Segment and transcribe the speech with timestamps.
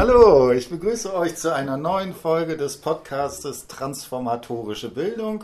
[0.00, 5.42] Hallo, ich begrüße euch zu einer neuen Folge des Podcastes Transformatorische Bildung.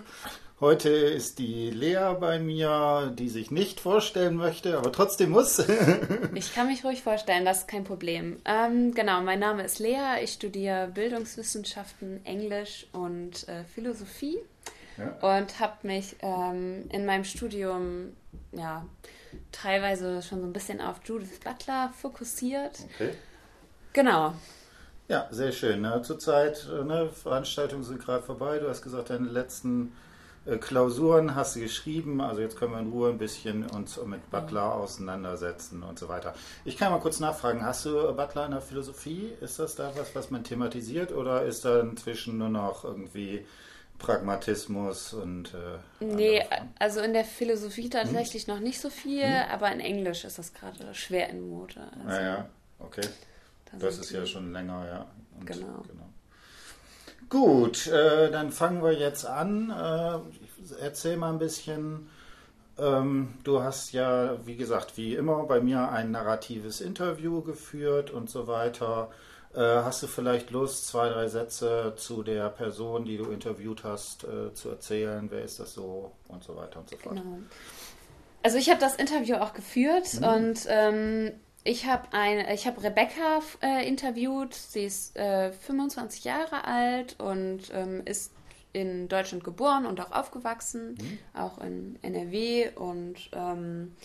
[0.61, 5.59] Heute ist die Lea bei mir, die sich nicht vorstellen möchte, aber trotzdem muss.
[6.37, 8.41] ich kann mich ruhig vorstellen, das ist kein Problem.
[8.45, 14.39] Ähm, genau, mein Name ist Lea, ich studiere Bildungswissenschaften, Englisch und äh, Philosophie
[14.97, 15.35] ja.
[15.37, 18.13] und habe mich ähm, in meinem Studium
[18.53, 18.87] ja,
[19.51, 22.79] teilweise schon so ein bisschen auf Judith Butler fokussiert.
[22.95, 23.15] Okay.
[23.95, 24.35] Genau.
[25.09, 25.81] Ja, sehr schön.
[25.81, 26.03] Ne?
[26.03, 28.59] Zurzeit, äh, ne, Veranstaltungen sind gerade vorbei.
[28.59, 29.93] Du hast gesagt, deine letzten
[30.47, 32.21] äh, Klausuren hast du geschrieben.
[32.21, 36.35] Also jetzt können wir in Ruhe ein bisschen uns mit Butler auseinandersetzen und so weiter.
[36.65, 39.33] Ich kann mal kurz nachfragen, hast du Butler in der Philosophie?
[39.41, 43.47] Ist das da was, was man thematisiert oder ist da inzwischen nur noch irgendwie
[43.99, 45.55] Pragmatismus und.
[45.55, 46.43] Äh, nee,
[46.81, 48.55] also in der Philosophie tatsächlich hm?
[48.55, 49.51] noch nicht so viel, hm?
[49.53, 51.81] aber in Englisch ist das gerade schwer in Mode.
[51.93, 52.49] Also, naja,
[52.81, 53.07] ah okay.
[53.79, 55.07] Das ist ja schon länger, ja.
[55.39, 55.83] Und, genau.
[55.89, 56.09] genau.
[57.29, 59.71] Gut, äh, dann fangen wir jetzt an.
[59.71, 62.09] Äh, erzähl mal ein bisschen.
[62.79, 68.29] Ähm, du hast ja, wie gesagt, wie immer bei mir ein narratives Interview geführt und
[68.29, 69.11] so weiter.
[69.55, 74.25] Äh, hast du vielleicht Lust, zwei, drei Sätze zu der Person, die du interviewt hast,
[74.25, 75.29] äh, zu erzählen?
[75.31, 77.17] Wer ist das so und so weiter und so fort?
[77.17, 77.39] Genau.
[78.43, 80.27] Also ich habe das Interview auch geführt mhm.
[80.27, 81.33] und ähm,
[81.65, 82.09] ich habe
[82.53, 84.55] ich habe Rebecca äh, interviewt.
[84.55, 88.33] Sie ist äh, 25 Jahre alt und ähm, ist
[88.75, 91.19] in Deutschland geboren und auch aufgewachsen, mhm.
[91.33, 93.97] auch in NRW und ähm,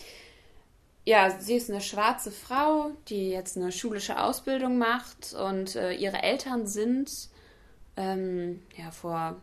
[1.04, 6.22] ja, sie ist eine schwarze Frau, die jetzt eine schulische Ausbildung macht und äh, ihre
[6.22, 7.28] Eltern sind
[7.96, 9.36] ähm, ja vor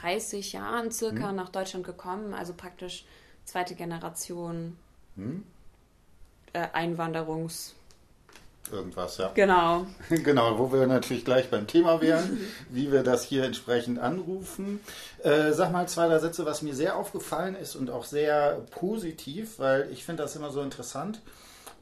[0.00, 1.36] 30 Jahren circa mhm.
[1.36, 3.06] nach Deutschland gekommen, also praktisch
[3.44, 4.76] zweite Generation
[5.14, 5.44] mhm.
[6.54, 7.74] Äh, Einwanderungs
[8.72, 9.30] irgendwas, ja.
[9.34, 9.86] Genau.
[10.08, 14.80] genau, wo wir natürlich gleich beim Thema wären, wie wir das hier entsprechend anrufen.
[15.22, 19.58] Äh, sag mal zwei, drei Sätze, was mir sehr aufgefallen ist und auch sehr positiv,
[19.58, 21.20] weil ich finde das immer so interessant.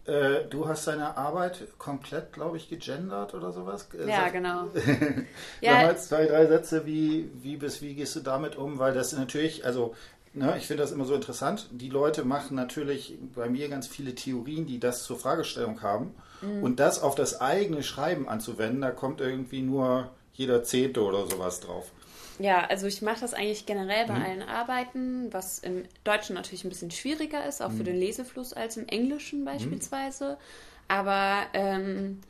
[0.05, 3.88] Äh, du hast deine Arbeit komplett, glaube ich, gegendert oder sowas.
[3.94, 4.65] Äh, ja, sag, genau.
[5.61, 5.72] ja.
[5.72, 8.81] Sag mal zwei, drei Sätze, wie, wie, bis, wie gehst du damit um?
[8.81, 9.94] Weil das natürlich, also
[10.34, 11.69] Ne, ich finde das immer so interessant.
[11.72, 16.15] Die Leute machen natürlich bei mir ganz viele Theorien, die das zur Fragestellung haben.
[16.41, 16.62] Mhm.
[16.62, 21.60] Und das auf das eigene Schreiben anzuwenden, da kommt irgendwie nur jeder Zehnte oder sowas
[21.60, 21.91] drauf.
[22.38, 24.25] Ja, also ich mache das eigentlich generell bei mhm.
[24.25, 27.76] allen Arbeiten, was im Deutschen natürlich ein bisschen schwieriger ist, auch mhm.
[27.76, 29.44] für den Lesefluss als im Englischen mhm.
[29.44, 30.38] beispielsweise.
[30.88, 32.20] Aber ähm,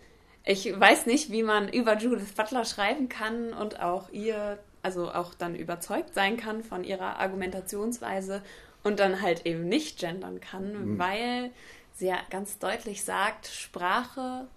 [0.45, 5.35] ich weiß nicht, wie man über Judith Butler schreiben kann und auch ihr also auch
[5.35, 8.43] dann überzeugt sein kann von ihrer Argumentationsweise
[8.83, 10.99] und dann halt eben nicht gendern kann, mhm.
[10.99, 11.51] weil
[11.95, 14.49] sie ja ganz deutlich sagt, Sprache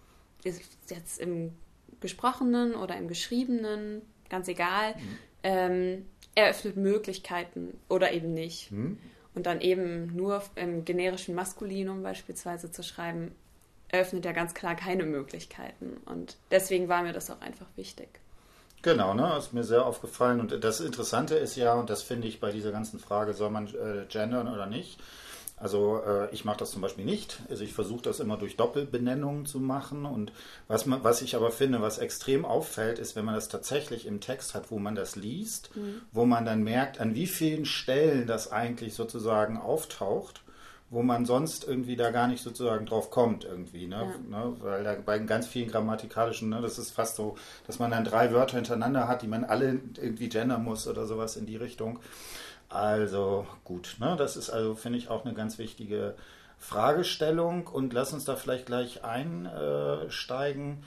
[0.44, 1.54] ist jetzt im
[2.02, 5.18] gesprochenen oder im geschriebenen, ganz egal, mhm.
[5.44, 6.06] ähm,
[6.36, 8.72] eröffnet Möglichkeiten oder eben nicht.
[8.72, 8.98] Mhm.
[9.34, 13.36] Und dann eben nur im generischen Maskulinum beispielsweise zu schreiben,
[13.90, 15.98] eröffnet ja ganz klar keine Möglichkeiten.
[16.06, 18.08] Und deswegen war mir das auch einfach wichtig.
[18.82, 20.40] Genau, ne, ist mir sehr aufgefallen.
[20.40, 23.68] Und das Interessante ist ja, und das finde ich bei dieser ganzen Frage, soll man
[23.68, 25.00] äh, gendern oder nicht?
[25.58, 27.40] Also äh, ich mache das zum Beispiel nicht.
[27.50, 30.06] Also ich versuche das immer durch Doppelbenennungen zu machen.
[30.06, 30.34] Und
[30.68, 34.20] was, man, was ich aber finde, was extrem auffällt, ist, wenn man das tatsächlich im
[34.20, 36.02] Text hat, wo man das liest, mhm.
[36.12, 40.42] wo man dann merkt, an wie vielen Stellen das eigentlich sozusagen auftaucht
[40.90, 44.14] wo man sonst irgendwie da gar nicht sozusagen drauf kommt irgendwie, ne?
[44.32, 44.40] Ja.
[44.40, 44.56] ne?
[44.60, 47.36] Weil da bei ganz vielen grammatikalischen, ne, das ist fast so,
[47.66, 51.38] dass man dann drei Wörter hintereinander hat, die man alle irgendwie gendern muss oder sowas
[51.38, 52.00] in die Richtung.
[52.70, 54.16] Also gut, ne?
[54.18, 56.16] Das ist also, finde ich, auch eine ganz wichtige
[56.60, 60.84] Fragestellung und lass uns da vielleicht gleich einsteigen.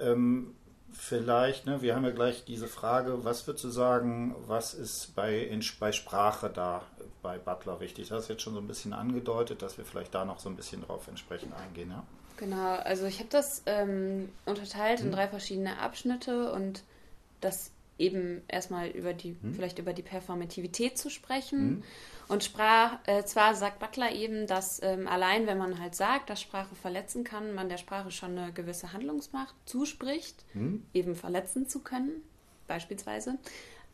[0.00, 0.54] Ähm,
[0.92, 5.38] vielleicht, ne, wir haben ja gleich diese Frage, was würdest du sagen, was ist bei,
[5.38, 6.82] in, bei Sprache da
[7.26, 8.08] bei Butler wichtig?
[8.08, 10.54] Das ist jetzt schon so ein bisschen angedeutet, dass wir vielleicht da noch so ein
[10.54, 12.04] bisschen drauf entsprechend eingehen, ja?
[12.36, 15.12] Genau, also ich habe das ähm, unterteilt in hm.
[15.12, 16.84] drei verschiedene Abschnitte und
[17.40, 19.54] das eben erstmal über die, hm.
[19.54, 21.58] vielleicht über die Performativität zu sprechen.
[21.58, 21.82] Hm.
[22.28, 26.40] Und sprach, äh, zwar sagt Butler eben, dass ähm, allein wenn man halt sagt, dass
[26.40, 30.84] Sprache verletzen kann, man der Sprache schon eine gewisse Handlungsmacht zuspricht, hm.
[30.92, 32.22] eben verletzen zu können,
[32.66, 33.38] beispielsweise.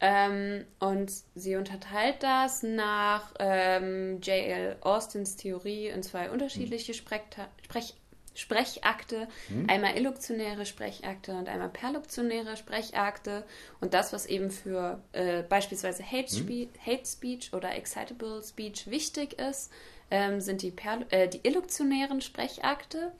[0.04, 4.76] Ähm, und sie unterteilt das nach ähm, J.L.
[4.80, 6.98] Austins Theorie in zwei unterschiedliche hm.
[6.98, 7.22] Sprech
[7.62, 7.94] Sprech
[8.34, 9.68] Sprechakte, hm.
[9.68, 13.44] einmal illuktionäre Sprechakte und einmal perluktionäre Sprechakte.
[13.80, 16.68] Und das, was eben für äh, beispielsweise Hate, hm.
[16.84, 19.70] Hate, Speech oder Excitable Speech wichtig ist,
[20.10, 23.12] ähm, sind die, Perl äh, die illuktionären Sprechakte.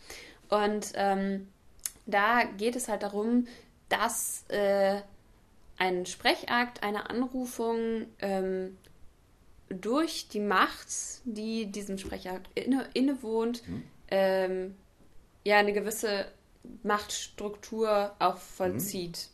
[0.49, 1.47] Und ähm,
[2.07, 3.47] da geht es halt darum,
[3.89, 5.03] dass äh,
[5.83, 8.79] ein Sprechakt, eine Anrufung ähm,
[9.69, 10.87] durch die Macht,
[11.25, 13.83] die diesem Sprechakt inne, innewohnt, mhm.
[14.09, 14.75] ähm,
[15.43, 16.27] ja eine gewisse
[16.85, 19.27] Machtstruktur auch vollzieht.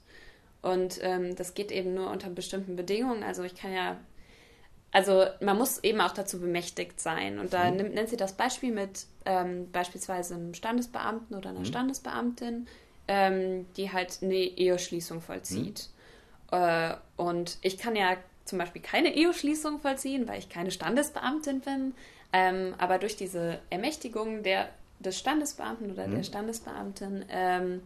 [0.62, 0.70] Mhm.
[0.70, 3.24] Und ähm, das geht eben nur unter bestimmten Bedingungen.
[3.24, 3.98] Also ich kann ja,
[4.90, 7.38] also man muss eben auch dazu bemächtigt sein.
[7.38, 7.76] Und da mhm.
[7.76, 11.66] nimmt, nennt sie das Beispiel mit ähm, beispielsweise einem Standesbeamten oder einer mhm.
[11.66, 12.68] Standesbeamtin,
[13.06, 15.90] ähm, die halt eine Eheschließung vollzieht.
[16.50, 21.94] Äh, und ich kann ja zum Beispiel keine Eheschließung vollziehen, weil ich keine Standesbeamtin bin.
[22.32, 24.68] Ähm, aber durch diese Ermächtigung der,
[24.98, 26.16] des Standesbeamten oder mhm.
[26.16, 27.82] der Standesbeamtin ähm,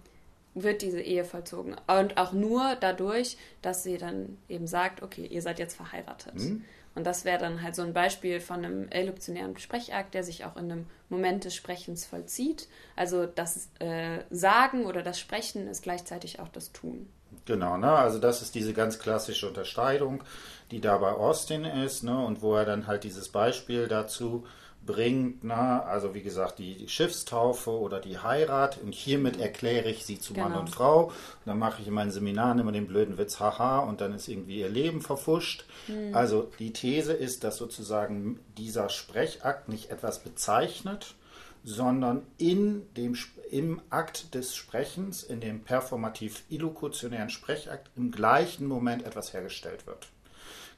[0.54, 1.76] wird diese Ehe vollzogen.
[1.86, 6.34] Und auch nur dadurch, dass sie dann eben sagt, okay, ihr seid jetzt verheiratet.
[6.34, 6.64] Mhm.
[6.94, 10.56] Und das wäre dann halt so ein Beispiel von einem elliptionären Sprechakt, der sich auch
[10.56, 12.68] in einem Moment des Sprechens vollzieht.
[12.96, 17.08] Also das äh, Sagen oder das Sprechen ist gleichzeitig auch das Tun.
[17.44, 17.90] Genau, ne?
[17.90, 20.22] also das ist diese ganz klassische Unterscheidung,
[20.70, 22.16] die da bei Austin ist ne?
[22.24, 24.44] und wo er dann halt dieses Beispiel dazu
[24.84, 25.82] bringt, ne?
[25.84, 30.48] also wie gesagt, die, Schiffstaufe oder die Heirat und hiermit erkläre ich sie zu genau.
[30.48, 31.06] Mann und Frau.
[31.06, 31.12] Und
[31.46, 34.60] dann mache ich in meinen Seminaren immer den blöden Witz, haha, und dann ist irgendwie
[34.60, 35.64] ihr Leben verfuscht.
[35.88, 36.14] Mhm.
[36.14, 41.14] Also die These ist, dass sozusagen dieser Sprechakt nicht etwas bezeichnet,
[41.64, 43.16] sondern in dem,
[43.50, 50.08] im Akt des Sprechens, in dem performativ-illokutionären Sprechakt, im gleichen Moment etwas hergestellt wird.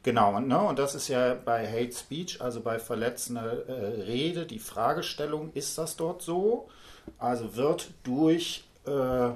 [0.02, 4.44] Genau, und, ne, und das ist ja bei Hate Speech, also bei verletzender äh, Rede,
[4.44, 6.69] die Fragestellung, ist das dort so?
[7.19, 9.31] Also wird durch äh,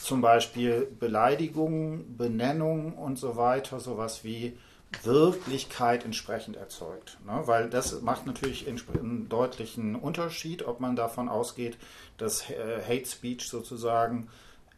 [0.00, 4.56] zum Beispiel Beleidigungen, Benennung und so weiter, sowas wie
[5.02, 7.18] Wirklichkeit entsprechend erzeugt.
[7.24, 7.42] Ne?
[7.44, 11.78] Weil das macht natürlich einen deutlichen Unterschied, ob man davon ausgeht,
[12.18, 14.28] dass äh, Hate Speech sozusagen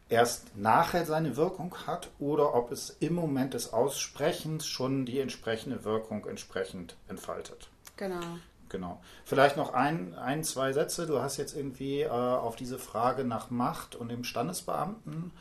[0.09, 5.83] erst nachher seine Wirkung hat oder ob es im Moment des Aussprechens schon die entsprechende
[5.83, 7.69] Wirkung entsprechend entfaltet.
[7.97, 8.21] Genau.
[8.69, 8.99] Genau.
[9.23, 11.05] Vielleicht noch ein, ein zwei Sätze.
[11.05, 15.31] Du hast jetzt irgendwie äh, auf diese Frage nach Macht und dem Standesbeamten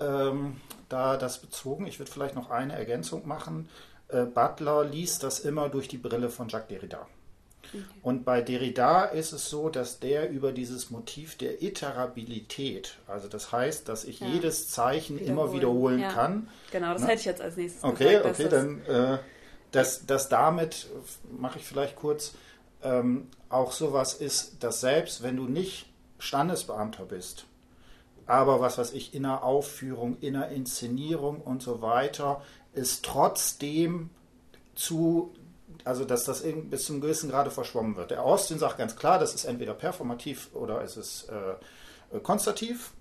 [0.00, 1.86] ähm, da das bezogen.
[1.86, 3.68] Ich würde vielleicht noch eine Ergänzung machen.
[4.08, 7.06] Äh, Butler liest das immer durch die Brille von Jacques Derrida.
[7.68, 7.84] Okay.
[8.02, 13.52] Und bei Derrida ist es so, dass der über dieses Motiv der Iterabilität, also das
[13.52, 14.28] heißt, dass ich ja.
[14.28, 15.38] jedes Zeichen wiederholen.
[15.38, 16.12] immer wiederholen ja.
[16.12, 16.48] kann.
[16.70, 17.08] Genau, das ne?
[17.08, 19.18] hätte ich jetzt als nächstes Okay, gesagt, okay, dann äh,
[19.72, 20.88] dass, dass damit,
[21.30, 22.34] mache ich vielleicht kurz,
[22.82, 25.86] ähm, auch sowas ist, dass selbst wenn du nicht
[26.18, 27.46] Standesbeamter bist,
[28.26, 32.42] aber was weiß ich, in einer Aufführung, in einer Inszenierung und so weiter,
[32.74, 34.10] ist trotzdem
[34.74, 35.32] zu
[35.84, 38.10] also dass das bis zum gewissen Grade verschwommen wird.
[38.10, 42.92] Der Austin sagt ganz klar, das ist entweder performativ oder es ist äh, äh, konstativ.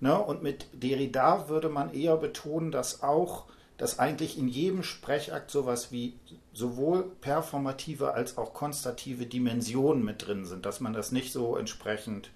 [0.00, 0.18] Ne?
[0.18, 3.44] Und mit Derrida würde man eher betonen, dass auch,
[3.78, 6.14] dass eigentlich in jedem Sprechakt sowas wie
[6.52, 12.30] sowohl performative als auch konstative Dimensionen mit drin sind, dass man das nicht so entsprechend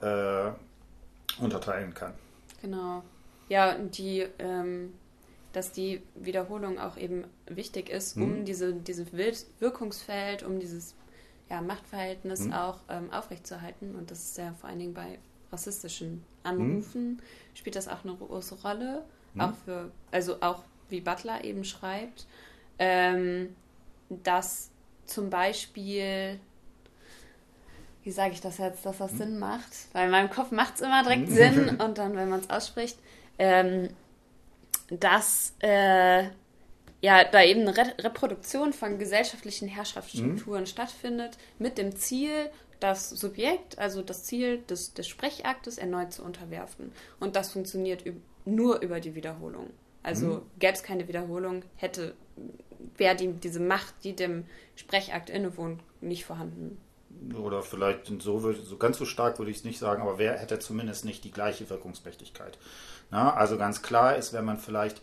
[0.00, 0.50] äh,
[1.40, 2.14] unterteilen kann.
[2.60, 3.02] Genau.
[3.48, 4.92] Ja, die ähm,
[5.58, 8.44] dass die Wiederholung auch eben wichtig ist, um mhm.
[8.44, 9.08] diese, dieses
[9.58, 10.94] Wirkungsfeld, um dieses
[11.50, 12.52] ja, Machtverhältnis mhm.
[12.52, 13.96] auch ähm, aufrechtzuerhalten.
[13.96, 15.18] Und das ist ja vor allen Dingen bei
[15.50, 17.18] rassistischen Anrufen mhm.
[17.54, 19.04] spielt das auch eine große Rolle.
[19.34, 19.40] Mhm.
[19.40, 22.26] Auch für, also auch wie Butler eben schreibt,
[22.78, 23.56] ähm,
[24.10, 24.70] dass
[25.06, 26.38] zum Beispiel,
[28.04, 29.18] wie sage ich das jetzt, dass das mhm.
[29.18, 29.72] Sinn macht?
[29.92, 31.34] Weil in meinem Kopf macht es immer direkt mhm.
[31.34, 32.96] Sinn und dann, wenn man es ausspricht,
[33.40, 33.88] ähm,
[34.90, 36.24] dass äh,
[37.00, 40.66] ja da eben eine Re Reproduktion von gesellschaftlichen Herrschaftsstrukturen mhm.
[40.66, 46.92] stattfindet, mit dem Ziel, das Subjekt, also das Ziel des, des Sprechaktes erneut zu unterwerfen.
[47.18, 48.04] Und das funktioniert
[48.44, 49.70] nur über die Wiederholung.
[50.02, 50.42] Also mhm.
[50.58, 52.14] gäbe es keine Wiederholung, hätte
[52.96, 54.44] wäre die, diese Macht, die dem
[54.76, 56.78] Sprechakt innewohnt, nicht vorhanden.
[57.34, 60.58] Oder vielleicht so, so ganz so stark würde ich es nicht sagen, aber wer hätte
[60.58, 62.58] zumindest nicht die gleiche Wirkungsmächtigkeit.
[63.10, 65.00] Na, also ganz klar ist, wenn man vielleicht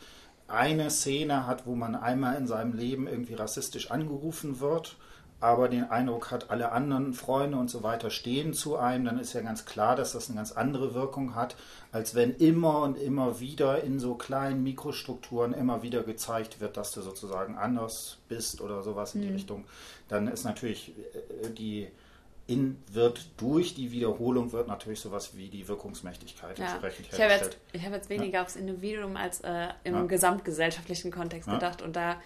[0.48, 4.98] eine Szene hat, wo man einmal in seinem Leben irgendwie rassistisch angerufen wird,
[5.40, 9.34] aber den Eindruck hat, alle anderen Freunde und so weiter stehen zu einem, dann ist
[9.34, 11.56] ja ganz klar, dass das eine ganz andere Wirkung hat,
[11.92, 16.92] als wenn immer und immer wieder in so kleinen Mikrostrukturen immer wieder gezeigt wird, dass
[16.92, 19.34] du sozusagen anders bist oder sowas in die mhm.
[19.34, 19.66] Richtung.
[20.08, 20.94] Dann ist natürlich
[21.44, 21.90] äh, die
[22.48, 26.66] in, wird durch die Wiederholung wird natürlich sowas wie die Wirkungsmächtigkeit ja.
[26.66, 27.42] entsprechend ich hergestellt.
[27.42, 28.44] Habe jetzt, ich habe jetzt weniger ja.
[28.44, 30.04] aufs Individuum als äh, im ja.
[30.04, 32.22] gesamtgesellschaftlichen Kontext gedacht und da,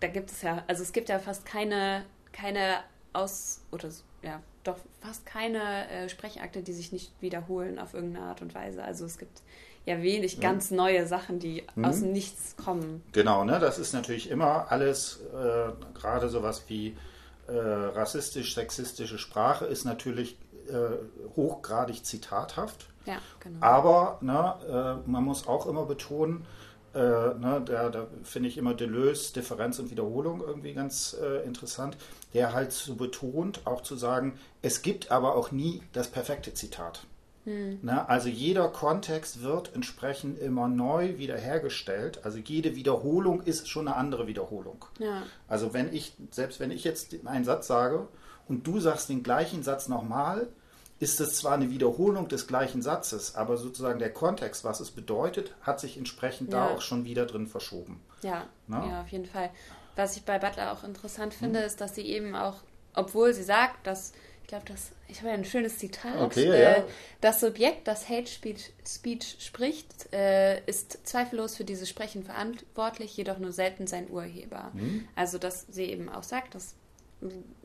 [0.00, 2.76] da gibt es ja, also es gibt ja fast keine, keine
[3.12, 3.88] Aus- oder
[4.22, 8.84] ja, doch fast keine äh, Sprechakte, die sich nicht wiederholen auf irgendeine Art und Weise.
[8.84, 9.42] Also es gibt
[9.86, 11.84] ja wenig ganz neue Sachen, die mhm.
[11.84, 13.02] aus dem Nichts kommen.
[13.12, 13.58] Genau, ne?
[13.60, 16.96] Das ist natürlich immer alles, äh, gerade sowas wie
[17.48, 20.38] äh, rassistisch-sexistische Sprache ist natürlich
[20.68, 20.96] äh,
[21.36, 22.88] hochgradig zitathaft.
[23.06, 23.64] Ja, genau.
[23.64, 26.44] Aber ne, äh, man muss auch immer betonen,
[26.94, 31.96] äh, ne, da, da finde ich immer Deleuze, Differenz und Wiederholung irgendwie ganz äh, interessant,
[32.34, 37.06] der halt so betont, auch zu sagen, es gibt aber auch nie das perfekte Zitat.
[37.46, 37.78] Hm.
[37.80, 42.24] Ne, also jeder Kontext wird entsprechend immer neu wiederhergestellt.
[42.24, 44.84] Also jede Wiederholung ist schon eine andere Wiederholung.
[44.98, 45.22] Ja.
[45.46, 48.08] Also wenn ich, selbst wenn ich jetzt einen Satz sage
[48.48, 50.48] und du sagst den gleichen Satz nochmal,
[50.98, 55.54] ist es zwar eine Wiederholung des gleichen Satzes, aber sozusagen der Kontext, was es bedeutet,
[55.60, 56.66] hat sich entsprechend ja.
[56.68, 58.00] da auch schon wieder drin verschoben.
[58.22, 59.50] Ja, ja, auf jeden Fall.
[59.94, 61.66] Was ich bei Butler auch interessant finde, hm.
[61.66, 62.56] ist, dass sie eben auch,
[62.94, 64.12] obwohl sie sagt, dass,
[64.46, 66.84] ich glaube, das, ich habe ja ein schönes Zitat, okay, äh, ja.
[67.20, 73.38] das Subjekt, das Hate Speech, Speech spricht, äh, ist zweifellos für dieses Sprechen verantwortlich, jedoch
[73.38, 74.70] nur selten sein Urheber.
[74.72, 75.08] Hm.
[75.16, 76.76] Also, dass sie eben auch sagt, dass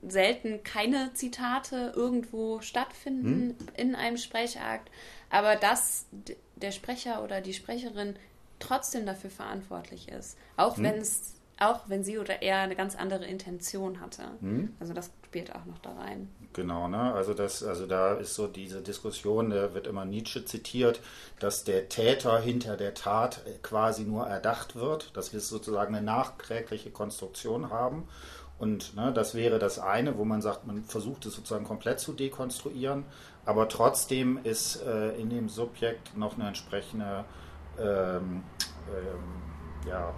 [0.01, 3.67] selten keine Zitate irgendwo stattfinden hm.
[3.77, 4.89] in einem Sprechakt,
[5.29, 6.07] aber dass
[6.55, 8.15] der Sprecher oder die Sprecherin
[8.57, 10.83] trotzdem dafür verantwortlich ist, auch hm.
[10.83, 14.23] wenn es auch wenn sie oder er eine ganz andere Intention hatte.
[14.41, 14.75] Hm.
[14.79, 16.29] Also das spielt auch noch da rein.
[16.53, 17.13] Genau, ne?
[17.13, 20.99] Also das, also da ist so diese Diskussion, da wird immer Nietzsche zitiert,
[21.39, 26.91] dass der Täter hinter der Tat quasi nur erdacht wird, dass wir sozusagen eine nachträgliche
[26.91, 28.07] Konstruktion haben
[28.61, 32.13] und ne, das wäre das eine, wo man sagt, man versucht es sozusagen komplett zu
[32.13, 33.05] dekonstruieren,
[33.43, 37.25] aber trotzdem ist äh, in dem Subjekt noch eine entsprechende
[37.79, 38.43] ähm,
[38.87, 40.13] ähm, ja,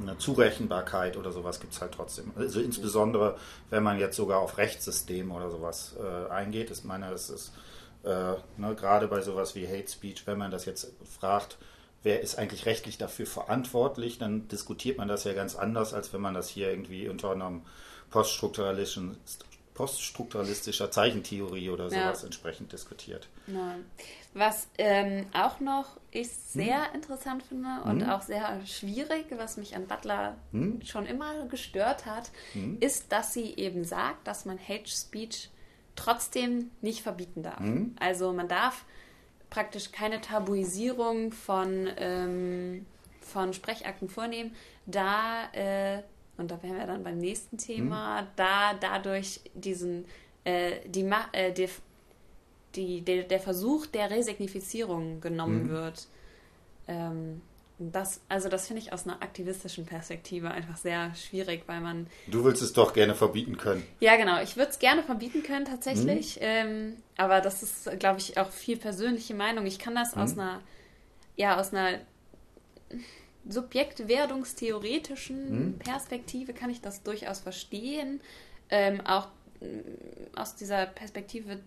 [0.00, 2.32] eine Zurechenbarkeit oder sowas gibt es halt trotzdem.
[2.36, 3.36] Also insbesondere,
[3.70, 6.70] wenn man jetzt sogar auf Rechtssysteme oder sowas äh, eingeht.
[6.70, 7.52] Ich meine, das ist
[8.04, 11.58] äh, ne, gerade bei sowas wie Hate Speech, wenn man das jetzt fragt,
[12.02, 16.20] wer ist eigentlich rechtlich dafür verantwortlich, dann diskutiert man das ja ganz anders, als wenn
[16.20, 17.62] man das hier irgendwie unter einem
[18.10, 19.16] poststrukturalistischen
[19.78, 22.26] poststrukturalistischer Zeichentheorie oder sowas ja.
[22.26, 23.28] entsprechend diskutiert.
[23.46, 23.76] Ja.
[24.38, 26.94] Was ähm, auch noch ich sehr hm.
[26.94, 28.10] interessant finde und hm.
[28.10, 30.80] auch sehr schwierig, was mich an Butler hm.
[30.82, 32.78] schon immer gestört hat, hm.
[32.80, 35.50] ist, dass sie eben sagt, dass man Hate Speech
[35.96, 37.58] trotzdem nicht verbieten darf.
[37.58, 37.96] Hm.
[37.98, 38.84] Also man darf
[39.50, 42.86] praktisch keine Tabuisierung von, ähm,
[43.20, 44.54] von Sprechakten vornehmen,
[44.86, 46.02] da, äh,
[46.36, 48.26] und da wären wir dann beim nächsten Thema, mhm.
[48.36, 50.06] da dadurch diesen,
[50.44, 51.68] äh, die, äh, die,
[52.74, 55.70] die, der, der Versuch der Resignifizierung genommen mhm.
[55.70, 56.06] wird.
[56.86, 57.42] Ähm,
[57.80, 62.08] das, also das finde ich aus einer aktivistischen Perspektive einfach sehr schwierig, weil man.
[62.26, 63.84] Du willst es doch gerne verbieten können.
[64.00, 64.42] Ja, genau.
[64.42, 66.36] Ich würde es gerne verbieten können tatsächlich.
[66.36, 66.42] Mhm.
[66.42, 69.64] Ähm, aber das ist, glaube ich, auch viel persönliche Meinung.
[69.64, 70.22] Ich kann das mhm.
[70.22, 70.60] aus einer,
[71.36, 72.00] ja, aus einer
[73.48, 75.78] subjektwerdungstheoretischen mhm.
[75.78, 78.20] Perspektive kann ich das durchaus verstehen.
[78.70, 79.28] Ähm, auch
[79.60, 81.60] mm, aus dieser Perspektive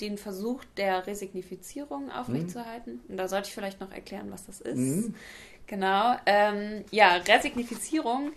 [0.00, 2.94] den Versuch der Resignifizierung aufrechtzuerhalten.
[2.94, 3.10] Mhm.
[3.10, 4.76] Und da sollte ich vielleicht noch erklären, was das ist.
[4.76, 5.14] Mhm.
[5.66, 6.16] Genau.
[6.26, 8.32] Ähm, ja, Resignifizierung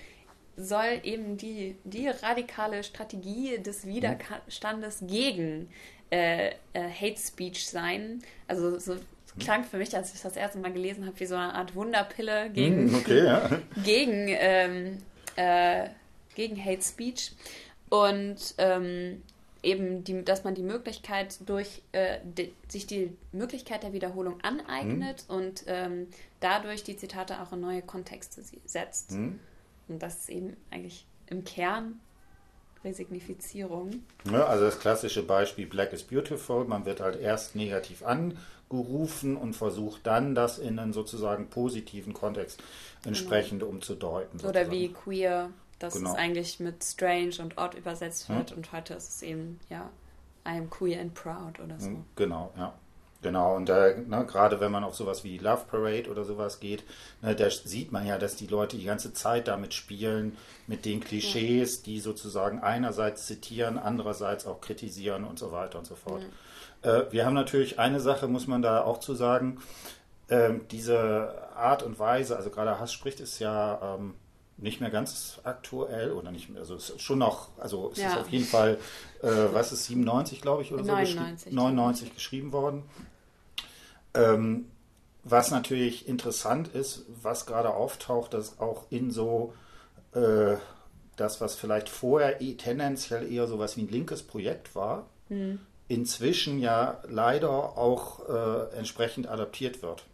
[0.58, 5.70] soll eben die, die radikale Strategie des Widerstandes gegen
[6.12, 8.22] äh, äh, Hate Speech sein.
[8.48, 8.98] Also so
[9.40, 12.50] klang für mich, als ich das erste Mal gelesen habe, wie so eine Art Wunderpille
[12.50, 13.50] gegen, mhm, okay, ja.
[13.84, 14.98] gegen, ähm,
[15.38, 15.88] äh,
[16.36, 17.32] gegen Hate Speech.
[17.90, 19.22] Und ähm,
[19.64, 25.26] eben, die, dass man die Möglichkeit durch äh, die, sich die Möglichkeit der Wiederholung aneignet
[25.28, 25.36] mhm.
[25.36, 26.08] und ähm,
[26.40, 29.12] dadurch die Zitate auch in neue Kontexte setzt.
[29.12, 29.40] Mhm.
[29.88, 32.00] Und das ist eben eigentlich im Kern
[32.84, 34.04] Resignifizierung.
[34.32, 39.56] Ja, also das klassische Beispiel Black is Beautiful, man wird halt erst negativ angerufen und
[39.56, 42.62] versucht dann, das in einen sozusagen positiven Kontext
[43.06, 43.74] entsprechend genau.
[43.74, 44.40] umzudeuten.
[44.40, 44.68] Sozusagen.
[44.68, 45.52] Oder wie queer
[45.84, 46.12] dass genau.
[46.12, 48.58] es eigentlich mit strange und odd übersetzt wird hm?
[48.58, 49.90] und heute ist es eben, ja,
[50.46, 51.88] I am queer and proud oder so.
[51.88, 52.74] Hm, genau, ja.
[53.22, 56.84] Genau, und äh, ne, gerade wenn man auf sowas wie Love Parade oder sowas geht,
[57.22, 61.02] ne, da sieht man ja, dass die Leute die ganze Zeit damit spielen, mit den
[61.02, 61.82] Klischees, ja.
[61.86, 66.26] die sozusagen einerseits zitieren, andererseits auch kritisieren und so weiter und so fort.
[66.84, 67.02] Ja.
[67.02, 69.60] Äh, wir haben natürlich eine Sache, muss man da auch zu sagen,
[70.30, 74.16] äh, diese Art und Weise, also gerade Hass spricht, ist ja ähm,
[74.62, 78.12] nicht mehr ganz aktuell oder nicht mehr, also es ist schon noch, also es ja.
[78.12, 78.78] ist auf jeden Fall,
[79.22, 82.84] äh, was ist 97, glaube ich, oder 99, so, 99 geschrieben worden.
[84.14, 84.68] Ähm,
[85.24, 89.54] was natürlich interessant ist, was gerade auftaucht, dass auch in so,
[90.14, 90.56] äh,
[91.16, 95.60] das, was vielleicht vorher eh tendenziell eher sowas wie ein linkes Projekt war, mhm.
[95.88, 100.06] inzwischen ja leider auch äh, entsprechend adaptiert wird.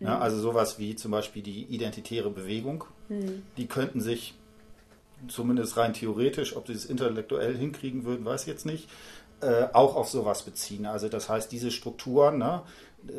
[0.00, 0.06] Mhm.
[0.06, 3.42] Ja, also sowas wie zum Beispiel die identitäre Bewegung, mhm.
[3.56, 4.34] die könnten sich
[5.28, 8.88] zumindest rein theoretisch, ob sie es intellektuell hinkriegen würden, weiß ich jetzt nicht,
[9.40, 10.86] äh, auch auf sowas beziehen.
[10.86, 12.62] Also das heißt, diese Strukturen ne,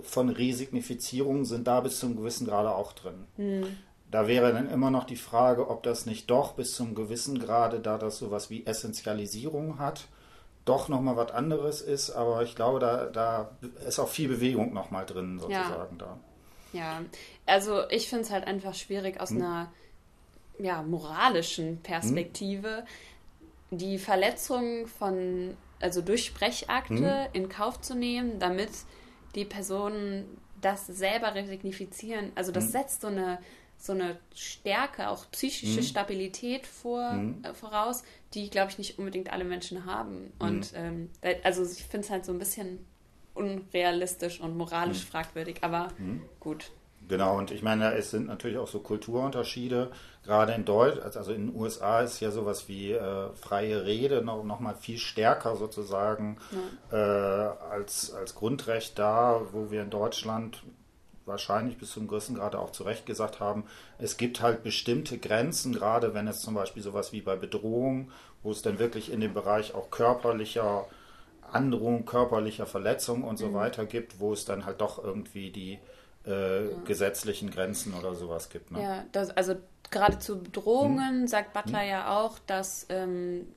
[0.04, 3.26] von Resignifizierung sind da bis zum gewissen Grade auch drin.
[3.38, 3.78] Mhm.
[4.10, 7.80] Da wäre dann immer noch die Frage, ob das nicht doch bis zum gewissen Grade,
[7.80, 10.08] da das sowas wie Essentialisierung hat,
[10.64, 12.12] doch nochmal was anderes ist.
[12.12, 13.52] Aber ich glaube, da, da
[13.86, 16.06] ist auch viel Bewegung nochmal drin, sozusagen ja.
[16.06, 16.20] da.
[16.74, 17.02] Ja,
[17.46, 19.38] also ich finde es halt einfach schwierig aus hm.
[19.38, 19.72] einer
[20.60, 22.86] ja, moralischen Perspektive,
[23.70, 23.78] hm.
[23.78, 27.30] die Verletzung von, also durch Sprechakte hm.
[27.34, 28.72] in Kauf zu nehmen, damit
[29.36, 30.26] die Personen
[30.62, 32.32] das selber resignifizieren.
[32.36, 32.72] Also das hm.
[32.72, 33.40] setzt so eine
[33.80, 35.86] so eine Stärke, auch psychische mhm.
[35.86, 37.44] Stabilität vor, mhm.
[37.44, 40.34] äh, voraus, die, glaube ich, nicht unbedingt alle Menschen haben.
[40.40, 41.10] Und ähm,
[41.44, 42.80] also ich finde es halt so ein bisschen
[43.38, 45.08] unrealistisch und moralisch mhm.
[45.08, 46.22] fragwürdig, aber mhm.
[46.40, 46.72] gut.
[47.08, 49.92] Genau, und ich meine, es sind natürlich auch so Kulturunterschiede.
[50.26, 54.44] Gerade in Deutschland, also in den USA ist ja sowas wie äh, freie Rede noch,
[54.44, 56.38] noch mal viel stärker sozusagen
[56.92, 56.98] ja.
[56.98, 60.64] äh, als, als Grundrecht da, wo wir in Deutschland
[61.28, 63.66] wahrscheinlich bis zum gewissen Grade auch zu Recht gesagt haben,
[64.00, 68.12] es gibt halt bestimmte Grenzen, gerade wenn es zum Beispiel sowas wie bei Bedrohung,
[68.44, 70.86] wo es dann wirklich in dem Bereich auch körperlicher
[71.52, 73.54] Androhung, körperlicher Verletzung und so mhm.
[73.54, 75.80] weiter gibt, wo es dann halt doch irgendwie die
[76.26, 76.78] äh, ja.
[76.86, 78.72] gesetzlichen Grenzen oder sowas gibt.
[78.72, 78.82] Ne?
[78.82, 79.56] Ja, das, also
[79.90, 81.28] gerade zu Drohungen hm.
[81.28, 81.90] sagt Butler hm.
[81.90, 83.48] ja auch, dass ähm,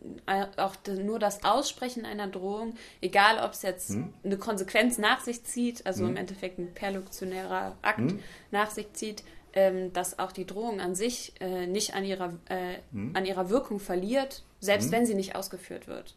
[0.56, 4.12] auch nur das Aussprechen einer Drohung, egal ob es jetzt hm.
[4.24, 6.16] eine Konsequenz nach sich zieht, also im hm.
[6.18, 8.20] Endeffekt ein perluktionärer Akt hm.
[8.50, 12.76] nach sich zieht, ähm, dass auch die Drohung an sich äh, nicht an ihrer, äh,
[12.92, 13.16] hm.
[13.16, 16.14] an ihrer Wirkung verliert, selbst wenn sie nicht ausgeführt wird.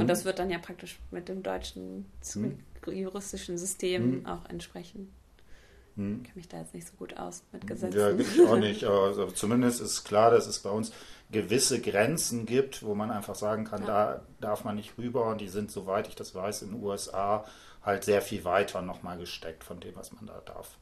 [0.00, 2.06] Und das wird dann ja praktisch mit dem deutschen
[2.86, 5.12] juristischen System auch entsprechen.
[5.96, 6.16] Hm.
[6.16, 7.98] Ich kenne mich da jetzt nicht so gut aus mit Gesetzen.
[7.98, 8.84] Ja, ich auch nicht.
[8.84, 10.92] Aber also zumindest ist klar, dass es bei uns
[11.30, 13.86] gewisse Grenzen gibt, wo man einfach sagen kann, ja.
[13.86, 15.26] da darf man nicht rüber.
[15.26, 17.44] Und die sind, soweit ich das weiß, in den USA
[17.84, 20.76] halt sehr viel weiter nochmal gesteckt von dem, was man da darf.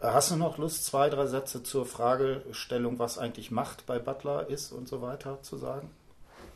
[0.00, 4.72] Hast du noch Lust, zwei, drei Sätze zur Fragestellung, was eigentlich Macht bei Butler ist
[4.72, 5.90] und so weiter zu sagen?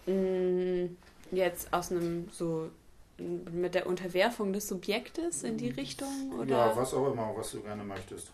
[0.06, 0.96] Mm,
[1.30, 2.70] jetzt aus einem so
[3.18, 6.32] mit der Unterwerfung des Subjektes in die Richtung?
[6.38, 6.50] Oder?
[6.50, 8.30] Ja, was auch immer, was du gerne möchtest.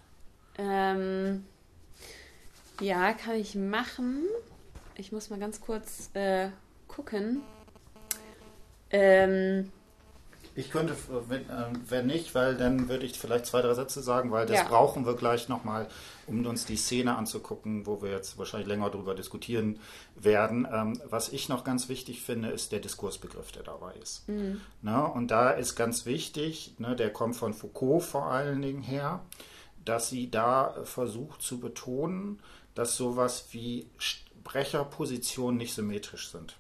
[0.59, 1.45] Ähm,
[2.81, 4.25] ja, kann ich machen.
[4.97, 6.49] Ich muss mal ganz kurz äh,
[6.87, 7.43] gucken.
[8.91, 9.73] Ähm,
[10.57, 10.95] ich könnte,
[11.29, 14.59] wenn, äh, wenn nicht, weil dann würde ich vielleicht zwei, drei Sätze sagen, weil das
[14.59, 14.69] ja.
[14.69, 15.89] brauchen wir gleich nochmal,
[16.27, 19.81] um uns die Szene anzugucken, wo wir jetzt wahrscheinlich länger darüber diskutieren
[20.15, 20.67] werden.
[20.71, 24.29] Ähm, was ich noch ganz wichtig finde, ist der Diskursbegriff, der dabei ist.
[24.29, 24.61] Mhm.
[24.83, 25.05] Ne?
[25.05, 29.21] Und da ist ganz wichtig, ne, der kommt von Foucault vor allen Dingen her,
[29.85, 32.41] dass sie da versucht zu betonen,
[32.75, 36.57] dass sowas wie Sprecherpositionen nicht symmetrisch sind.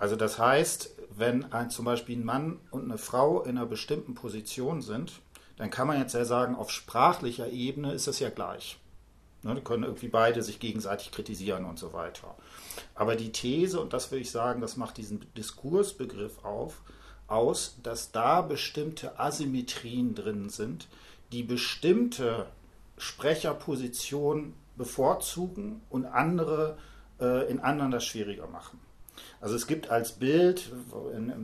[0.00, 4.14] Also das heißt, wenn ein, zum Beispiel ein Mann und eine Frau in einer bestimmten
[4.14, 5.20] Position sind,
[5.58, 8.78] dann kann man jetzt ja sagen, auf sprachlicher Ebene ist es ja gleich.
[9.42, 12.34] Ne, die können irgendwie beide sich gegenseitig kritisieren und so weiter.
[12.94, 16.80] Aber die These, und das will ich sagen, das macht diesen Diskursbegriff auf,
[17.26, 20.88] aus, dass da bestimmte Asymmetrien drin sind,
[21.30, 22.46] die bestimmte
[22.96, 26.78] Sprecherpositionen bevorzugen und andere
[27.20, 28.80] äh, in anderen das schwieriger machen.
[29.40, 30.70] Also es gibt als Bild,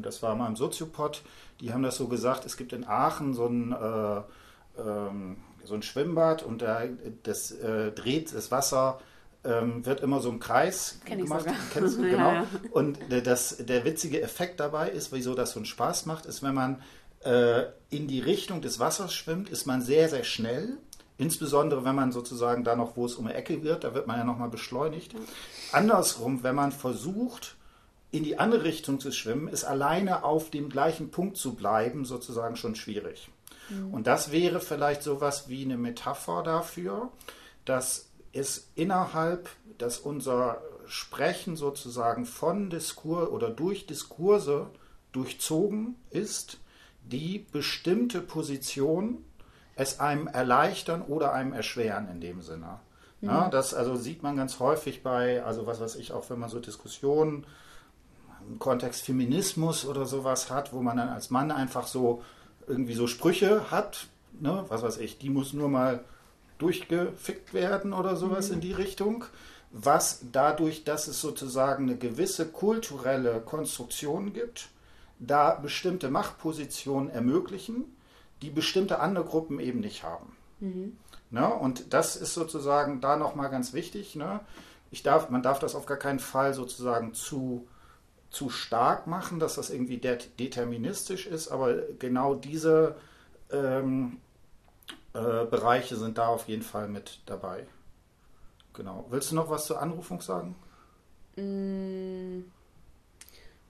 [0.03, 1.23] das war mal im Soziopod,
[1.61, 5.83] die haben das so gesagt, es gibt in Aachen so ein, äh, ähm, so ein
[5.83, 6.83] Schwimmbad und da
[7.23, 9.01] das äh, dreht das Wasser
[9.47, 11.47] ähm, wird immer so im Kreis Kenn gemacht.
[11.47, 12.33] Ich Kennst du, genau.
[12.33, 12.47] Ja, ja.
[12.73, 16.55] Und das, der witzige Effekt dabei ist, wieso das so einen Spaß macht, ist, wenn
[16.55, 16.83] man
[17.25, 20.77] äh, in die Richtung des Wassers schwimmt, ist man sehr, sehr schnell.
[21.19, 24.19] Insbesondere, wenn man sozusagen da noch, wo es um eine Ecke wird, da wird man
[24.19, 25.15] ja nochmal beschleunigt.
[25.73, 27.56] Andersrum, wenn man versucht,
[28.11, 32.57] in die andere Richtung zu schwimmen, ist alleine auf dem gleichen Punkt zu bleiben sozusagen
[32.57, 33.29] schon schwierig.
[33.69, 33.92] Mhm.
[33.92, 37.11] Und das wäre vielleicht sowas wie eine Metapher dafür,
[37.64, 44.71] dass es innerhalb, dass unser Sprechen sozusagen von Diskur oder durch Diskurse
[45.12, 46.59] durchzogen ist,
[47.03, 49.25] die bestimmte Position
[49.75, 52.81] es einem erleichtern oder einem erschweren in dem Sinne.
[53.21, 53.29] Mhm.
[53.29, 56.49] Ja, das also sieht man ganz häufig bei, also was weiß ich, auch wenn man
[56.49, 57.47] so Diskussionen
[58.49, 62.23] im Kontext Feminismus oder sowas hat, wo man dann als Mann einfach so
[62.67, 64.09] irgendwie so Sprüche hat,
[64.41, 66.05] ne, was weiß ich, die muss nur mal
[66.59, 68.55] durchgefickt werden oder sowas mhm.
[68.55, 69.25] in die Richtung.
[69.73, 74.69] was dadurch, dass es sozusagen eine gewisse kulturelle Konstruktion gibt,
[75.19, 77.85] da bestimmte Machtpositionen ermöglichen,
[78.43, 80.37] die bestimmte andere Gruppen eben nicht haben.
[80.61, 80.97] Mhm.
[81.31, 81.47] Ne?
[81.53, 84.15] Und das ist sozusagen da nochmal ganz wichtig.
[84.15, 84.41] Ne?
[84.91, 87.67] Ich darf, man darf das auf gar keinen Fall sozusagen zu,
[88.37, 92.96] zu stark machen, dass das irgendwie deterministisch ist, aber genau diese
[93.51, 94.18] ähm,
[95.14, 97.66] äh, Bereiche sind da auf jeden Fall mit dabei.
[98.75, 99.07] Genau.
[99.09, 100.55] Willst du noch was zur Anrufung sagen?
[101.37, 102.44] Mm,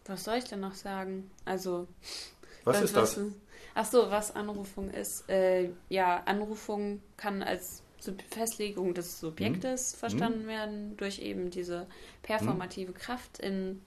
[0.04, 1.30] was soll ich denn noch sagen?
[1.44, 1.86] Also.
[2.64, 3.20] Was ist das?
[3.74, 5.30] ach so, was Anrufung ist.
[5.30, 7.84] Äh, ja, Anrufung kann als
[8.30, 9.98] Festlegung des Subjektes hm.
[10.00, 10.48] verstanden hm.
[10.48, 11.86] werden durch eben diese
[12.22, 12.98] performative hm.
[12.98, 13.80] Kraft in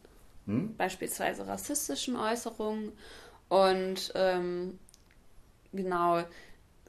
[0.49, 0.75] hm.
[0.75, 2.91] beispielsweise rassistischen Äußerungen.
[3.49, 4.79] Und ähm,
[5.71, 6.23] genau,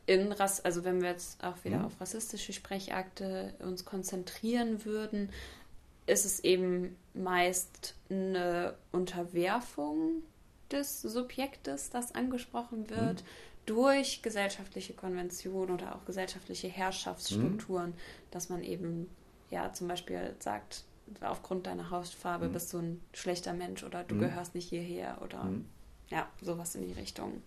[0.07, 1.85] in Rass, also wenn wir jetzt auch wieder mhm.
[1.85, 5.31] auf rassistische Sprechakte uns konzentrieren würden,
[6.07, 10.23] ist es eben meist eine Unterwerfung
[10.73, 13.27] des Subjektes, das angesprochen wird, mhm.
[13.67, 17.97] durch gesellschaftliche Konventionen oder auch gesellschaftliche Herrschaftsstrukturen, mhm.
[18.33, 19.09] dass man eben
[19.51, 20.85] ja zum Beispiel sagt,
[21.21, 22.53] aufgrund deiner Hautfarbe mhm.
[22.53, 24.21] bist du ein schlechter Mensch oder du mhm.
[24.21, 25.67] gehörst nicht hierher oder mhm.
[26.09, 27.43] ja, sowas in die Richtung.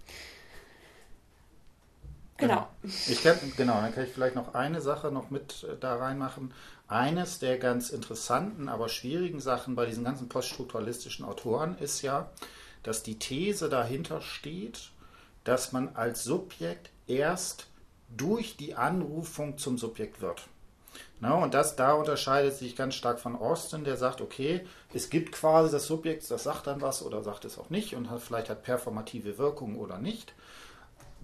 [2.37, 2.67] Genau.
[3.07, 6.53] Ich kann, genau, dann kann ich vielleicht noch eine Sache noch mit äh, da reinmachen.
[6.87, 12.29] Eines der ganz interessanten, aber schwierigen Sachen bei diesen ganzen poststrukturalistischen Autoren ist ja,
[12.81, 14.91] dass die These dahinter steht,
[15.43, 17.67] dass man als Subjekt erst
[18.15, 20.47] durch die Anrufung zum Subjekt wird.
[21.23, 25.31] Na, und das da unterscheidet sich ganz stark von Austin, der sagt, okay, es gibt
[25.31, 28.49] quasi das Subjekt, das sagt dann was oder sagt es auch nicht und hat, vielleicht
[28.49, 30.33] hat performative Wirkung oder nicht.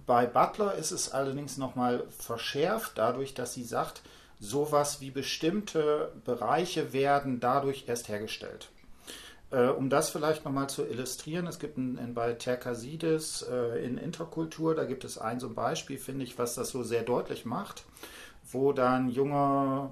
[0.06, 4.02] Bei Butler ist es allerdings nochmal verschärft, dadurch, dass sie sagt,
[4.40, 8.70] sowas wie bestimmte Bereiche werden dadurch erst hergestellt.
[9.52, 13.98] Äh, um das vielleicht nochmal zu illustrieren, es gibt ein, in, bei Terkasides äh, in
[13.98, 17.44] Interkultur, da gibt es ein so ein Beispiel, finde ich, was das so sehr deutlich
[17.44, 17.84] macht,
[18.52, 19.92] wo dann junger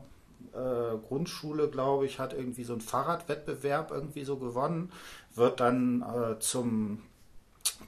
[0.53, 4.91] äh, Grundschule, glaube ich, hat irgendwie so einen Fahrradwettbewerb irgendwie so gewonnen,
[5.35, 7.03] wird dann äh, zum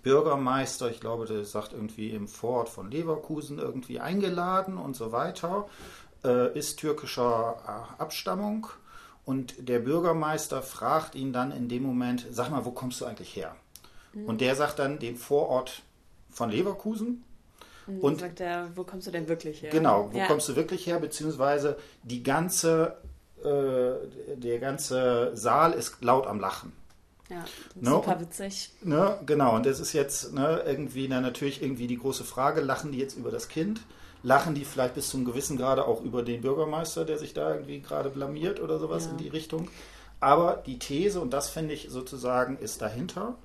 [0.04, 5.68] Bürgermeister, ich glaube, der sagt irgendwie im Vorort von Leverkusen irgendwie eingeladen und so weiter,
[6.24, 8.68] äh, ist türkischer äh, Abstammung.
[9.26, 13.36] Und der Bürgermeister fragt ihn dann in dem Moment, sag mal, wo kommst du eigentlich
[13.36, 13.56] her?
[14.14, 14.26] Mhm.
[14.26, 15.84] Und der sagt dann den Vorort
[16.30, 17.24] von Leverkusen.
[17.90, 19.72] Und, und sagt er, wo kommst du denn wirklich her?
[19.72, 20.28] Genau, wo ja.
[20.28, 21.00] kommst du wirklich her?
[21.00, 22.98] Beziehungsweise die ganze,
[23.44, 26.72] äh, der ganze Saal ist laut am Lachen.
[27.30, 27.90] Ja, ne?
[27.92, 28.72] super witzig.
[28.82, 29.20] Ne?
[29.26, 32.98] Genau, und das ist jetzt ne, irgendwie na, natürlich irgendwie die große Frage, lachen die
[32.98, 33.82] jetzt über das Kind?
[34.24, 37.82] Lachen die vielleicht bis zum gewissen Grade auch über den Bürgermeister, der sich da irgendwie
[37.82, 39.12] gerade blamiert oder sowas ja.
[39.12, 39.70] in die Richtung?
[40.20, 43.36] Aber die These, und das finde ich sozusagen, ist dahinter,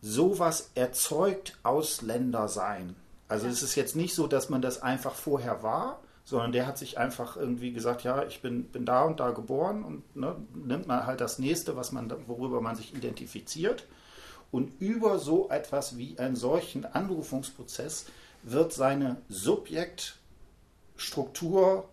[0.00, 2.96] sowas erzeugt Ausländer sein.
[3.32, 3.52] Also ja.
[3.52, 6.98] es ist jetzt nicht so, dass man das einfach vorher war, sondern der hat sich
[6.98, 11.06] einfach irgendwie gesagt, ja, ich bin, bin da und da geboren und ne, nimmt man
[11.06, 13.86] halt das nächste, was man, worüber man sich identifiziert.
[14.50, 18.04] Und über so etwas wie einen solchen Anrufungsprozess
[18.42, 21.88] wird seine Subjektstruktur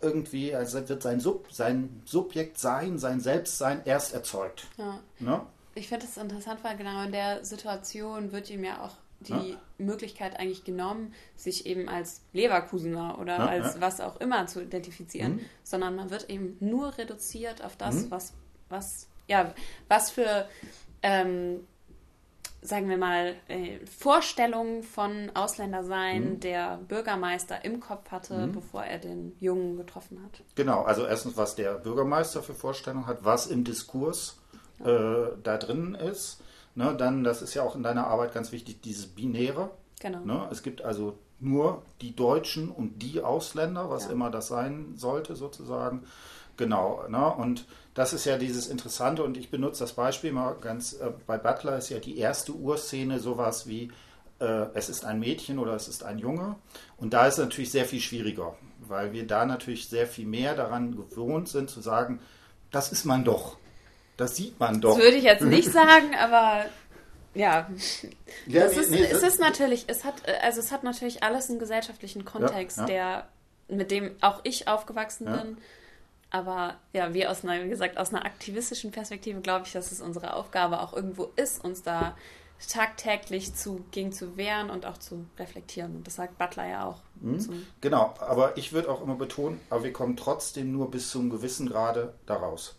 [0.00, 4.66] irgendwie, also wird sein, Sub, sein Subjekt sein, sein Selbstsein erst erzeugt.
[4.76, 4.98] Ja.
[5.20, 5.40] Ne?
[5.76, 9.60] Ich finde es interessant, weil genau in der Situation wird ihm ja auch die ja.
[9.78, 13.80] Möglichkeit eigentlich genommen, sich eben als Leverkusener oder ja, als ja.
[13.80, 15.40] was auch immer zu identifizieren, mhm.
[15.62, 18.10] sondern man wird eben nur reduziert auf das, mhm.
[18.10, 18.32] was,
[18.68, 19.52] was, ja,
[19.88, 20.48] was für,
[21.02, 21.60] ähm,
[22.62, 26.40] sagen wir mal, äh, Vorstellungen von Ausländersein mhm.
[26.40, 28.52] der Bürgermeister im Kopf hatte, mhm.
[28.52, 30.42] bevor er den Jungen getroffen hat.
[30.54, 34.38] Genau, also erstens, was der Bürgermeister für Vorstellungen hat, was im Diskurs
[34.82, 36.40] äh, da drin ist
[36.74, 39.70] Ne, dann, das ist ja auch in deiner Arbeit ganz wichtig, dieses Binäre.
[40.00, 40.20] Genau.
[40.24, 44.12] Ne, es gibt also nur die Deutschen und die Ausländer, was ja.
[44.12, 46.04] immer das sein sollte, sozusagen.
[46.56, 47.04] Genau.
[47.08, 51.10] Ne, und das ist ja dieses Interessante und ich benutze das Beispiel mal ganz, äh,
[51.26, 53.90] bei Butler ist ja die erste Urszene sowas wie,
[54.40, 56.56] äh, es ist ein Mädchen oder es ist ein Junge.
[56.96, 60.54] Und da ist es natürlich sehr viel schwieriger, weil wir da natürlich sehr viel mehr
[60.54, 62.20] daran gewohnt sind zu sagen,
[62.70, 63.56] das ist man doch.
[64.20, 64.96] Das sieht man doch.
[64.96, 66.66] Das würde ich jetzt nicht sagen, aber
[67.32, 67.70] ja.
[68.46, 71.48] ja das nee, ist, nee, es ist natürlich, es hat, also es hat natürlich alles
[71.48, 72.88] einen gesellschaftlichen Kontext, ja, ja.
[73.68, 75.56] der, mit dem auch ich aufgewachsen bin.
[76.28, 80.02] Aber ja, wir aus einer, wie gesagt, aus einer aktivistischen Perspektive glaube ich, dass es
[80.02, 82.14] unsere Aufgabe auch irgendwo ist, uns da
[82.68, 85.96] tagtäglich zu, gegen zu wehren und auch zu reflektieren.
[85.96, 87.00] Und das sagt Butler ja auch.
[87.20, 87.66] Mhm.
[87.80, 91.30] Genau, aber ich würde auch immer betonen, aber wir kommen trotzdem nur bis zu einem
[91.30, 92.76] gewissen Grade daraus.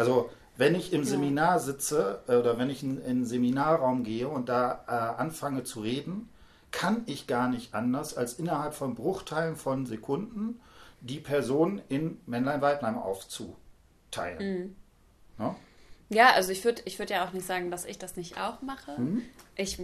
[0.00, 1.06] Also wenn ich im ja.
[1.06, 5.62] Seminar sitze äh, oder wenn ich in, in einen Seminarraum gehe und da äh, anfange
[5.62, 6.30] zu reden,
[6.70, 10.58] kann ich gar nicht anders, als innerhalb von Bruchteilen von Sekunden
[11.02, 14.38] die Person in Männlein-Weiblein aufzuteilen.
[14.38, 14.76] Mhm.
[15.38, 15.56] Ja?
[16.08, 16.32] ja?
[16.32, 18.98] also ich würde ich würd ja auch nicht sagen, dass ich das nicht auch mache.
[18.98, 19.22] Mhm.
[19.54, 19.82] Ich,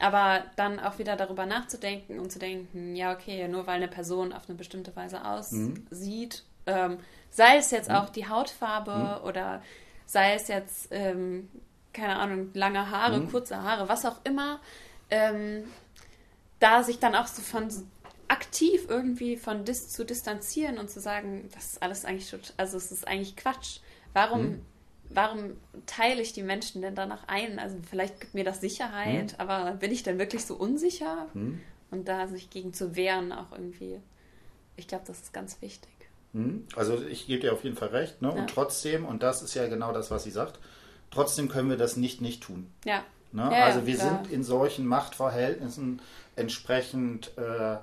[0.00, 4.34] aber dann auch wieder darüber nachzudenken und zu denken, ja, okay, nur weil eine Person
[4.34, 6.72] auf eine bestimmte Weise aussieht, mhm.
[6.72, 6.98] ähm,
[7.36, 7.96] sei es jetzt mhm.
[7.96, 9.28] auch die Hautfarbe mhm.
[9.28, 9.62] oder
[10.06, 11.50] sei es jetzt, ähm,
[11.92, 13.30] keine Ahnung, lange Haare, mhm.
[13.30, 14.58] kurze Haare, was auch immer,
[15.10, 15.64] ähm,
[16.60, 17.68] da sich dann auch so von
[18.28, 22.90] aktiv irgendwie von dis zu distanzieren und zu sagen, das ist alles eigentlich, also es
[22.90, 23.80] ist eigentlich Quatsch.
[24.14, 24.62] Warum, hm.
[25.10, 25.50] warum
[25.84, 27.58] teile ich die Menschen denn danach ein?
[27.58, 29.40] Also vielleicht gibt mir das Sicherheit, hm.
[29.40, 31.28] aber bin ich denn wirklich so unsicher?
[31.34, 31.60] Hm.
[31.90, 34.00] Und da sich gegen zu wehren auch irgendwie,
[34.76, 35.95] ich glaube, das ist ganz wichtig.
[36.36, 36.64] Hm.
[36.76, 38.28] Also ich gebe dir auf jeden Fall recht, ne?
[38.28, 38.34] Ja.
[38.34, 40.58] Und trotzdem, und das ist ja genau das, was sie sagt,
[41.10, 42.66] trotzdem können wir das nicht nicht tun.
[42.84, 43.02] Ja.
[43.32, 43.48] Ne?
[43.50, 44.22] Ja, also wir klar.
[44.22, 46.00] sind in solchen Machtverhältnissen
[46.36, 47.76] entsprechend äh,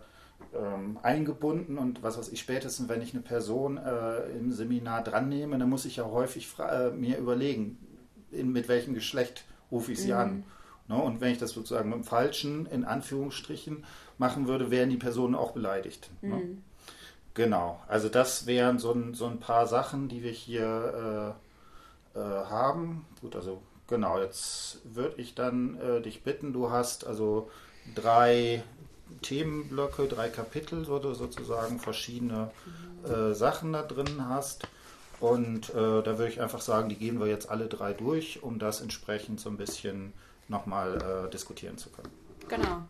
[0.55, 5.29] ähm, eingebunden und was weiß ich, spätestens wenn ich eine Person äh, im Seminar dran
[5.29, 7.79] nehme, dann muss ich ja häufig äh, mir überlegen,
[8.31, 10.17] in, mit welchem Geschlecht rufe ich sie mhm.
[10.17, 10.43] an.
[10.87, 10.95] Ne?
[11.01, 13.83] Und wenn ich das sozusagen mit dem Falschen, in Anführungsstrichen,
[14.19, 16.11] machen würde, wären die Personen auch beleidigt.
[16.21, 16.35] Ne?
[16.35, 16.63] Mhm.
[17.33, 21.35] Genau, also das wären so ein, so ein paar Sachen, die wir hier
[22.15, 23.05] äh, äh haben.
[23.21, 27.49] Gut, also genau, jetzt würde ich dann äh, dich bitten, du hast also
[27.95, 28.63] drei
[29.21, 32.51] Themenblöcke, drei Kapitel, wo du sozusagen verschiedene
[33.03, 34.67] äh, Sachen da drin hast.
[35.19, 38.59] Und äh, da würde ich einfach sagen, die gehen wir jetzt alle drei durch, um
[38.59, 40.13] das entsprechend so ein bisschen
[40.49, 42.09] nochmal äh, diskutieren zu können.
[42.49, 42.83] Genau.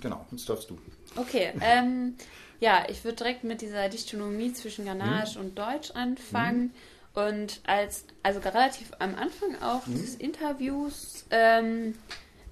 [0.00, 0.78] Genau, jetzt darfst du.
[1.16, 2.14] Okay, ähm,
[2.60, 5.42] ja, ich würde direkt mit dieser Dichtonomie zwischen Ghanaisch hm.
[5.42, 6.72] und Deutsch anfangen.
[7.14, 7.24] Hm.
[7.24, 9.94] Und als, also relativ am Anfang auch hm.
[9.94, 11.94] des Interviews, ähm,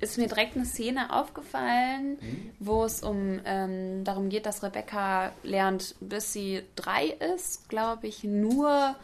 [0.00, 2.50] ist mir direkt eine Szene aufgefallen, mhm.
[2.58, 8.22] wo es um ähm, darum geht, dass Rebecca lernt, bis sie drei ist, glaube ich,
[8.22, 8.96] nur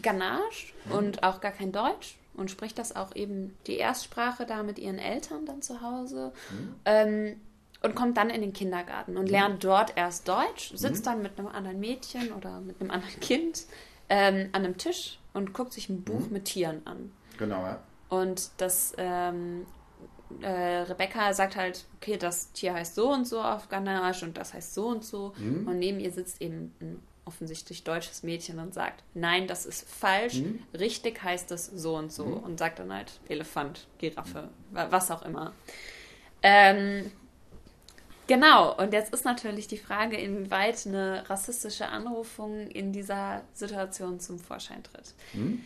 [0.00, 0.92] Ganache mhm.
[0.92, 4.98] und auch gar kein Deutsch und spricht das auch eben die Erstsprache da mit ihren
[4.98, 6.32] Eltern dann zu Hause.
[6.50, 6.74] Mhm.
[6.84, 7.40] Ähm,
[7.82, 9.30] und kommt dann in den Kindergarten und mhm.
[9.30, 11.10] lernt dort erst Deutsch, sitzt mhm.
[11.10, 13.66] dann mit einem anderen Mädchen oder mit einem anderen Kind
[14.08, 16.32] ähm, an einem Tisch und guckt sich ein Buch mhm.
[16.32, 17.12] mit Tieren an.
[17.38, 17.80] Genau, ja.
[18.08, 19.66] Und das ähm,
[20.40, 24.54] äh, Rebecca sagt halt, okay, das Tier heißt so und so auf Ganache und das
[24.54, 25.34] heißt so und so.
[25.38, 25.68] Mhm.
[25.68, 30.36] Und neben ihr sitzt eben ein offensichtlich deutsches Mädchen und sagt, nein, das ist falsch,
[30.40, 30.62] mhm.
[30.78, 32.24] richtig heißt es so und so.
[32.24, 32.38] Mhm.
[32.38, 35.52] Und sagt dann halt Elefant, Giraffe, was auch immer.
[36.42, 37.10] Ähm,
[38.26, 44.38] genau, und jetzt ist natürlich die Frage, inwieweit eine rassistische Anrufung in dieser Situation zum
[44.38, 45.14] Vorschein tritt.
[45.34, 45.64] Mhm.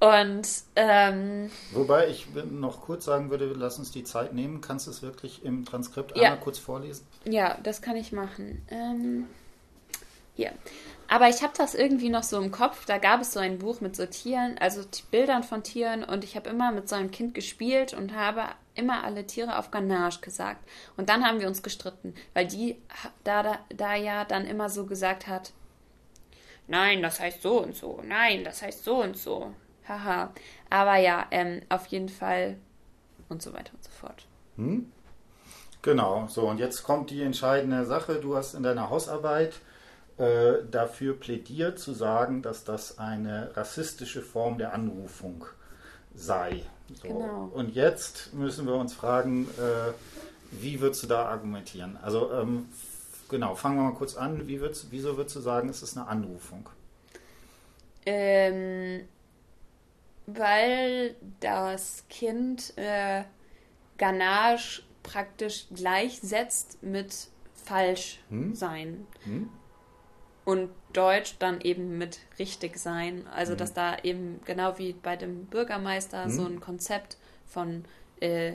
[0.00, 4.62] Und ähm, wobei ich noch kurz sagen würde, lass uns die Zeit nehmen.
[4.62, 6.30] Kannst du es wirklich im Transkript ja.
[6.30, 7.06] einmal kurz vorlesen?
[7.24, 8.66] Ja, das kann ich machen.
[8.70, 9.26] Ähm,
[10.36, 10.52] hier.
[11.06, 12.86] Aber ich habe das irgendwie noch so im Kopf.
[12.86, 16.02] Da gab es so ein Buch mit so Tieren, also Bildern von Tieren.
[16.02, 18.44] Und ich habe immer mit so einem Kind gespielt und habe
[18.80, 20.68] immer alle Tiere auf Ganache gesagt.
[20.96, 22.76] Und dann haben wir uns gestritten, weil die
[23.24, 25.52] da, da, da ja dann immer so gesagt hat,
[26.66, 29.54] nein, das heißt so und so, nein, das heißt so und so.
[29.86, 30.32] Haha.
[30.70, 32.56] Aber ja, ähm, auf jeden Fall
[33.28, 34.26] und so weiter und so fort.
[34.56, 34.90] Hm?
[35.82, 38.16] Genau, so und jetzt kommt die entscheidende Sache.
[38.16, 39.54] Du hast in deiner Hausarbeit
[40.18, 45.46] äh, dafür plädiert zu sagen, dass das eine rassistische Form der Anrufung
[46.14, 46.62] sei.
[46.94, 47.08] So.
[47.08, 47.50] Genau.
[47.52, 49.92] Und jetzt müssen wir uns fragen, äh,
[50.50, 51.96] wie würdest du da argumentieren?
[52.02, 52.68] Also ähm,
[53.28, 54.48] genau, fangen wir mal kurz an.
[54.48, 56.68] Wie würdest, wieso würdest du sagen, ist es eine Anrufung?
[58.06, 59.06] Ähm,
[60.26, 63.24] weil das Kind äh,
[63.98, 67.28] Ganache praktisch gleichsetzt mit
[67.64, 68.54] falsch hm?
[68.54, 69.06] sein.
[69.24, 69.50] Hm?
[70.50, 73.24] Und Deutsch dann eben mit richtig sein.
[73.28, 73.58] Also, hm.
[73.58, 76.30] dass da eben genau wie bei dem Bürgermeister hm?
[76.30, 77.84] so ein Konzept von,
[78.18, 78.54] äh,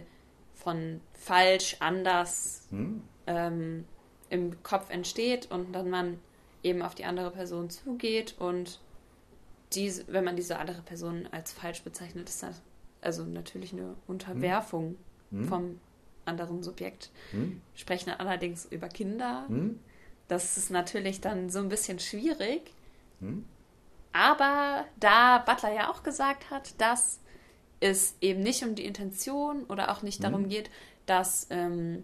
[0.54, 3.02] von falsch, anders hm?
[3.28, 3.86] ähm,
[4.30, 6.20] im Kopf entsteht und dann man
[6.64, 8.82] eben auf die andere Person zugeht und
[9.72, 12.62] diese, wenn man diese andere Person als falsch bezeichnet, ist das
[13.00, 14.98] also natürlich eine Unterwerfung
[15.32, 15.48] hm.
[15.48, 15.80] vom
[16.26, 17.10] anderen Subjekt.
[17.32, 17.62] Hm.
[17.74, 19.46] Sprechen allerdings über Kinder.
[20.26, 20.30] Hm.
[20.30, 22.72] Das ist natürlich dann so ein bisschen schwierig.
[23.20, 23.46] Hm.
[24.12, 27.20] Aber da Butler ja auch gesagt hat, dass
[27.82, 30.70] es eben nicht um die Intention oder auch nicht darum geht,
[31.06, 32.04] dass, ähm,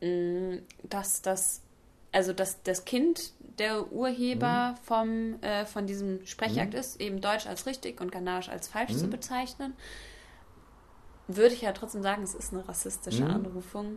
[0.00, 1.62] mh, dass das,
[2.12, 7.66] also dass das Kind der Urheber vom, äh, von diesem Sprechakt ist, eben Deutsch als
[7.66, 9.72] richtig und Ghanasch als falsch zu bezeichnen,
[11.28, 13.96] würde ich ja trotzdem sagen, es ist eine rassistische Anrufung.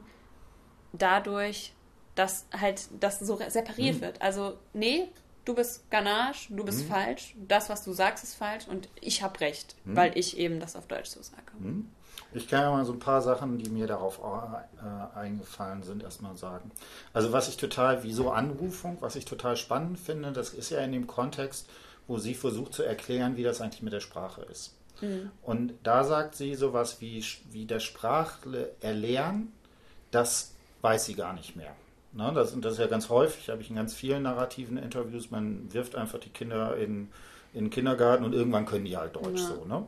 [0.94, 1.74] Dadurch,
[2.20, 4.22] dass halt das so separiert wird.
[4.22, 5.08] Also, nee,
[5.46, 9.40] du bist Ganache, du bist falsch, das, was du sagst, ist falsch und ich habe
[9.40, 11.44] recht, weil ich eben das auf Deutsch so sage.
[12.34, 16.36] Ich kann ja mal so ein paar Sachen, die mir darauf äh, eingefallen sind, erstmal
[16.36, 16.72] sagen.
[17.14, 20.92] Also was ich total, wieso Anrufung, was ich total spannend finde, das ist ja in
[20.92, 21.70] dem Kontext,
[22.08, 24.76] wo sie versucht zu erklären, wie das eigentlich mit der Sprache ist.
[25.42, 29.54] Und da sagt sie sowas wie, wie der Sprachle erlernen,
[30.12, 30.52] das
[30.82, 31.74] weiß sie gar nicht mehr.
[32.12, 35.72] Ne, das, das ist ja ganz häufig, habe ich in ganz vielen narrativen Interviews, man
[35.74, 37.10] wirft einfach die Kinder in,
[37.54, 39.48] in den Kindergarten und irgendwann können die halt Deutsch Ja.
[39.48, 39.66] so.
[39.66, 39.86] Ne?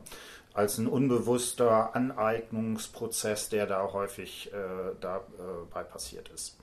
[0.54, 6.56] Als ein unbewusster Aneignungsprozess, der da häufig äh, dabei passiert ist.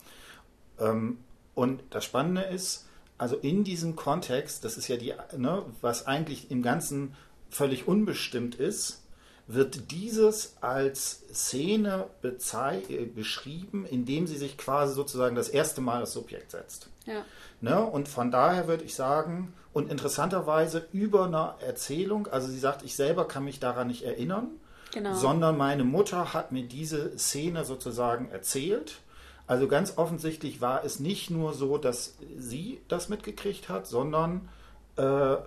[0.79, 1.17] Ähm,
[1.55, 6.51] und das Spannende ist, also in diesem Kontext, das ist ja die, ne, was eigentlich
[6.51, 7.15] im Ganzen
[7.49, 9.03] völlig unbestimmt ist,
[9.51, 16.01] wird dieses als Szene bezei- äh, beschrieben, indem sie sich quasi sozusagen das erste Mal
[16.01, 16.87] als Subjekt setzt.
[17.05, 17.23] Ja.
[17.59, 17.83] Ne?
[17.83, 22.95] Und von daher würde ich sagen, und interessanterweise über eine Erzählung, also sie sagt, ich
[22.95, 24.49] selber kann mich daran nicht erinnern,
[24.91, 25.13] Genau.
[25.15, 28.99] sondern meine Mutter hat mir diese Szene sozusagen erzählt.
[29.47, 34.47] Also ganz offensichtlich war es nicht nur so, dass sie das mitgekriegt hat, sondern
[34.95, 35.37] äh,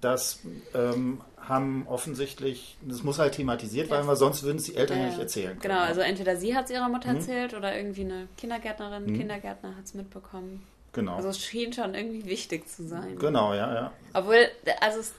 [0.00, 0.40] das
[0.74, 5.06] ähm, haben offensichtlich, das muss halt thematisiert werden, weil sonst würden es die Eltern ja,
[5.06, 5.60] nicht erzählen können.
[5.60, 5.80] Genau, ne?
[5.82, 9.94] also entweder sie hat es ihrer Mutter erzählt oder irgendwie eine Kindergärtnerin, Kindergärtner hat es
[9.94, 10.66] mitbekommen.
[10.92, 11.16] genau.
[11.16, 13.18] Also es schien schon irgendwie wichtig zu sein.
[13.18, 13.92] genau, ja, ja.
[14.14, 14.48] Obwohl,
[14.80, 15.12] also es,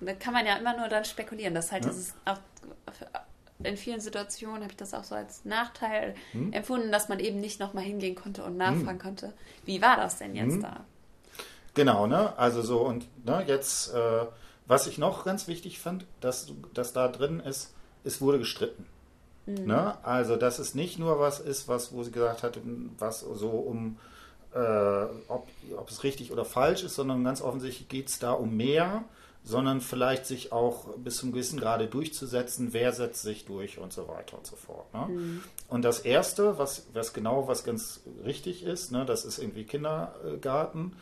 [0.00, 1.54] da kann man ja immer nur dann spekulieren.
[1.54, 1.90] Das halt Ja.
[1.90, 2.38] dieses auch
[3.64, 6.52] in vielen Situationen habe ich das auch so als Nachteil Hm.
[6.52, 9.32] empfunden, dass man eben nicht nochmal hingehen konnte und nachfragen konnte,
[9.64, 10.62] wie war das denn jetzt Hm.
[10.62, 10.84] da?
[11.74, 12.36] Genau, ne?
[12.38, 14.26] Also so und ne, jetzt, äh,
[14.68, 18.86] was ich noch ganz wichtig fand, dass, dass da drin ist, es wurde gestritten.
[19.66, 19.96] Ne?
[20.04, 22.60] Also, dass es nicht nur was ist, was, wo sie gesagt hat,
[22.98, 23.96] was so um,
[24.54, 24.58] äh,
[25.28, 29.04] ob, ob es richtig oder falsch ist, sondern ganz offensichtlich geht es da um mehr,
[29.44, 34.06] sondern vielleicht sich auch bis zum gewissen Grade durchzusetzen, wer setzt sich durch und so
[34.06, 34.92] weiter und so fort.
[34.92, 35.40] Ne?
[35.68, 40.92] Und das Erste, was, was genau, was ganz richtig ist, ne, das ist irgendwie Kindergarten.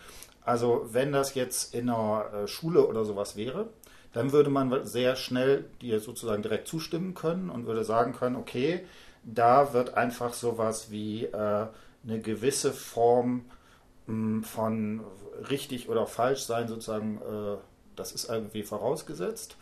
[0.47, 3.69] Also wenn das jetzt in einer äh, Schule oder sowas wäre,
[4.13, 8.87] dann würde man sehr schnell dir sozusagen direkt zustimmen können und würde sagen können, okay,
[9.25, 11.67] da wird einfach sowas wie äh,
[12.07, 13.45] eine gewisse Form
[14.07, 15.01] mh, von
[15.51, 17.57] richtig oder falsch sein sozusagen, äh,
[17.97, 19.57] das ist irgendwie vorausgesetzt.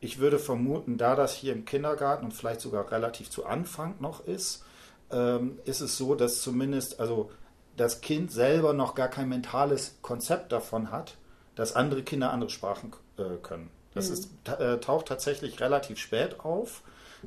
[0.00, 4.24] Ich würde vermuten, da das hier im Kindergarten und vielleicht sogar relativ zu Anfang noch
[4.24, 4.64] ist,
[5.10, 7.32] ähm, ist es so, dass zumindest also
[7.78, 11.16] das Kind selber noch gar kein mentales Konzept davon hat,
[11.54, 13.70] dass andere Kinder andere Sprachen äh, können.
[13.94, 16.82] Das ist, ta- äh, taucht tatsächlich relativ spät auf.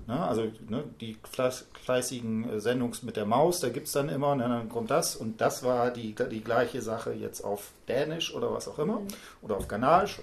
[0.07, 0.17] Ne?
[0.17, 4.35] Also ne, die fleiß, fleißigen äh, Sendungs mit der Maus, da gibt es dann immer,
[4.35, 8.53] ne, dann kommt das und das war die, die gleiche Sache jetzt auf Dänisch oder
[8.53, 9.01] was auch immer
[9.41, 10.21] oder auf Ghanasch.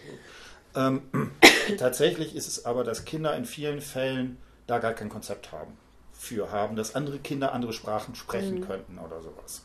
[0.75, 1.03] Ähm,
[1.79, 5.77] tatsächlich ist es aber, dass Kinder in vielen Fällen da gar kein Konzept haben
[6.13, 9.65] für haben, dass andere Kinder andere Sprachen sprechen könnten oder sowas.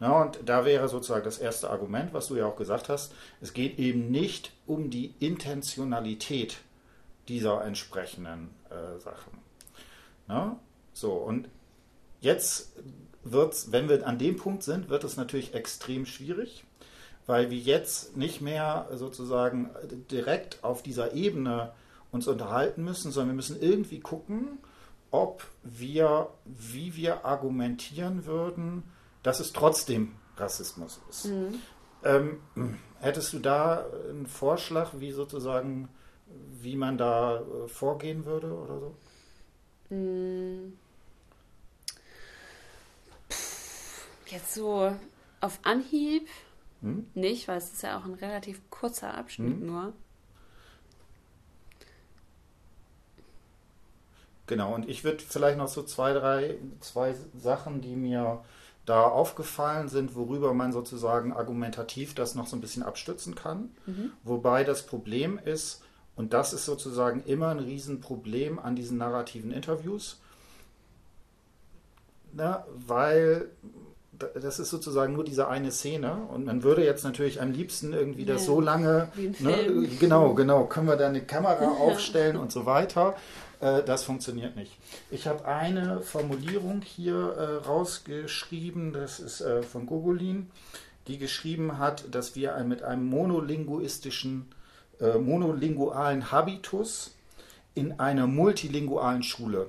[0.00, 3.52] Na, und da wäre sozusagen das erste Argument, was du ja auch gesagt hast, es
[3.52, 6.58] geht eben nicht um die Intentionalität
[7.28, 9.38] dieser entsprechenden äh, Sachen.
[10.26, 10.58] Na?
[10.92, 11.48] So, und
[12.20, 12.72] jetzt
[13.22, 16.64] wird's, wenn wir an dem Punkt sind, wird es natürlich extrem schwierig,
[17.26, 19.70] weil wir jetzt nicht mehr sozusagen
[20.10, 21.72] direkt auf dieser Ebene
[22.12, 24.58] uns unterhalten müssen, sondern wir müssen irgendwie gucken,
[25.10, 28.82] ob wir, wie wir argumentieren würden,
[29.24, 31.32] dass es trotzdem Rassismus ist.
[32.04, 32.40] Ähm,
[33.00, 35.88] hättest du da einen Vorschlag, wie sozusagen,
[36.60, 38.94] wie man da äh, vorgehen würde oder so?
[44.26, 44.94] Jetzt so
[45.40, 46.28] auf Anhieb
[46.82, 47.06] Hm?
[47.14, 49.66] nicht, weil es ist ja auch ein relativ kurzer Abschnitt Hm.
[49.66, 49.92] nur.
[54.46, 58.44] Genau, und ich würde vielleicht noch so zwei, drei, zwei Sachen, die mir
[58.86, 63.70] da aufgefallen sind, worüber man sozusagen argumentativ das noch so ein bisschen abstützen kann.
[64.24, 65.82] Wobei das Problem ist,
[66.16, 70.20] und das ist sozusagen immer ein Riesenproblem an diesen narrativen Interviews,
[72.32, 73.48] na, weil
[74.18, 77.92] da- das ist sozusagen nur diese eine Szene und man würde jetzt natürlich am liebsten
[77.92, 79.08] irgendwie das Ja, so lange,
[79.40, 83.14] ne, genau, genau, können wir da eine Kamera aufstellen und so weiter.
[83.64, 84.72] Äh, das funktioniert nicht.
[85.10, 90.50] Ich habe eine Formulierung hier äh, rausgeschrieben, das ist äh, von Gogolin,
[91.08, 94.46] die geschrieben hat, dass wir mit einem monolinguistischen,
[95.00, 97.14] monolingualen Habitus
[97.74, 99.66] in einer multilingualen Schule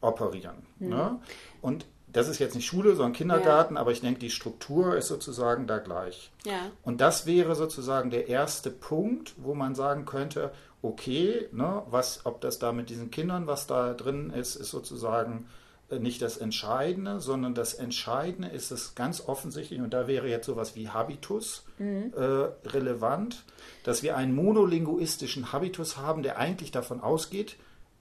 [0.00, 0.56] operieren.
[0.80, 0.88] Mhm.
[0.88, 1.20] Ne?
[1.60, 3.80] Und das ist jetzt nicht Schule, sondern Kindergarten, ja.
[3.80, 6.32] aber ich denke, die Struktur ist sozusagen da gleich.
[6.44, 6.70] Ja.
[6.82, 10.50] Und das wäre sozusagen der erste Punkt, wo man sagen könnte,
[10.82, 15.48] okay, ne, was, ob das da mit diesen Kindern, was da drin ist, ist sozusagen
[15.90, 20.46] äh, nicht das Entscheidende, sondern das Entscheidende ist es ganz offensichtlich, und da wäre jetzt
[20.46, 22.12] sowas wie Habitus mhm.
[22.16, 23.44] äh, relevant,
[23.84, 27.56] dass wir einen monolinguistischen Habitus haben, der eigentlich davon ausgeht,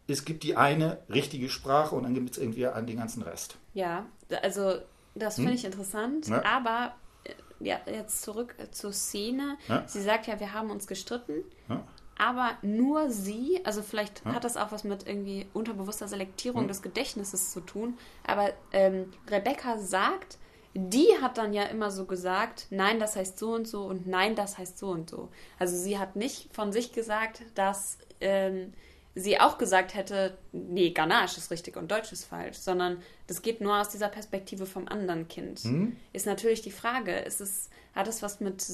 [0.07, 3.57] es gibt die eine richtige Sprache und dann gibt es irgendwie an den ganzen Rest.
[3.73, 4.05] Ja,
[4.41, 4.75] also
[5.15, 5.57] das finde hm?
[5.57, 6.43] ich interessant, ja.
[6.43, 9.57] aber äh, ja, jetzt zurück zur Szene.
[9.67, 9.83] Ja.
[9.87, 11.43] Sie sagt ja, wir haben uns gestritten.
[11.69, 11.85] Ja.
[12.21, 17.51] Aber nur sie, also vielleicht hat das auch was mit irgendwie unterbewusster Selektierung des Gedächtnisses
[17.51, 20.37] zu tun, aber ähm, Rebecca sagt,
[20.75, 24.35] die hat dann ja immer so gesagt, nein, das heißt so und so und nein,
[24.35, 25.29] das heißt so und so.
[25.57, 28.71] Also sie hat nicht von sich gesagt, dass ähm,
[29.15, 33.59] sie auch gesagt hätte, nee, Ganache ist richtig und Deutsch ist falsch, sondern das geht
[33.59, 35.59] nur aus dieser Perspektive vom anderen Kind.
[35.59, 35.97] Hm?
[36.13, 38.65] Ist natürlich die Frage, ist es, hat es was mit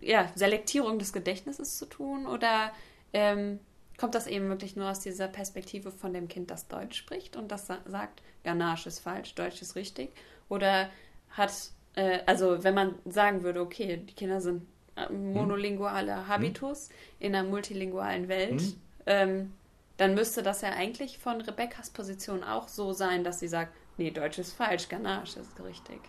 [0.00, 2.72] ja, Selektierung des Gedächtnisses zu tun oder
[3.12, 3.60] ähm,
[3.98, 7.52] kommt das eben wirklich nur aus dieser Perspektive von dem Kind, das Deutsch spricht und
[7.52, 10.10] das sagt, Ganache ist falsch, Deutsch ist richtig?
[10.48, 10.90] Oder
[11.30, 11.52] hat,
[11.96, 14.66] äh, also wenn man sagen würde, okay, die Kinder sind
[14.96, 15.34] äh, hm?
[15.34, 16.94] monolinguale Habitus hm?
[17.20, 18.74] in einer multilingualen Welt, hm?
[19.06, 19.52] ähm,
[19.96, 24.10] dann müsste das ja eigentlich von Rebekkas Position auch so sein, dass sie sagt, nee,
[24.10, 26.00] Deutsch ist falsch, Ganache ist richtig.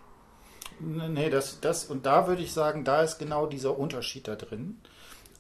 [0.80, 4.80] Nee, das, das, und da würde ich sagen, da ist genau dieser Unterschied da drin.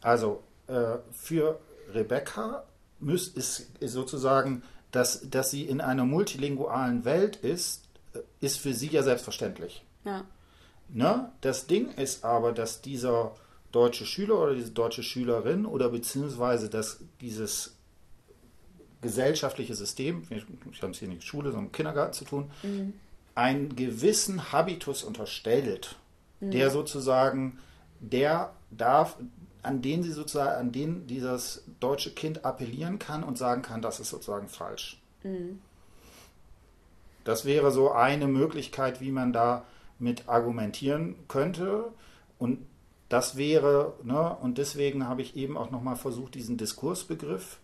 [0.01, 1.59] Also äh, für
[1.93, 2.63] Rebecca
[2.99, 7.83] müß, ist, ist sozusagen, dass, dass sie in einer multilingualen Welt ist,
[8.13, 9.83] äh, ist für sie ja selbstverständlich.
[10.05, 10.23] Ja.
[10.89, 11.31] Ne?
[11.41, 13.35] Das Ding ist aber, dass dieser
[13.71, 17.76] deutsche Schüler oder diese deutsche Schülerin oder beziehungsweise dass dieses
[19.07, 20.41] gesellschaftliche System, wir
[20.81, 22.93] haben es hier nicht Schule, sondern Kindergarten zu tun, mhm.
[23.35, 25.95] einen gewissen Habitus unterstellt,
[26.41, 26.51] mhm.
[26.51, 27.59] der sozusagen,
[28.01, 29.15] der darf,
[29.63, 34.01] an den sie sozusagen, an den dieses deutsche Kind appellieren kann und sagen kann, das
[34.01, 35.01] ist sozusagen falsch.
[35.23, 35.61] Mhm.
[37.23, 39.63] Das wäre so eine Möglichkeit, wie man da
[39.99, 41.85] mit argumentieren könnte.
[42.39, 42.59] Und
[43.07, 47.57] das wäre, ne, und deswegen habe ich eben auch nochmal versucht, diesen Diskursbegriff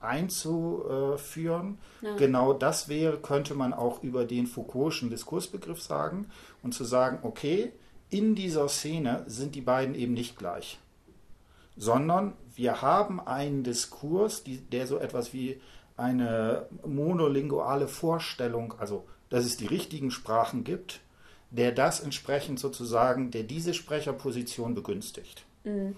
[0.00, 1.78] einzuführen.
[2.02, 2.16] Ja.
[2.16, 6.26] Genau das wäre, könnte man auch über den Foucault'schen Diskursbegriff sagen
[6.62, 7.72] und zu sagen, okay,
[8.10, 10.78] in dieser Szene sind die beiden eben nicht gleich,
[11.76, 15.60] sondern wir haben einen Diskurs, die, der so etwas wie
[15.96, 21.00] eine monolinguale Vorstellung, also dass es die richtigen Sprachen gibt,
[21.50, 25.44] der das entsprechend sozusagen, der diese Sprecherposition begünstigt.
[25.64, 25.96] Mhm.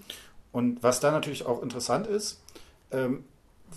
[0.51, 2.41] Und was da natürlich auch interessant ist,
[2.93, 3.25] ähm,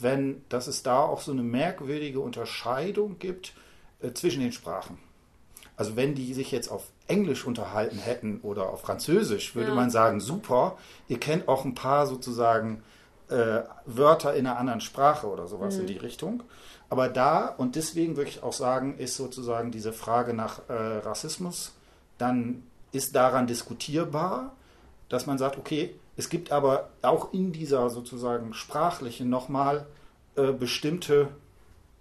[0.01, 3.55] wenn, dass es da auch so eine merkwürdige Unterscheidung gibt
[4.01, 4.99] äh, zwischen den Sprachen.
[5.77, 9.75] Also wenn die sich jetzt auf Englisch unterhalten hätten oder auf Französisch, würde ja.
[9.75, 12.83] man sagen, super, ihr kennt auch ein paar sozusagen
[13.29, 15.83] äh, Wörter in einer anderen Sprache oder sowas mhm.
[15.83, 16.43] in die Richtung.
[16.89, 21.73] Aber da, und deswegen würde ich auch sagen, ist sozusagen diese Frage nach äh, Rassismus,
[22.17, 22.63] dann
[22.93, 24.55] ist daran diskutierbar,
[25.09, 29.87] dass man sagt, okay, es gibt aber auch in dieser sozusagen sprachlichen nochmal
[30.37, 31.29] äh, bestimmte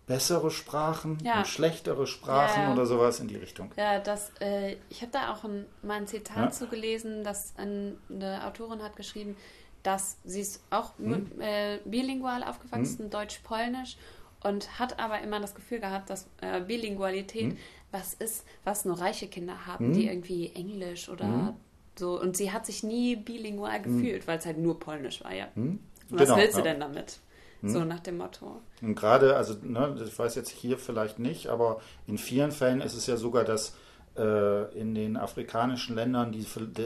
[0.08, 1.40] bessere Sprachen ja.
[1.40, 2.74] und schlechtere Sprachen ja, ja.
[2.74, 3.72] oder sowas in die Richtung.
[3.76, 7.98] Ja, das, äh, ich habe da auch ein, mal ein Zitat zu gelesen, dass ein,
[8.10, 9.36] eine Autorin hat geschrieben,
[9.82, 11.32] dass sie ist auch hm.
[11.40, 13.10] äh, bilingual aufgewachsen, hm.
[13.10, 13.98] Deutsch-Polnisch,
[14.44, 17.58] und hat aber immer das Gefühl gehabt, dass äh, Bilingualität hm.
[17.92, 20.10] was ist, was nur reiche Kinder haben, die hm.
[20.10, 21.54] irgendwie Englisch oder hm.
[21.98, 23.84] So, und sie hat sich nie bilingual hm.
[23.84, 24.28] gefühlt, hm.
[24.28, 25.48] weil es halt nur Polnisch war, ja.
[25.56, 25.80] Hm.
[26.10, 26.66] Was genau, willst du ja.
[26.66, 27.20] denn damit?
[27.62, 27.70] Hm.
[27.70, 28.62] So nach dem Motto.
[28.82, 32.96] Und gerade, also, ne, ich weiß jetzt hier vielleicht nicht, aber in vielen Fällen ist
[32.96, 33.76] es ja sogar, dass
[34.18, 36.46] äh, in den afrikanischen Ländern, die,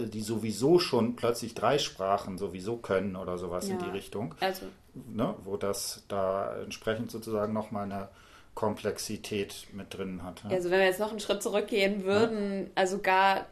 [0.10, 3.76] die sowieso schon plötzlich drei Sprachen sowieso können oder sowas ja.
[3.76, 4.36] in die Richtung.
[4.40, 4.66] Also.
[4.94, 8.10] Ne, wo das da entsprechend sozusagen nochmal eine
[8.56, 10.44] Komplexität mit drin hat.
[10.44, 10.50] Ja?
[10.50, 12.68] Also wenn wir jetzt noch einen Schritt zurückgehen würden, ja.
[12.76, 13.46] also gar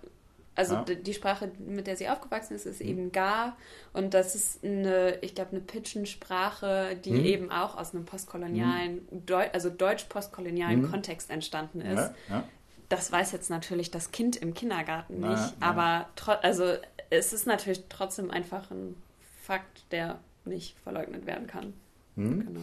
[0.58, 0.84] also ja.
[0.84, 2.88] die Sprache, mit der sie aufgewachsen ist, ist mhm.
[2.88, 3.56] eben Gar.
[3.94, 7.26] Und das ist eine, ich glaube, eine Pidgin-Sprache, die mhm.
[7.26, 9.26] eben auch aus einem postkolonialen, mhm.
[9.28, 10.92] Deu also deutsch-postkolonialen mhm.
[10.92, 11.96] Kontext entstanden ist.
[11.96, 12.44] Ja, ja.
[12.90, 16.08] Das weiß jetzt natürlich das Kind im Kindergarten nicht, aber
[16.42, 16.74] also
[17.10, 18.96] es ist natürlich trotzdem einfach ein
[19.44, 21.74] Fakt, der nicht verleugnet werden kann.
[22.16, 22.46] Mhm.
[22.46, 22.62] Genau.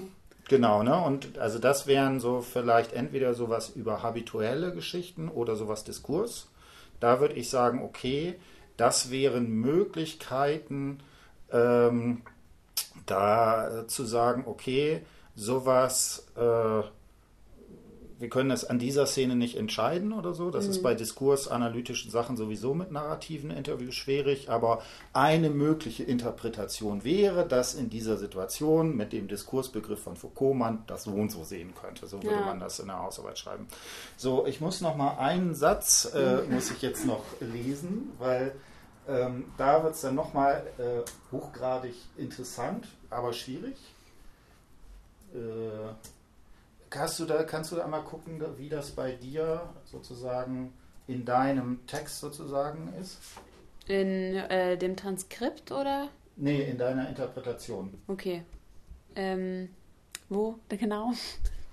[0.48, 1.00] Genau, ne?
[1.00, 6.48] Und also das wären so vielleicht entweder sowas über habituelle Geschichten oder sowas Diskurs.
[7.04, 8.36] Da würde ich sagen, okay,
[8.78, 11.00] das wären Möglichkeiten,
[11.52, 12.22] ähm,
[13.04, 15.02] da zu sagen, okay,
[15.36, 16.80] sowas äh,
[18.24, 20.50] wir können es an dieser Szene nicht entscheiden oder so.
[20.50, 20.70] Das mhm.
[20.70, 24.48] ist bei diskursanalytischen Sachen sowieso mit narrativen Interviews schwierig.
[24.48, 24.80] Aber
[25.12, 31.04] eine mögliche Interpretation wäre, dass in dieser Situation mit dem Diskursbegriff von Foucault man das
[31.04, 32.06] so und so sehen könnte.
[32.06, 32.46] So würde ja.
[32.46, 33.68] man das in der Hausarbeit schreiben.
[34.16, 36.54] So, ich muss noch mal einen Satz, äh, mhm.
[36.54, 38.54] muss ich jetzt noch lesen, weil
[39.06, 43.76] ähm, da wird es dann noch mal äh, hochgradig interessant, aber schwierig.
[45.34, 45.92] Äh,
[46.96, 50.72] Hast du da, kannst du da einmal gucken, wie das bei dir sozusagen
[51.06, 53.18] in deinem Text sozusagen ist?
[53.86, 56.08] In äh, dem Transkript oder?
[56.36, 57.92] Nee, in deiner Interpretation.
[58.06, 58.44] Okay.
[59.16, 59.68] Ähm,
[60.28, 61.12] wo genau?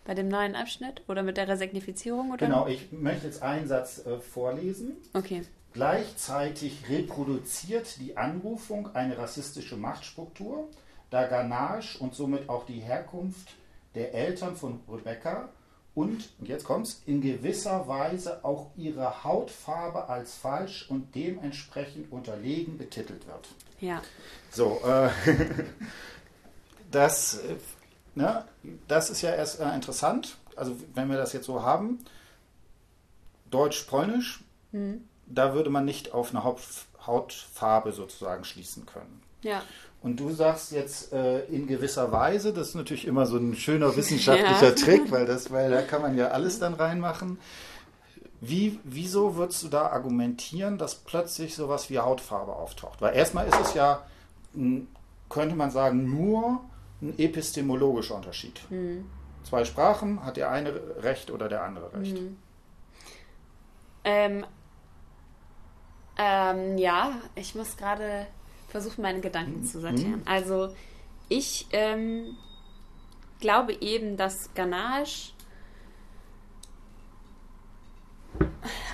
[0.03, 2.31] Bei dem neuen Abschnitt oder mit der Resignifizierung?
[2.31, 2.45] Oder?
[2.45, 4.97] Genau, ich möchte jetzt einen Satz äh, vorlesen.
[5.13, 5.43] Okay.
[5.73, 10.67] Gleichzeitig reproduziert die Anrufung eine rassistische Machtstruktur,
[11.11, 13.55] da Ganache und somit auch die Herkunft
[13.95, 15.49] der Eltern von Rebecca
[15.93, 22.77] und, und jetzt kommt's, in gewisser Weise auch ihre Hautfarbe als falsch und dementsprechend unterlegen
[22.77, 23.49] betitelt wird.
[23.81, 24.01] Ja.
[24.51, 25.09] So, äh,
[26.91, 27.55] das, äh,
[28.15, 28.45] ne,
[28.87, 30.37] das ist ja erst äh, interessant.
[30.55, 31.99] Also, wenn wir das jetzt so haben,
[33.49, 35.05] Deutsch-Polnisch, mhm.
[35.25, 36.43] da würde man nicht auf eine
[37.05, 39.21] Hautfarbe sozusagen schließen können.
[39.41, 39.61] Ja.
[40.01, 43.95] Und du sagst jetzt äh, in gewisser Weise, das ist natürlich immer so ein schöner
[43.95, 44.75] wissenschaftlicher ja.
[44.75, 47.39] Trick, weil, das, weil da kann man ja alles dann reinmachen.
[48.39, 52.99] Wie, wieso würdest du da argumentieren, dass plötzlich sowas wie Hautfarbe auftaucht?
[52.99, 54.03] Weil erstmal ist es ja,
[55.29, 56.61] könnte man sagen, nur
[57.03, 58.59] ein epistemologischer Unterschied.
[58.71, 59.05] Mhm.
[59.43, 62.19] Zwei Sprachen, hat der eine Recht oder der andere Recht?
[62.19, 62.37] Mhm.
[64.03, 64.45] Ähm,
[66.17, 68.25] ähm, ja, ich muss gerade
[68.71, 70.21] versuche meine Gedanken zu sortieren.
[70.21, 70.27] Mhm.
[70.27, 70.73] Also
[71.29, 72.35] ich ähm,
[73.39, 75.33] glaube eben, dass Ganache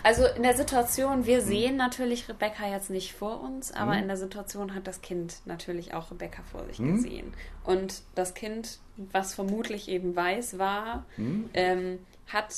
[0.03, 1.45] also in der Situation, wir mhm.
[1.45, 4.03] sehen natürlich Rebecca jetzt nicht vor uns, aber mhm.
[4.03, 6.95] in der Situation hat das Kind natürlich auch Rebecca vor sich mhm.
[6.95, 7.34] gesehen.
[7.63, 11.49] Und das Kind, was vermutlich eben weiß war, mhm.
[11.53, 12.53] ähm, hat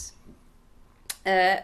[1.23, 1.57] äh,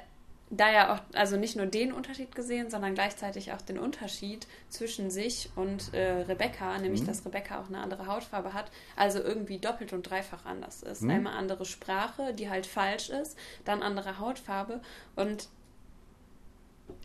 [0.49, 5.09] da ja auch, also nicht nur den Unterschied gesehen, sondern gleichzeitig auch den Unterschied zwischen
[5.09, 7.07] sich und äh, Rebecca, nämlich mhm.
[7.07, 11.01] dass Rebecca auch eine andere Hautfarbe hat, also irgendwie doppelt und dreifach anders ist.
[11.01, 11.09] Mhm.
[11.09, 14.81] Einmal andere Sprache, die halt falsch ist, dann andere Hautfarbe
[15.15, 15.49] und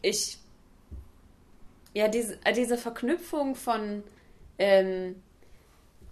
[0.03, 0.38] ich,
[1.95, 4.05] ja, diese, äh, diese Verknüpfung von
[4.59, 5.16] ähm,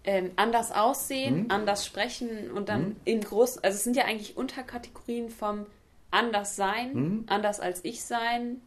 [0.04, 1.50] ähm, anders aussehen, mhm.
[1.50, 2.96] anders sprechen und dann mhm.
[3.04, 5.66] in groß, also es sind ja eigentlich Unterkategorien vom
[6.10, 7.24] anders sein, hm?
[7.28, 8.60] anders als ich sein.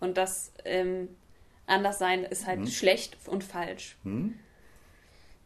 [0.00, 1.08] Und das ähm,
[1.66, 2.66] anders sein ist halt hm?
[2.68, 3.96] schlecht und falsch.
[4.04, 4.34] Hm?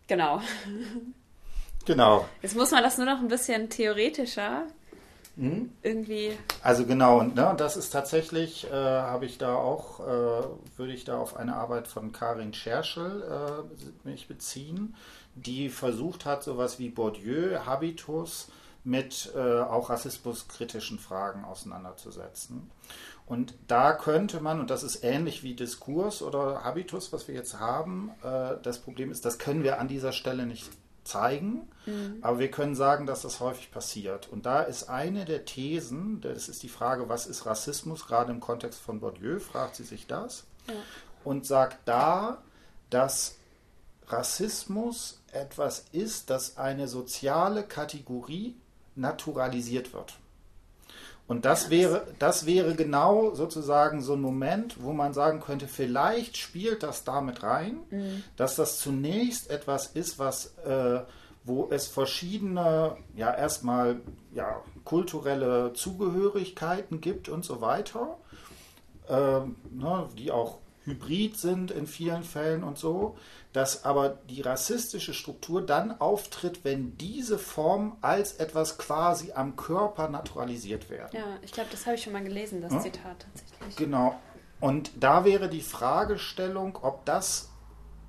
[0.06, 0.40] Genau.
[1.84, 2.28] Genau.
[2.42, 4.66] Jetzt muss man das nur noch ein bisschen theoretischer
[5.38, 5.70] hm?
[5.82, 6.36] irgendwie.
[6.62, 10.42] Also genau, und ne, das ist tatsächlich, äh, habe ich da auch, äh,
[10.76, 14.96] würde ich da auf eine Arbeit von Karin Scherschel äh, mich beziehen,
[15.36, 18.48] die versucht hat, sowas wie Bourdieu, Habitus,
[18.88, 22.70] mit äh, auch rassismuskritischen Fragen auseinanderzusetzen.
[23.26, 27.60] Und da könnte man, und das ist ähnlich wie Diskurs oder Habitus, was wir jetzt
[27.60, 30.70] haben, äh, das Problem ist, das können wir an dieser Stelle nicht
[31.04, 32.18] zeigen, mhm.
[32.22, 34.26] aber wir können sagen, dass das häufig passiert.
[34.28, 38.40] Und da ist eine der Thesen, das ist die Frage, was ist Rassismus, gerade im
[38.40, 40.74] Kontext von Bourdieu, fragt sie sich das ja.
[41.24, 42.38] und sagt da,
[42.88, 43.36] dass
[44.06, 48.56] Rassismus etwas ist, das eine soziale Kategorie
[48.98, 50.18] naturalisiert wird.
[51.28, 56.38] Und das wäre, das wäre genau sozusagen so ein Moment, wo man sagen könnte, vielleicht
[56.38, 58.22] spielt das damit rein, mhm.
[58.36, 61.00] dass das zunächst etwas ist, was, äh,
[61.44, 64.00] wo es verschiedene, ja, erstmal,
[64.32, 68.16] ja, kulturelle Zugehörigkeiten gibt und so weiter,
[69.08, 69.40] äh,
[69.70, 70.58] ne, die auch
[70.88, 73.16] hybrid sind in vielen Fällen und so,
[73.52, 80.08] dass aber die rassistische Struktur dann auftritt, wenn diese Formen als etwas quasi am Körper
[80.08, 81.10] naturalisiert werden.
[81.12, 82.80] Ja, ich glaube, das habe ich schon mal gelesen, das ja?
[82.80, 83.76] Zitat tatsächlich.
[83.76, 84.18] Genau.
[84.60, 87.50] Und da wäre die Fragestellung, ob das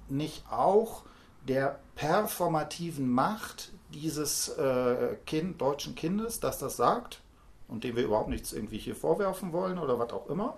[0.10, 1.04] nicht auch
[1.48, 7.22] der performativen Macht dieses äh, kind, deutschen Kindes, das das sagt,
[7.68, 10.58] und dem wir überhaupt nichts irgendwie hier vorwerfen wollen oder was auch immer,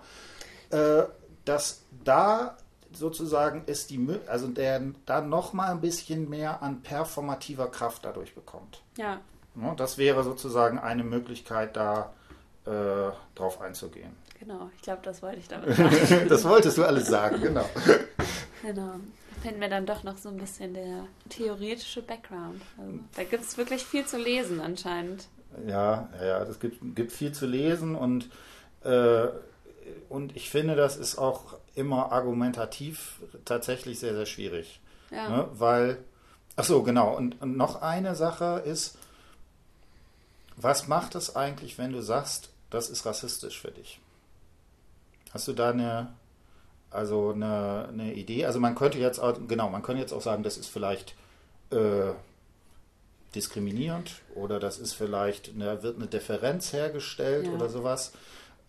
[0.70, 1.04] äh,
[1.44, 2.56] dass da
[2.92, 8.34] sozusagen ist die, also der dann noch mal ein bisschen mehr an performativer Kraft dadurch
[8.34, 8.82] bekommt.
[8.96, 9.20] Ja.
[9.60, 12.12] ja das wäre sozusagen eine Möglichkeit, da
[12.66, 14.12] äh, drauf einzugehen.
[14.38, 16.28] Genau, ich glaube, das wollte ich damit sagen.
[16.28, 17.68] das wolltest du alles sagen, genau.
[18.62, 18.94] Genau.
[18.94, 19.00] Da
[19.40, 22.60] fehlt mir dann doch noch so ein bisschen der theoretische Background.
[22.78, 25.26] Also, da gibt es wirklich viel zu lesen anscheinend.
[25.66, 28.30] Ja, ja, es gibt, gibt viel zu lesen und,
[28.84, 29.28] äh,
[30.08, 34.80] und ich finde, das ist auch immer argumentativ tatsächlich sehr, sehr schwierig.
[35.10, 35.28] Ja.
[35.28, 35.48] Ne?
[35.52, 35.98] Weil,
[36.56, 37.16] ach so, genau.
[37.16, 38.96] Und, und noch eine Sache ist,
[40.56, 44.00] was macht es eigentlich, wenn du sagst, das ist rassistisch für dich?
[45.32, 46.12] Hast du da eine,
[46.90, 48.44] also eine, eine Idee?
[48.44, 51.14] Also man könnte jetzt auch, genau, man könnte jetzt auch sagen, das ist vielleicht
[51.70, 52.12] äh,
[53.34, 57.52] diskriminierend oder das ist vielleicht, eine, wird eine Differenz hergestellt Ja.
[57.52, 58.12] oder sowas.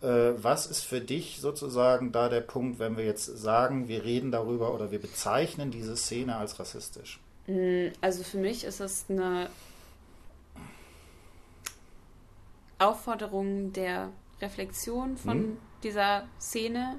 [0.04, 4.30] Äh, was ist für dich sozusagen da der Punkt, wenn wir jetzt sagen, wir reden
[4.30, 7.20] darüber oder wir bezeichnen diese Szene als rassistisch?
[7.46, 9.48] Mm, Also für mich ist es eine
[12.78, 15.56] Aufforderung der Reflexion von Hm.
[15.82, 16.98] dieser Szene.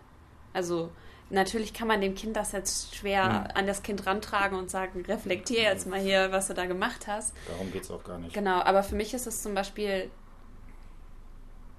[0.53, 0.89] Also
[1.30, 3.51] natürlich kann man dem Kind das jetzt schwer Hm.
[3.56, 7.34] an das Kind rantragen und sagen, reflektier jetzt mal hier, was du da gemacht hast.
[7.47, 8.34] Darum geht es auch gar nicht.
[8.34, 10.10] Genau, aber für mich ist es zum Beispiel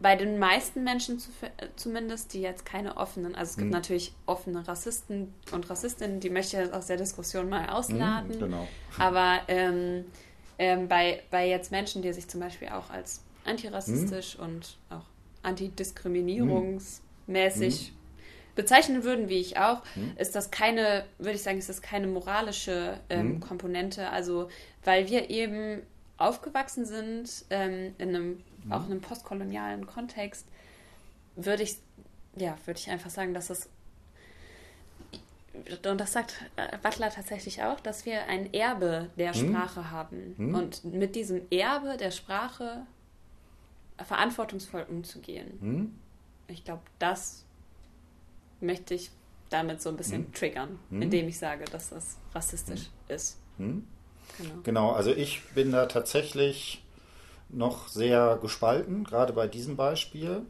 [0.01, 3.73] bei den meisten Menschen zu, äh, zumindest, die jetzt keine offenen, also es gibt Hm.
[3.73, 8.33] natürlich offene Rassisten und Rassistinnen, die möchte ich aus der Diskussion mal ausladen.
[8.33, 8.69] Hm, genau.
[8.99, 10.05] Aber ähm,
[10.59, 15.05] ähm, bei, bei jetzt Menschen, die sich zum Beispiel auch als antirassistisch und auch
[15.43, 17.93] antidiskriminierungsmäßig
[18.55, 19.83] bezeichnen würden, wie ich auch,
[20.17, 23.41] ist das keine, würde ich sagen, ist das keine moralische ähm, Mhm.
[23.41, 24.09] Komponente.
[24.11, 24.49] Also,
[24.85, 25.83] weil wir eben
[26.17, 28.73] aufgewachsen sind ähm, in einem, Mhm.
[28.73, 30.47] auch in einem postkolonialen Kontext,
[31.37, 31.77] würde ich,
[32.37, 33.69] ja, würde ich einfach sagen, dass das
[35.89, 36.35] und das sagt
[36.83, 39.49] Butler tatsächlich auch, dass wir ein Erbe der Hm.
[39.49, 40.35] Sprache haben.
[40.37, 40.55] Hm.
[40.55, 42.83] Und mit diesem Erbe der Sprache
[44.05, 45.59] verantwortungsvoll umzugehen.
[45.61, 45.99] Hm?
[46.49, 47.45] Ich glaube, das
[48.61, 49.11] möchte ich
[49.49, 50.33] damit so ein bisschen Hm.
[50.35, 51.03] triggern, Hm.
[51.03, 53.39] indem ich sage, dass das rassistisch ist.
[53.57, 53.85] Genau.
[54.63, 56.83] Genau, also ich bin da tatsächlich
[57.49, 60.43] noch sehr gespalten, gerade bei diesem Beispiel,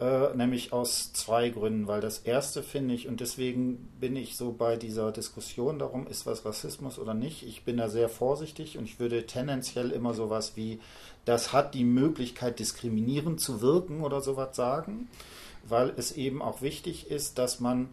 [0.00, 4.52] äh, nämlich aus zwei Gründen, weil das erste finde ich, und deswegen bin ich so
[4.52, 8.84] bei dieser Diskussion darum, ist was Rassismus oder nicht, ich bin da sehr vorsichtig und
[8.84, 10.80] ich würde tendenziell immer sowas wie,
[11.24, 15.08] das hat die Möglichkeit, diskriminierend zu wirken oder sowas sagen,
[15.66, 17.88] weil es eben auch wichtig ist, dass man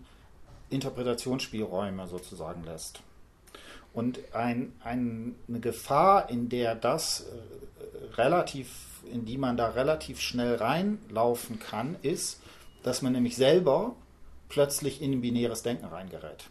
[0.69, 3.01] Interpretationsspielräume sozusagen lässt.
[3.93, 8.69] Und ein, ein, eine Gefahr, in der das äh, relativ,
[9.11, 12.39] in die man da relativ schnell reinlaufen kann, ist,
[12.83, 13.95] dass man nämlich selber
[14.49, 16.45] plötzlich in ein binäres Denken reingerät.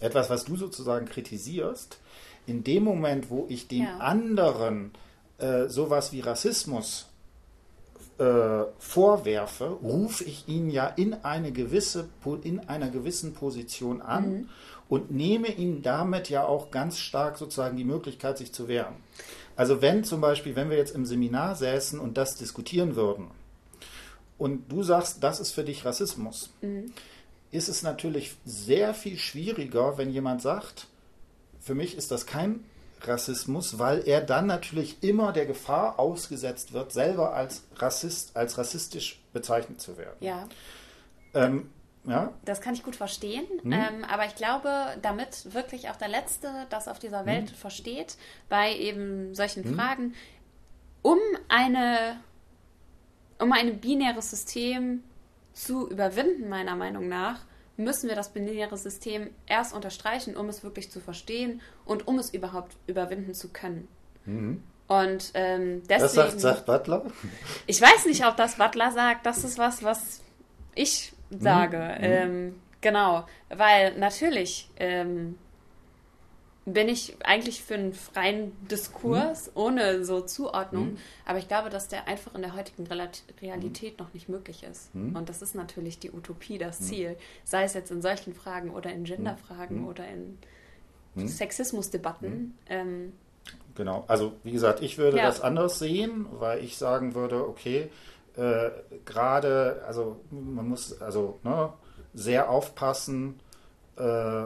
[0.00, 1.98] Etwas, was du sozusagen kritisierst,
[2.46, 3.98] in dem Moment, wo ich den Ja.
[3.98, 4.92] anderen
[5.38, 7.06] äh, sowas wie Rassismus
[8.18, 12.08] äh, vorwerfe, rufe ich ihn ja in eine gewisse
[12.42, 14.48] in einer gewissen Position an
[14.88, 18.96] und nehme ihm damit ja auch ganz stark sozusagen die Möglichkeit, sich zu wehren.
[19.56, 23.28] Also wenn zum Beispiel, wenn wir jetzt im Seminar säßen und das diskutieren würden
[24.38, 26.50] und du sagst, das ist für dich Rassismus,
[27.50, 30.86] ist es natürlich sehr viel schwieriger, wenn jemand sagt,
[31.60, 32.64] für mich ist das kein
[33.02, 39.20] Rassismus, weil er dann natürlich immer der Gefahr ausgesetzt wird, selber als Rassist, als rassistisch
[39.32, 40.16] bezeichnet zu werden.
[40.20, 40.48] Ja,
[41.34, 41.70] Ähm,
[42.08, 43.46] ja, das kann ich gut verstehen.
[43.62, 43.72] Hm?
[43.72, 44.70] Ähm, aber ich glaube,
[45.02, 47.26] damit wirklich auch der Letzte das auf dieser Hm?
[47.26, 48.16] Welt versteht,
[48.48, 50.14] bei eben solchen Fragen,
[51.02, 52.16] um eine,
[53.38, 55.02] um ein binäres System
[55.52, 57.40] zu überwinden, meiner Meinung nach,
[57.76, 62.34] müssen wir das binäre System erst unterstreichen, um es wirklich zu verstehen und um es
[62.34, 63.86] überhaupt überwinden zu können.
[64.88, 66.00] Und ähm, deswegen.
[66.00, 67.06] das sagt, sagt Butler.
[67.66, 69.26] Ich weiß nicht, ob das Butler sagt.
[69.26, 70.20] Das ist was, was
[70.74, 71.96] ich sage.
[72.00, 73.26] Ähm, genau.
[73.48, 75.38] Weil natürlich ähm,
[76.64, 80.98] bin ich eigentlich für einen freien Diskurs ohne so Zuordnung.
[81.24, 82.86] Aber ich glaube, dass der einfach in der heutigen
[83.40, 84.90] Realität noch nicht möglich ist.
[84.94, 87.16] Und das ist natürlich die Utopie, das Ziel.
[87.44, 90.38] Sei es jetzt in solchen Fragen oder in Genderfragen oder in
[91.26, 92.56] Sexismusdebatten.
[92.68, 93.12] Ähm,
[93.74, 95.26] Genau, also wie gesagt, ich würde Ja.
[95.26, 97.88] das anders sehen, weil ich sagen würde, okay,
[98.38, 98.70] äh,
[99.04, 101.72] gerade, also man muss also ne,
[102.14, 103.40] sehr aufpassen,
[103.96, 104.44] äh,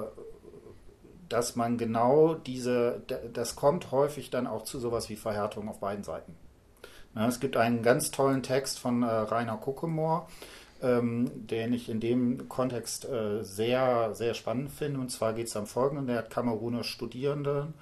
[1.28, 6.04] dass man genau diese, das kommt häufig dann auch zu sowas wie Verhärtung auf beiden
[6.04, 6.36] Seiten.
[7.14, 10.26] Na, es gibt einen ganz tollen Text von äh, Rainer Kuckemore,
[10.82, 15.00] ähm, den ich in dem Kontext äh, sehr, sehr spannend finde.
[15.00, 16.06] Und zwar geht es am Folgenden.
[16.06, 17.72] Der hat Kameruner Studierende,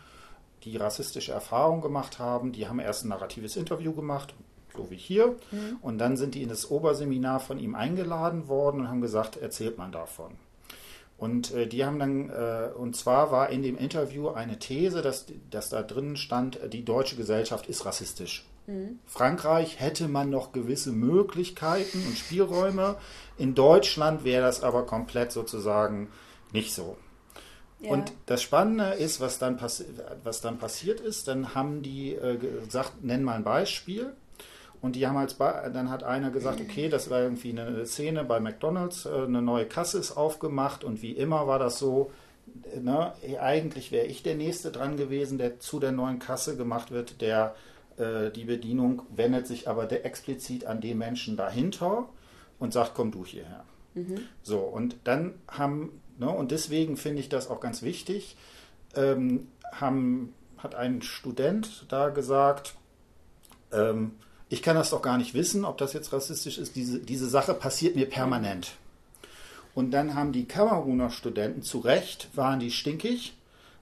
[0.65, 2.53] die rassistische Erfahrungen gemacht haben.
[2.53, 4.35] Die haben erst ein narratives Interview gemacht,
[4.77, 5.37] so wie hier.
[5.51, 5.79] Mhm.
[5.83, 9.79] Und dann sind die in das Oberseminar von ihm eingeladen worden und haben gesagt, erzählt
[9.79, 10.33] man davon.
[11.21, 15.27] Und äh, die haben dann, äh, und zwar war in dem Interview eine These, dass,
[15.51, 18.47] dass da drin stand, die deutsche Gesellschaft ist rassistisch.
[18.67, 18.99] Mhm.
[19.07, 22.97] Frankreich hätte man noch gewisse Möglichkeiten und Spielräume.
[23.37, 26.09] In Deutschland wäre das aber komplett sozusagen
[26.53, 26.97] nicht so.
[27.81, 27.91] Ja.
[27.91, 33.03] Und das Spannende ist, was dann, was dann passiert ist, dann haben die äh, gesagt,
[33.03, 34.15] nenn mal ein Beispiel.
[34.83, 38.41] Und die haben als dann hat einer gesagt, okay, das war irgendwie eine Szene bei
[38.41, 42.11] McDonalds, äh, eine neue Kasse ist aufgemacht und wie immer war das so,
[42.81, 47.21] ne, eigentlich wäre ich der Nächste dran gewesen, der zu der neuen Kasse gemacht wird,
[47.21, 47.55] der
[47.97, 52.09] äh, die Bedienung wendet sich aber der explizit an den Menschen dahinter
[52.59, 53.65] und sagt, komm du hierher.
[53.95, 54.21] Mhm.
[54.43, 58.37] So, und dann haben, ne, und deswegen finde ich das auch ganz wichtig,
[58.95, 62.75] ähm, haben, hat ein Student da gesagt,
[63.73, 64.13] ähm,
[64.51, 66.77] ich kann das doch gar nicht wissen, ob das jetzt rassistisch ist.
[66.77, 68.73] Diese, diese Sache passiert mir permanent.
[69.75, 73.37] Und dann haben die Kameruner Studenten zu Recht, waren die stinkig,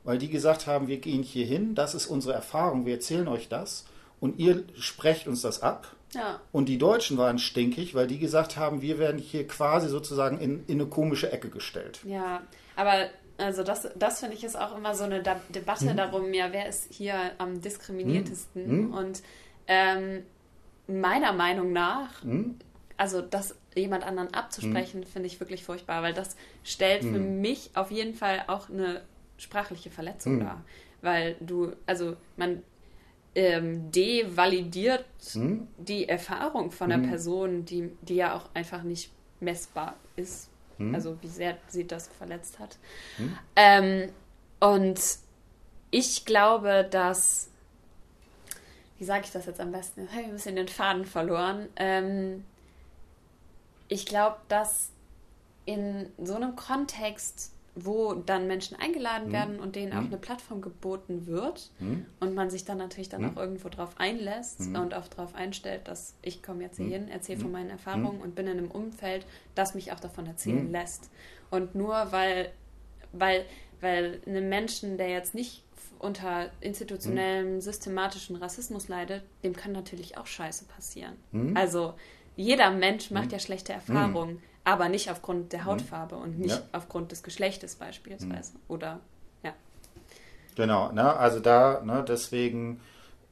[0.05, 3.49] weil die gesagt haben, wir gehen hier hin, das ist unsere Erfahrung, wir erzählen euch
[3.49, 3.87] das
[4.21, 5.89] und ihr sprecht uns das ab.
[6.15, 6.41] Ja.
[6.53, 10.65] Und die Deutschen waren stinkig, weil die gesagt haben, wir werden hier quasi sozusagen in,
[10.67, 12.01] in eine komische Ecke gestellt.
[12.05, 12.43] Ja,
[12.77, 13.09] aber
[13.39, 15.97] also das, das finde ich ist auch immer so eine Debatte mhm.
[15.97, 18.89] darum, ja, wer ist hier am diskriminiertesten?
[18.89, 18.95] Mhm.
[18.95, 19.23] Und
[19.67, 20.25] ähm,
[20.89, 22.57] meiner Meinung nach, mhm.
[22.97, 25.05] also das jemand anderen abzusprechen, mhm.
[25.05, 27.13] finde ich wirklich furchtbar, weil das stellt mhm.
[27.13, 29.03] für mich auf jeden Fall auch eine
[29.37, 30.41] sprachliche Verletzung mhm.
[30.41, 30.65] dar.
[31.01, 32.63] Weil du, also man
[33.35, 35.69] ähm, devalidiert mhm.
[35.77, 37.09] die Erfahrung von einer mhm.
[37.09, 40.51] Person, die, die ja auch einfach nicht messbar ist.
[40.93, 42.79] Also wie sehr sie das verletzt hat.
[43.57, 44.11] Ähm,
[44.61, 45.01] und
[45.91, 47.51] ich glaube, dass
[48.99, 50.03] wie sage ich das jetzt am besten?
[50.03, 51.69] Jetzt habe ich ein bisschen den Faden verloren.
[51.77, 52.45] Ähm,
[53.89, 54.91] ich glaube, dass
[55.65, 59.33] in so einem Kontext, wo dann Menschen eingeladen mhm.
[59.33, 59.99] werden und denen mhm.
[59.99, 62.07] auch eine Plattform geboten wird mhm.
[62.19, 63.29] und man sich dann natürlich dann mhm.
[63.31, 64.77] auch irgendwo drauf einlässt mhm.
[64.77, 66.93] und auch darauf einstellt, dass ich komme jetzt hier mhm.
[66.93, 70.73] hin, erzähle von meinen Erfahrungen und bin in einem Umfeld, das mich auch davon erzählen
[70.73, 71.11] lässt.
[71.51, 72.51] Und nur weil,
[73.13, 73.45] weil,
[73.81, 75.63] weil einem Menschen, der jetzt nicht
[75.99, 77.61] unter institutionellem, mhm.
[77.61, 81.15] systematischen Rassismus leidet, dem kann natürlich auch Scheiße passieren.
[81.33, 81.57] Mhm.
[81.57, 81.95] Also
[82.37, 83.33] jeder Mensch macht mhm.
[83.33, 84.43] ja schlechte Erfahrungen, mhm.
[84.65, 85.67] aber nicht aufgrund der mhm.
[85.67, 86.63] Hautfarbe und nicht ja.
[86.73, 88.55] aufgrund des Geschlechtes beispielsweise.
[88.55, 88.61] Mhm.
[88.69, 89.01] Oder
[89.43, 89.53] ja.
[90.55, 92.81] Genau, ne, also da, ne, deswegen,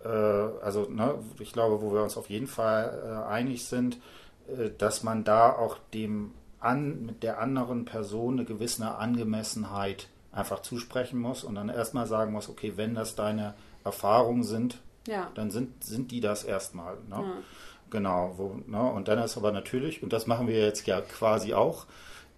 [0.05, 3.99] äh, also ne, ich glaube, wo wir uns auf jeden Fall äh, einig sind,
[4.49, 10.61] äh, dass man da auch dem an, mit der anderen Person eine gewisse Angemessenheit einfach
[10.61, 15.31] zusprechen muss und dann erstmal sagen muss, okay, wenn das deine Erfahrungen sind, ja.
[15.35, 16.97] dann sind, sind die das erstmal.
[17.09, 17.17] Ne?
[17.17, 17.33] Ja.
[17.91, 18.83] Genau, wo, ne?
[18.83, 21.87] und dann ist aber natürlich, und das machen wir jetzt ja quasi auch,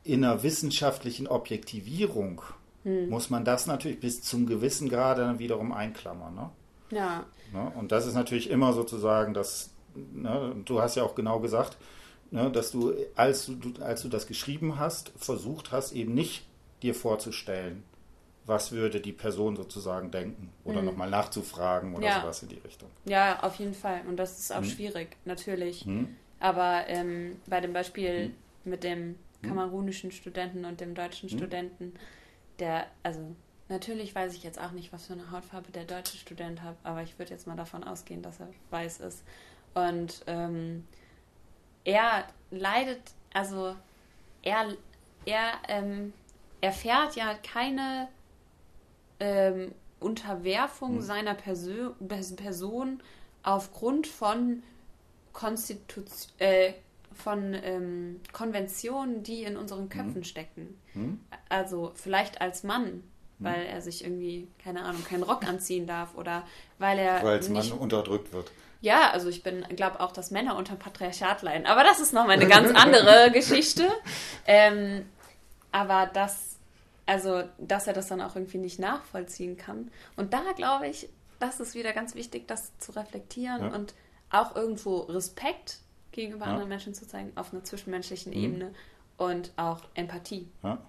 [0.05, 2.43] in einer wissenschaftlichen Objektivierung
[2.85, 3.09] hm.
[3.09, 6.35] muss man das natürlich bis zum gewissen Grade dann wiederum einklammern.
[6.35, 6.51] Ne?
[6.91, 7.25] Ja.
[7.53, 7.73] Ne?
[7.77, 10.55] Und das ist natürlich immer sozusagen das, ne?
[10.65, 11.77] du hast ja auch genau gesagt,
[12.31, 16.47] ne, dass du als, du, als du das geschrieben hast, versucht hast, eben nicht
[16.83, 17.83] dir vorzustellen,
[18.49, 20.87] was würde die Person sozusagen denken oder mhm.
[20.87, 22.21] nochmal nachzufragen oder ja.
[22.21, 22.89] sowas in die Richtung.
[23.05, 24.01] Ja, auf jeden Fall.
[24.09, 24.65] Und das ist auch mhm.
[24.65, 25.85] schwierig, natürlich.
[25.85, 26.17] Mhm.
[26.41, 28.71] Aber ähm, bei dem Beispiel mhm.
[28.71, 29.49] mit dem mhm.
[29.49, 31.37] kamerunischen Studenten und dem deutschen mhm.
[31.37, 31.95] Studenten,
[32.59, 33.21] der, also
[33.69, 37.03] natürlich weiß ich jetzt auch nicht, was für eine Hautfarbe der deutsche Student hat, aber
[37.03, 39.25] ich würde jetzt mal davon ausgehen, dass er weiß ist.
[39.75, 40.87] Und ähm,
[41.85, 43.03] er leidet,
[43.35, 43.77] also
[44.41, 44.69] er,
[45.27, 46.15] er ähm,
[46.63, 48.09] erfährt ja keine
[49.21, 51.03] ähm, Unterwerfung hm.
[51.03, 51.91] seiner Persö
[52.37, 53.03] Person
[53.43, 54.63] aufgrund von
[55.33, 56.73] Konstitution, äh,
[57.15, 60.25] von ähm, Konventionen, die in unseren Köpfen hm.
[60.25, 60.81] stecken.
[60.93, 61.21] Hm.
[61.49, 63.03] Also vielleicht als Mann, hm.
[63.39, 66.45] weil er sich irgendwie, keine Ahnung, keinen Rock anziehen darf oder
[66.79, 67.23] weil er.
[67.23, 68.53] Weil als Mann unterdrückt wird.
[68.81, 71.67] Ja, also ich bin, glaube auch, dass Männer unter Patriarchat leiden.
[71.67, 73.89] Aber das ist nochmal eine ganz andere Geschichte.
[74.47, 75.05] Ähm,
[75.73, 76.48] aber das
[77.09, 79.91] also, dass er das dann auch irgendwie nicht nachvollziehen kann.
[80.17, 83.75] Und da glaube ich, das ist wieder ganz wichtig, das zu reflektieren ja.
[83.75, 83.95] und
[84.29, 85.79] auch irgendwo Respekt
[86.13, 86.53] gegenüber ja.
[86.53, 88.45] anderen Menschen zu zeigen, auf einer zwischenmenschlichen mhm.
[88.45, 88.75] Ebene
[89.17, 90.49] und auch Empathie.
[90.63, 90.83] Ja.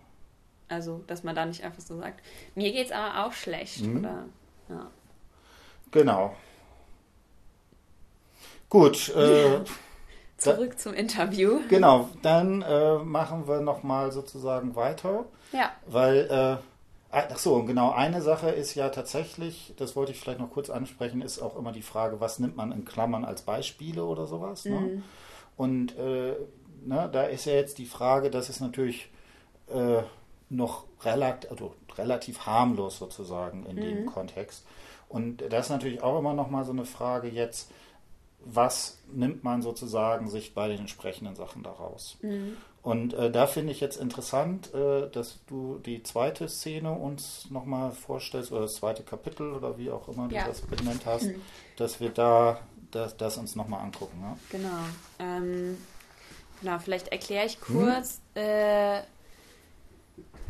[0.68, 2.22] Also, dass man da nicht einfach so sagt,
[2.54, 3.82] mir geht es aber auch schlecht.
[3.82, 4.00] Mhm.
[4.00, 4.26] Oder,
[4.68, 4.92] ja.
[5.92, 6.36] Genau.
[8.68, 9.08] Gut.
[9.16, 9.62] Äh,
[10.40, 11.60] zurück da, zum Interview.
[11.70, 15.26] Genau, dann äh, machen wir nochmal sozusagen weiter.
[15.52, 15.72] Ja.
[15.88, 16.64] Weil, äh,
[17.12, 21.22] ach so, genau, eine Sache ist ja tatsächlich, das wollte ich vielleicht noch kurz ansprechen,
[21.22, 24.66] ist auch immer die Frage, was nimmt man in Klammern als Beispiele oder sowas.
[24.66, 24.80] Ne?
[24.80, 25.04] Mhm.
[25.58, 26.36] Und äh,
[26.86, 29.10] ne, da ist ja jetzt die Frage, dass es natürlich
[29.68, 30.02] äh,
[30.50, 33.82] noch relativ, also relativ harmlos sozusagen in mhm.
[33.82, 34.66] dem Kontext.
[35.08, 37.72] Und das ist natürlich auch immer noch mal so eine Frage jetzt,
[38.46, 42.18] was nimmt man sozusagen sich bei den entsprechenden Sachen daraus?
[42.22, 42.58] Mhm.
[42.82, 47.92] Und äh, da finde ich jetzt interessant, äh, dass du die zweite Szene uns nochmal
[47.92, 50.44] vorstellst, oder das zweite Kapitel oder wie auch immer ja.
[50.44, 51.42] du das benannt hast, mhm.
[51.76, 52.60] dass wir da
[52.92, 54.18] das, das uns nochmal angucken.
[54.22, 54.38] Ja?
[54.50, 54.80] Genau.
[55.20, 55.78] Ähm,
[56.62, 58.42] genau, vielleicht erkläre ich kurz, mhm.
[58.42, 59.02] äh,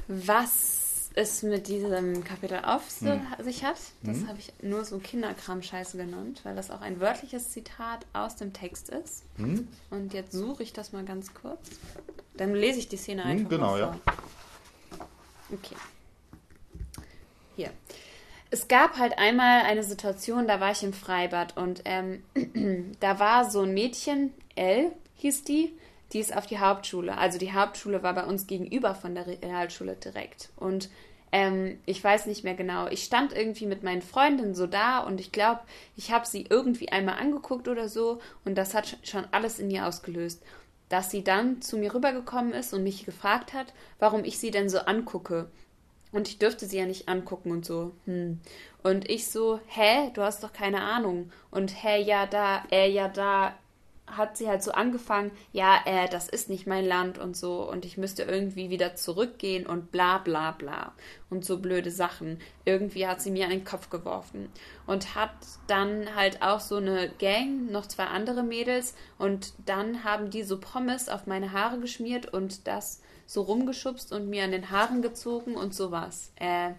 [0.08, 0.79] was
[1.16, 3.22] es mit diesem Kapitel auf hm.
[3.40, 3.78] sich hat.
[4.04, 4.28] Das hm.
[4.28, 8.90] habe ich nur so Kinderkram-Scheiße genannt, weil das auch ein wörtliches Zitat aus dem Text
[8.90, 9.24] ist.
[9.38, 9.68] Hm.
[9.90, 11.60] Und jetzt suche ich das mal ganz kurz.
[12.38, 13.78] Dann lese ich die Szene hm, einfach genau.
[13.78, 13.96] Ja.
[15.52, 15.76] Okay.
[17.56, 17.72] Hier.
[18.52, 22.24] Es gab halt einmal eine Situation, da war ich im Freibad und ähm,
[23.00, 25.78] da war so ein Mädchen, Elle hieß die,
[26.12, 27.18] die ist auf die Hauptschule.
[27.18, 30.50] Also die Hauptschule war bei uns gegenüber von der Realschule direkt.
[30.56, 30.90] Und
[31.32, 32.88] ähm, ich weiß nicht mehr genau.
[32.88, 35.62] Ich stand irgendwie mit meinen Freundinnen so da und ich glaube,
[35.96, 39.86] ich habe sie irgendwie einmal angeguckt oder so und das hat schon alles in ihr
[39.86, 40.42] ausgelöst.
[40.90, 44.70] Dass sie dann zu mir rübergekommen ist und mich gefragt hat, warum ich sie denn
[44.70, 45.52] so angucke.
[46.12, 47.92] Und ich dürfte sie ja nicht angucken und so.
[48.06, 48.40] Hm.
[48.82, 51.32] Und ich so, hä, du hast doch keine Ahnung.
[51.52, 53.54] Und hä, ja, da, äh, ja, da,
[54.18, 57.86] hat sie halt so angefangen, ja, äh, das ist nicht mein Land und so und
[57.86, 60.94] ich müsste irgendwie wieder zurückgehen und bla bla bla
[61.30, 62.40] und so blöde Sachen.
[62.66, 64.50] Irgendwie hat sie mir einen Kopf geworfen
[64.88, 65.32] und hat
[65.68, 70.60] dann halt auch so eine Gang, noch zwei andere Mädels und dann haben die so
[70.60, 75.56] Pommes auf meine Haare geschmiert und das so rumgeschubst und mir an den Haaren gezogen
[75.56, 76.32] und sowas.
[76.38, 76.72] Äh,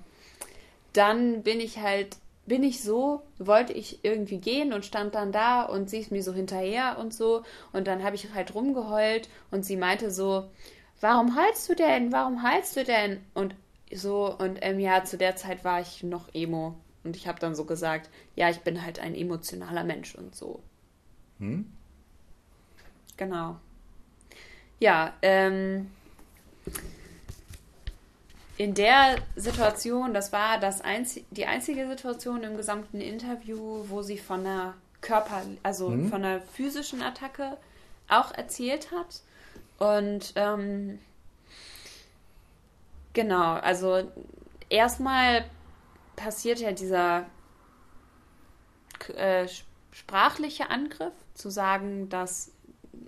[0.92, 2.16] dann bin ich halt
[2.50, 6.20] bin ich so, wollte ich irgendwie gehen und stand dann da und sie ist mir
[6.20, 7.44] so hinterher und so.
[7.72, 10.50] Und dann habe ich halt rumgeheult und sie meinte so,
[11.00, 12.10] warum heulst du denn?
[12.10, 13.20] Warum heulst du denn?
[13.34, 13.54] Und
[13.92, 16.74] so, und ähm, ja, zu der Zeit war ich noch Emo.
[17.04, 20.60] Und ich habe dann so gesagt, ja, ich bin halt ein emotionaler Mensch und so.
[21.38, 21.70] Hm?
[23.16, 23.60] Genau.
[24.80, 25.88] Ja, ähm,
[28.60, 34.18] in der Situation, das war das einzi die einzige Situation im gesamten Interview, wo sie
[34.18, 36.10] von einer Körper, also mhm.
[36.10, 37.56] von einer physischen Attacke
[38.10, 39.22] auch erzählt hat.
[39.78, 40.98] Und ähm,
[43.14, 44.02] genau, also
[44.68, 45.46] erstmal
[46.14, 47.24] passiert ja dieser
[49.16, 49.48] äh,
[49.90, 52.52] sprachliche Angriff, zu sagen, dass,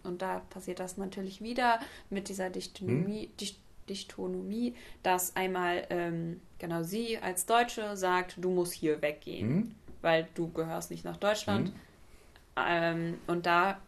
[0.02, 1.78] und da passiert das natürlich wieder
[2.08, 3.36] mit dieser Dichtonomie, mhm.
[3.36, 9.74] Dicht Dichtonomie, dass einmal ähm, genau sie als Deutsche sagt, du musst hier weggehen, mhm.
[10.00, 11.68] weil du gehörst nicht nach Deutschland.
[11.68, 11.80] Mhm.
[12.56, 13.78] Ähm, und da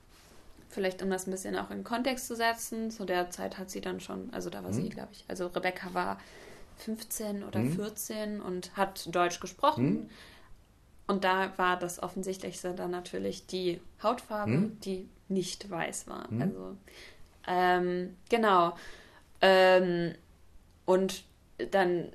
[0.68, 3.80] vielleicht um das ein bisschen auch in Kontext zu setzen, zu der Zeit hat sie
[3.80, 4.74] dann schon, also da war mhm.
[4.74, 6.18] sie, glaube ich, also Rebecca war
[6.78, 8.42] 15 oder 14 mhm.
[8.42, 9.90] und hat Deutsch gesprochen.
[9.90, 10.10] Mhm.
[11.06, 16.28] Und da war das Offensichtlichste dann natürlich die Hautfarbe, die nicht weiß war.
[16.40, 16.76] Also
[17.46, 18.74] ähm, genau.
[19.46, 20.14] Ähm,
[20.86, 21.24] und
[21.70, 22.10] dann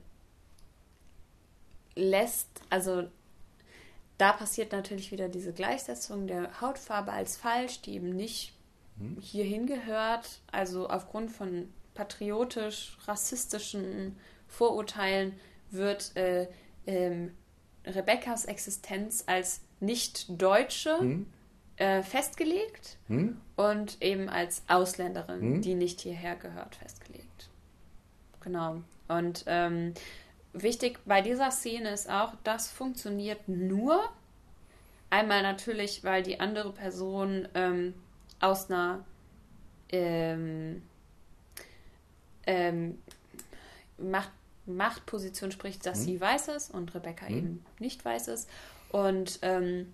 [1.93, 3.03] lässt, also
[4.17, 8.53] da passiert natürlich wieder diese Gleichsetzung der Hautfarbe als falsch, die eben nicht
[8.97, 9.17] mhm.
[9.21, 10.39] hierhin gehört.
[10.51, 14.17] Also aufgrund von patriotisch-rassistischen
[14.47, 16.47] Vorurteilen wird äh,
[16.87, 17.37] ähm,
[17.85, 21.27] Rebekkas Existenz als Nicht-Deutsche mhm.
[21.79, 23.39] Äh, festgelegt mhm.
[23.55, 25.61] und eben als Ausländerin, mhm.
[25.61, 27.49] die nicht hierher gehört, festgelegt.
[28.41, 28.81] Genau.
[29.07, 29.93] Und ähm,
[30.53, 34.01] wichtig bei dieser Szene ist auch, das funktioniert nur
[35.09, 37.93] einmal natürlich, weil die andere Person ähm,
[38.41, 39.05] aus einer
[39.89, 40.83] ähm,
[42.45, 42.99] ähm,
[43.97, 44.31] Macht,
[44.65, 46.03] Machtposition spricht, dass mhm.
[46.03, 47.37] sie weiß ist und Rebecca mhm.
[47.37, 48.49] eben nicht weiß ist.
[48.91, 49.93] Und ähm,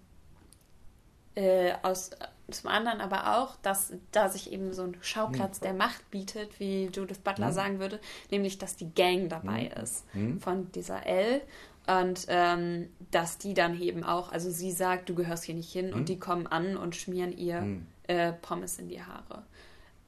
[1.35, 2.11] äh, aus
[2.51, 5.63] zum anderen aber auch, dass da sich eben so ein Schauplatz mhm.
[5.63, 7.53] der Macht bietet, wie Judith Butler mhm.
[7.53, 9.83] sagen würde, nämlich dass die Gang dabei mhm.
[9.83, 10.39] ist hm.
[10.39, 11.41] von dieser L
[11.87, 15.93] und ähm, dass die dann eben auch, also sie sagt, du gehörst hier nicht hin
[15.93, 16.05] und hm.
[16.05, 17.87] die kommen an und schmieren ihr hm.
[18.07, 19.43] äh, Pommes in die Haare.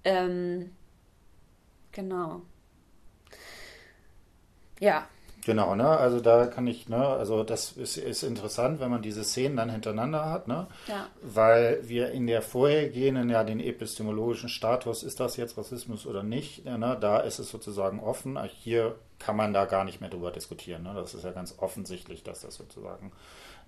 [0.03, 0.71] Ähm,
[1.91, 2.41] genau.
[4.79, 5.07] Ja,
[5.47, 5.87] Genau, ne?
[5.87, 9.69] Also da kann ich, ne, also das ist, ist interessant, wenn man diese Szenen dann
[9.69, 10.67] hintereinander hat, ne?
[10.87, 11.07] Ja.
[11.21, 16.65] Weil wir in der vorhergehenden, ja, den epistemologischen Status, ist das jetzt Rassismus oder nicht,
[16.65, 16.97] ne?
[16.99, 18.37] Da ist es sozusagen offen.
[18.43, 20.83] Hier kann man da gar nicht mehr drüber diskutieren.
[20.83, 20.93] Ne?
[20.93, 23.13] Das ist ja ganz offensichtlich, dass das sozusagen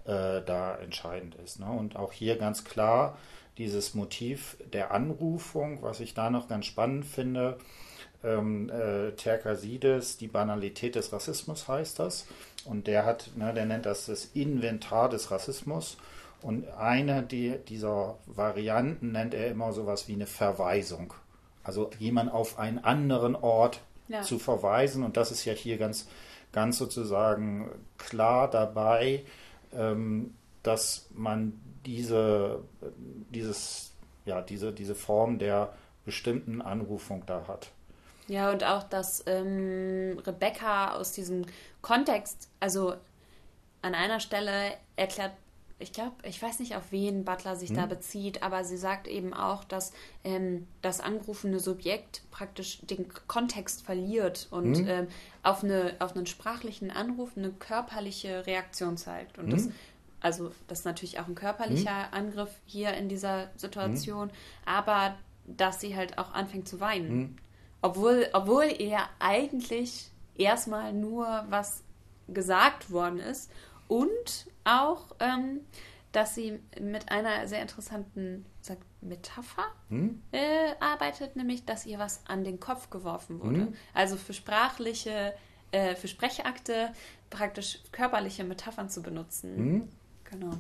[0.04, 1.62] äh, da entscheidend ist.
[1.62, 1.72] Ne?
[1.72, 3.18] Und auch hier ganz klar
[3.58, 7.58] dieses Motiv der Anrufung, was ich da noch ganz spannend finde,
[8.24, 12.28] ähm, äh, Terkasides, die Banalität des Rassismus heißt das.
[12.66, 15.98] Und der hat, ne, der nennt das das Inventar des Rassismus.
[16.42, 21.14] Und eine die, dieser Varianten nennt er immer sowas wie eine Verweisung.
[21.64, 24.22] Also jemand auf einen anderen Ort ja.
[24.22, 25.04] zu verweisen.
[25.04, 26.08] Und das ist ja hier ganz,
[26.52, 29.24] ganz sozusagen klar dabei,
[29.74, 32.64] ähm, dass man diese,
[33.34, 33.94] dieses,
[34.26, 35.74] ja, diese, diese Form der
[36.06, 37.72] bestimmten Anrufung da hat.
[38.30, 41.46] Ja, und auch, dass ähm, Rebecca aus diesem
[41.82, 42.94] Kontext, also
[43.82, 45.32] an einer Stelle erklärt,
[45.82, 47.78] ich glaube, ich weiß nicht, auf wen Butler sich hm.
[47.78, 49.94] da bezieht, aber sie sagt eben auch, dass
[50.26, 54.88] ähm, das angerufene Subjekt praktisch den Kontext verliert und hm.
[54.88, 55.08] ähm,
[55.42, 59.38] auf, eine, auf einen sprachlichen Anruf eine körperliche Reaktion zeigt.
[59.38, 59.52] Und hm.
[59.52, 59.70] das
[60.22, 62.14] also das ist natürlich auch ein körperlicher hm.
[62.14, 64.36] Angriff hier in dieser Situation, hm.
[64.66, 65.16] aber
[65.46, 67.10] dass sie halt auch anfängt zu weinen.
[67.10, 67.36] Hm.
[67.82, 71.84] Obwohl, obwohl ihr eigentlich erstmal nur was
[72.28, 73.52] gesagt worden ist
[73.88, 75.62] und auch, ähm,
[76.12, 80.22] dass sie mit einer sehr interessanten sagt, Metapher hm?
[80.32, 83.60] äh, arbeitet, nämlich, dass ihr was an den Kopf geworfen wurde.
[83.60, 83.74] Hm?
[83.94, 85.34] Also für sprachliche,
[85.72, 86.92] äh, für Sprechakte
[87.30, 89.56] praktisch körperliche Metaphern zu benutzen.
[89.56, 89.90] Hm?
[90.26, 90.52] Genau.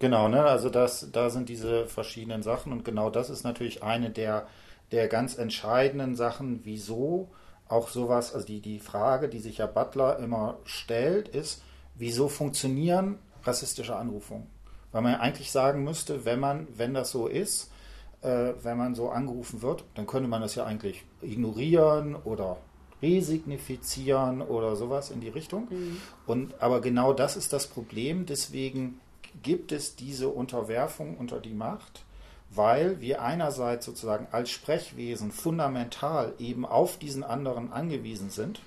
[0.00, 0.44] Genau, ne?
[0.44, 4.46] also das, da sind diese verschiedenen Sachen und genau das ist natürlich eine der
[4.92, 7.28] der ganz entscheidenden Sachen, wieso
[7.68, 11.62] auch sowas, also die, die Frage, die sich ja Butler immer stellt, ist,
[11.94, 14.46] wieso funktionieren rassistische Anrufungen?
[14.92, 17.70] Weil man ja eigentlich sagen müsste, wenn man, wenn das so ist,
[18.22, 22.58] äh, wenn man so angerufen wird, dann könnte man das ja eigentlich ignorieren oder
[23.02, 25.68] resignifizieren oder sowas in die Richtung.
[25.70, 25.96] Mhm.
[26.26, 28.24] Und aber genau das ist das Problem.
[28.26, 29.00] Deswegen
[29.42, 32.04] gibt es diese Unterwerfung unter die Macht
[32.54, 38.60] weil wir einerseits sozusagen als Sprechwesen fundamental eben auf diesen anderen angewiesen sind.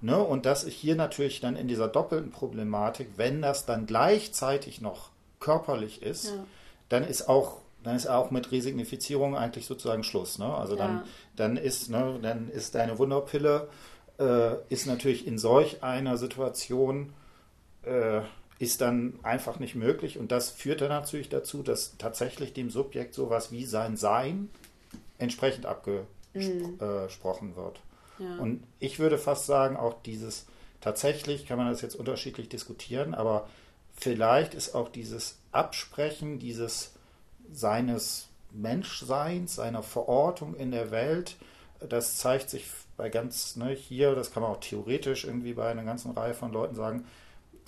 [0.00, 0.18] Ne?
[0.18, 5.10] Und das ist hier natürlich dann in dieser doppelten Problematik, wenn das dann gleichzeitig noch
[5.40, 6.44] körperlich ist, ja.
[6.88, 10.38] dann ist auch dann ist auch mit Resignifizierung eigentlich sozusagen Schluss.
[10.38, 10.52] Ne?
[10.52, 10.84] Also ja.
[10.84, 11.02] dann,
[11.36, 13.68] dann ist, ne, dann ist deine Wunderpille
[14.18, 17.12] äh, ist natürlich in solch einer Situation
[17.82, 18.20] äh,
[18.58, 20.18] ist dann einfach nicht möglich.
[20.18, 24.50] Und das führt dann natürlich dazu, dass tatsächlich dem Subjekt sowas wie sein Sein
[25.18, 27.56] entsprechend abgesprochen mhm.
[27.56, 27.80] wird.
[28.18, 28.36] Ja.
[28.38, 30.46] Und ich würde fast sagen, auch dieses,
[30.80, 33.48] tatsächlich kann man das jetzt unterschiedlich diskutieren, aber
[33.96, 36.92] vielleicht ist auch dieses Absprechen dieses
[37.52, 41.36] seines Menschseins, seiner Verortung in der Welt,
[41.80, 45.84] das zeigt sich bei ganz, ne, hier, das kann man auch theoretisch irgendwie bei einer
[45.84, 47.04] ganzen Reihe von Leuten sagen,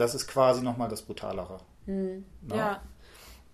[0.01, 1.61] das ist quasi nochmal das Brutalere.
[1.85, 2.25] Hm.
[2.49, 2.81] Ja.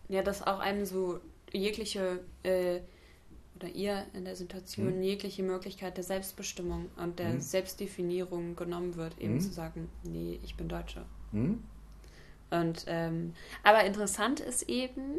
[0.08, 1.18] ja, dass auch einem so
[1.52, 2.80] jegliche äh,
[3.56, 5.02] oder ihr in der Situation hm.
[5.02, 7.40] jegliche Möglichkeit der Selbstbestimmung und der hm.
[7.40, 9.40] Selbstdefinierung genommen wird, eben hm.
[9.40, 11.04] zu sagen, nee, ich bin Deutsche.
[11.32, 11.64] Hm.
[12.50, 13.34] Und ähm,
[13.64, 15.16] aber interessant ist eben,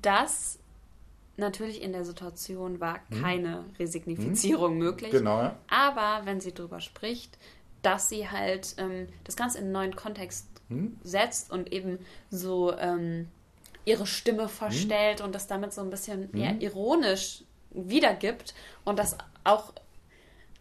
[0.00, 0.58] dass
[1.36, 3.20] natürlich in der Situation war hm.
[3.20, 5.10] keine Resignifizierung möglich.
[5.10, 5.38] Genau.
[5.42, 5.58] Ja.
[5.68, 7.36] Aber wenn sie darüber spricht,
[7.82, 10.96] dass sie halt ähm, das Ganze in einen neuen Kontext hm?
[11.02, 11.98] setzt und eben
[12.30, 13.28] so ähm,
[13.84, 15.26] ihre Stimme verstellt hm?
[15.26, 16.40] und das damit so ein bisschen hm?
[16.40, 18.54] eher ironisch wiedergibt
[18.84, 19.72] und das auch,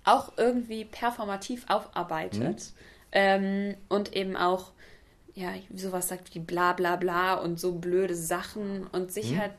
[0.03, 2.73] auch irgendwie performativ aufarbeitet hm?
[3.11, 4.71] ähm, und eben auch
[5.33, 9.39] ja, sowas sagt wie bla bla bla und so blöde Sachen und sich hm?
[9.39, 9.53] halt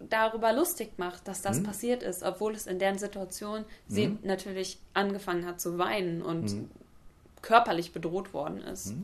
[0.00, 1.64] darüber lustig macht, dass das hm?
[1.64, 4.18] passiert ist, obwohl es in deren Situation sie hm?
[4.22, 6.70] natürlich angefangen hat zu weinen und hm?
[7.42, 8.94] körperlich bedroht worden ist.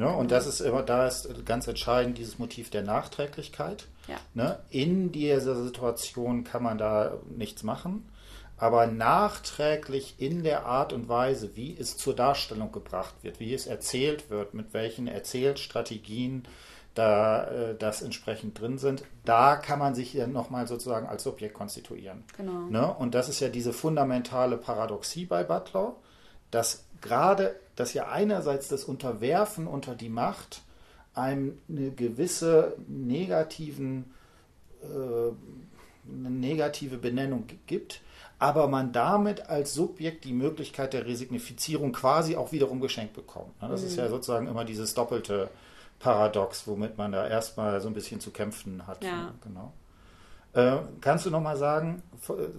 [0.00, 0.10] Ne?
[0.10, 3.86] Und das ist immer, da ist ganz entscheidend dieses Motiv der Nachträglichkeit.
[4.08, 4.16] Ja.
[4.32, 4.58] Ne?
[4.70, 8.08] In dieser Situation kann man da nichts machen,
[8.56, 13.66] aber nachträglich in der Art und Weise, wie es zur Darstellung gebracht wird, wie es
[13.66, 16.44] erzählt wird, mit welchen Erzählstrategien
[16.94, 21.52] da äh, das entsprechend drin sind, da kann man sich dann nochmal sozusagen als Subjekt
[21.52, 22.24] konstituieren.
[22.38, 22.70] Genau.
[22.70, 22.90] Ne?
[22.94, 25.94] Und das ist ja diese fundamentale Paradoxie bei Butler,
[26.50, 30.62] dass gerade, dass ja einerseits das Unterwerfen unter die Macht
[31.14, 34.12] einem eine gewisse negativen,
[34.82, 38.00] äh, eine negative Benennung gibt,
[38.38, 43.60] aber man damit als Subjekt die Möglichkeit der Resignifizierung quasi auch wiederum geschenkt bekommt.
[43.60, 43.68] Ne?
[43.68, 43.86] Das mhm.
[43.88, 45.50] ist ja sozusagen immer dieses doppelte
[45.98, 49.04] Paradox, womit man da erstmal so ein bisschen zu kämpfen hat.
[49.04, 49.34] Ja.
[49.44, 49.72] Genau.
[50.52, 52.02] Äh, kannst du nochmal sagen,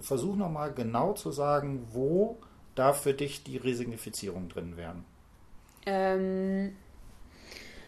[0.00, 2.38] versuch nochmal genau zu sagen, wo
[2.74, 5.04] da für dich die Resignifizierung drin wären?
[5.86, 6.72] Ähm,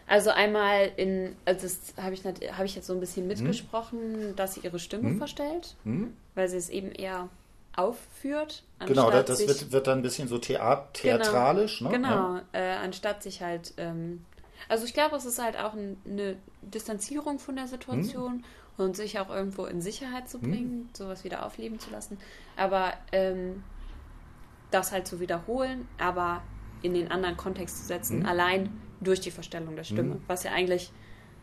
[0.07, 3.27] also einmal in, also das habe ich, hab ich jetzt so ein bisschen hm?
[3.27, 4.35] mitgesprochen, hm.
[4.35, 5.17] dass sie ihre Stimme hm.
[5.17, 6.13] verstellt, hm.
[6.35, 7.29] weil sie es eben eher
[7.75, 8.63] aufführt.
[8.85, 11.79] Genau, das sich, wird, wird dann ein bisschen so theat theatralisch.
[11.79, 11.97] Genau, ne?
[11.97, 12.43] genau ja.
[12.53, 14.23] äh, anstatt sich halt, ähm,
[14.69, 18.43] also ich glaube, es ist halt auch ein, eine Distanzierung von der Situation hm.
[18.77, 20.51] und sich auch irgendwo in Sicherheit zu hm.
[20.51, 22.19] bringen, sowas wieder aufleben zu lassen.
[22.55, 23.63] Aber ähm,
[24.75, 26.43] das halt zu wiederholen, aber
[26.81, 28.25] in den anderen Kontext zu setzen, mhm.
[28.25, 28.69] allein
[28.99, 30.21] durch die Verstellung der Stimme, mhm.
[30.27, 30.91] was ja eigentlich,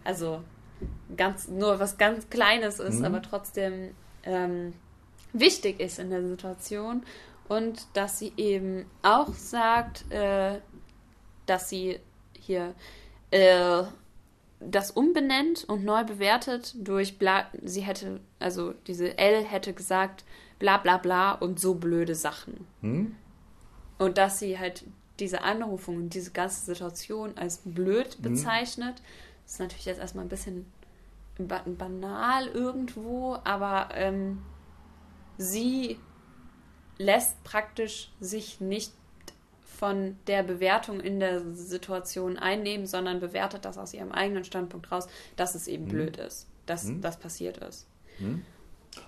[0.05, 0.43] also
[1.16, 3.07] ganz nur was ganz Kleines ist, mhm.
[3.07, 4.74] aber trotzdem ähm,
[5.33, 7.03] wichtig ist in der Situation
[7.49, 10.59] und dass sie eben auch sagt, äh,
[11.47, 12.01] dass sie
[12.39, 12.74] hier
[13.30, 13.83] äh,
[14.61, 20.24] das umbenennt und neu bewertet durch bla, sie hätte, also diese L hätte gesagt,
[20.59, 22.66] bla bla bla und so blöde Sachen.
[22.80, 23.16] Hm?
[24.03, 24.85] Und dass sie halt
[25.21, 28.23] diese Anrufung und diese ganze Situation als blöd mhm.
[28.23, 29.47] bezeichnet, mhm.
[29.47, 30.67] ist natürlich jetzt erstmal ein bisschen
[31.39, 34.43] banal irgendwo, aber ähm,
[35.39, 35.99] sie
[36.99, 38.93] lässt praktisch sich nicht
[39.65, 45.07] von der Bewertung in der Situation einnehmen, sondern bewertet das aus ihrem eigenen Standpunkt raus,
[45.37, 45.91] dass es eben mhm.
[45.91, 47.01] blöd ist, dass mhm.
[47.03, 47.87] das passiert ist.
[48.19, 48.45] Mhm.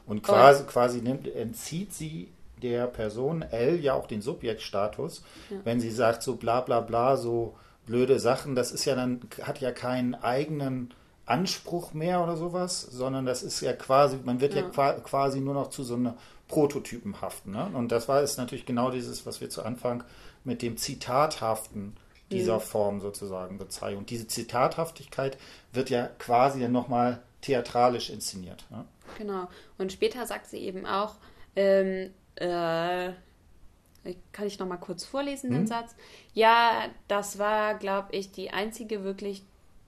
[0.06, 2.28] Und quasi, Und, quasi nimmt, entzieht sie
[2.62, 5.56] der Person L ja auch den Subjektstatus, ja.
[5.64, 9.60] wenn sie sagt so bla bla bla, so blöde Sachen, das ist ja dann, hat
[9.60, 10.94] ja keinen eigenen
[11.26, 15.54] Anspruch mehr oder sowas, sondern das ist ja quasi, man wird ja, ja quasi nur
[15.54, 16.16] noch zu so einer
[16.48, 17.52] Prototypenhaften.
[17.52, 17.70] Ne?
[17.72, 20.04] Und das war ist natürlich genau dieses, was wir zu Anfang
[20.44, 21.96] mit dem Zitathaften
[22.30, 22.60] dieser mhm.
[22.60, 23.98] Form sozusagen bezeichnen.
[23.98, 25.38] Und diese Zitathaftigkeit
[25.72, 28.64] wird ja quasi dann nochmal theatralisch inszeniert.
[28.70, 28.84] Ne?
[29.18, 29.48] Genau.
[29.78, 31.14] Und später sagt sie eben auch,
[31.56, 33.12] ähm, äh,
[34.32, 35.56] kann ich noch mal kurz vorlesen, hm?
[35.56, 35.94] den Satz?
[36.34, 39.42] Ja, das war, glaube ich, die einzige wirklich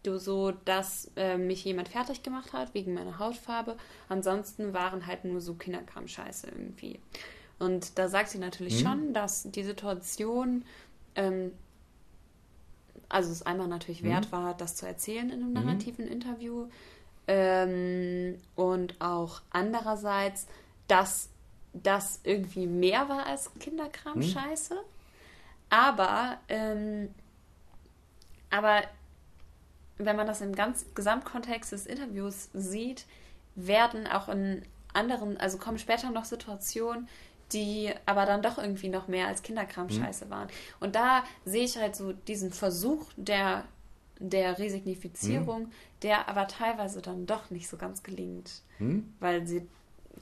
[0.05, 3.77] so, dass äh, mich jemand fertig gemacht hat wegen meiner Hautfarbe.
[4.09, 7.01] Ansonsten waren halt nur so Kinderkram-Scheiße irgendwie.
[7.59, 8.87] Und da sagt sie natürlich hm?
[8.87, 10.65] schon, dass die Situation,
[11.17, 11.51] ähm,
[13.09, 14.11] also es einmal natürlich hm?
[14.11, 15.65] wert war, das zu erzählen in einem hm?
[15.65, 16.69] narrativen Interview.
[17.27, 20.47] Ähm, und auch andererseits,
[20.87, 21.31] dass
[21.83, 24.75] das irgendwie mehr war als Kinderkram-Scheiße.
[24.75, 24.85] Hm.
[25.71, 27.15] Aber, ähm,
[28.51, 28.83] aber
[29.99, 33.07] wenn man das im ganz Gesamtkontext des Interviews sieht,
[33.55, 34.63] werden auch in
[34.93, 37.09] anderen, also kommen später noch Situationen,
[37.53, 40.31] die aber dann doch irgendwie noch mehr als Kinderkram-Scheiße mhm.
[40.31, 40.49] waren.
[40.81, 43.65] Und da sehe ich halt so diesen Versuch der,
[44.19, 45.73] der Resignifizierung, mhm.
[46.03, 48.63] der aber teilweise dann doch nicht so ganz gelingt.
[48.79, 49.15] Mhm.
[49.21, 49.67] Weil sie,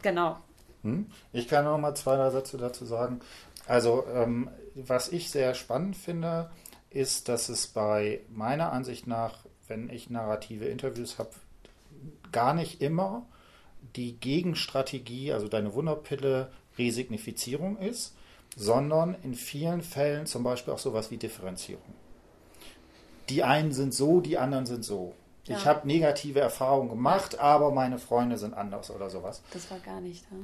[0.03, 0.39] genau,
[0.85, 1.07] hm?
[1.33, 3.21] Ich kann noch mal zwei, drei Sätze dazu sagen.
[3.67, 6.51] Also, ähm, was ich sehr spannend finde,
[6.91, 11.31] ist, dass es bei meiner Ansicht nach, wenn ich narrative Interviews habe,
[12.31, 13.27] gar nicht immer
[13.97, 18.15] die Gegenstrategie, also deine Wunderpille, Resignifizierung ist,
[18.57, 21.95] sondern in vielen Fällen zum Beispiel auch sowas wie Differenzierung.
[23.29, 25.15] Die einen sind so, die anderen sind so.
[25.47, 25.57] Ja.
[25.57, 29.43] Ich habe negative Erfahrungen gemacht, aber meine Freunde sind anders oder sowas.
[29.53, 30.37] Das war gar nicht da.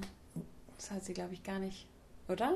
[0.81, 1.87] Das hat sie, glaube ich, gar nicht,
[2.27, 2.55] oder?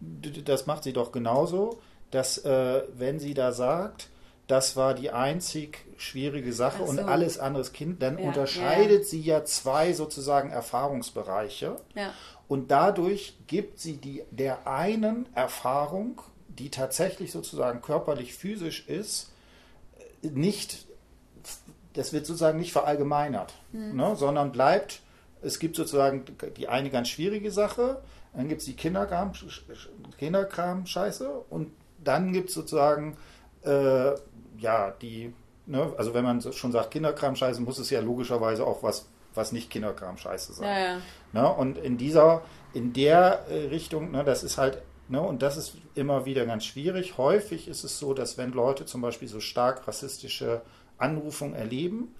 [0.00, 1.78] Das macht sie doch genauso,
[2.10, 4.08] dass äh, wenn sie da sagt,
[4.46, 6.90] das war die einzig schwierige Sache so.
[6.90, 9.04] und alles anderes Kind, dann ja, unterscheidet ja.
[9.04, 11.76] sie ja zwei sozusagen Erfahrungsbereiche.
[11.94, 12.14] Ja.
[12.48, 19.32] Und dadurch gibt sie die, der einen Erfahrung, die tatsächlich sozusagen körperlich physisch ist,
[20.22, 20.86] nicht,
[21.92, 23.96] das wird sozusagen nicht verallgemeinert, hm.
[23.96, 25.02] ne, sondern bleibt
[25.46, 26.24] es gibt sozusagen
[26.56, 28.02] die eine ganz schwierige Sache,
[28.34, 29.32] dann gibt es die Kinderkram,
[30.18, 31.70] Kinderkram-Scheiße und
[32.02, 33.16] dann gibt es sozusagen,
[33.62, 34.12] äh,
[34.58, 35.32] ja, die,
[35.66, 39.70] ne, also wenn man schon sagt Kinderkram-Scheiße, muss es ja logischerweise auch was, was nicht
[39.70, 40.68] Kinderkram-Scheiße sein.
[40.68, 40.98] Ja, ja.
[41.32, 42.42] Ne, und in dieser,
[42.74, 46.64] in der äh, Richtung, ne, das ist halt, ne, und das ist immer wieder ganz
[46.64, 47.16] schwierig.
[47.16, 50.62] Häufig ist es so, dass wenn Leute zum Beispiel so stark rassistische
[50.98, 52.14] Anrufungen erleben,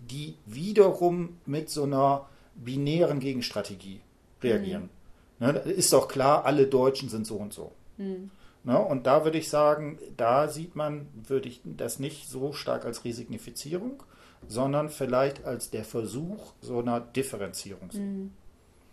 [0.00, 4.00] die wiederum mit so einer binären Gegenstrategie
[4.42, 4.90] reagieren.
[5.38, 5.46] Mhm.
[5.46, 7.72] Ne, ist doch klar, alle Deutschen sind so und so.
[7.96, 8.30] Mhm.
[8.64, 12.84] Ne, und da würde ich sagen, da sieht man, würde ich das nicht so stark
[12.84, 14.02] als Resignifizierung,
[14.46, 17.90] sondern vielleicht als der Versuch so einer Differenzierung.
[17.92, 18.32] Mhm.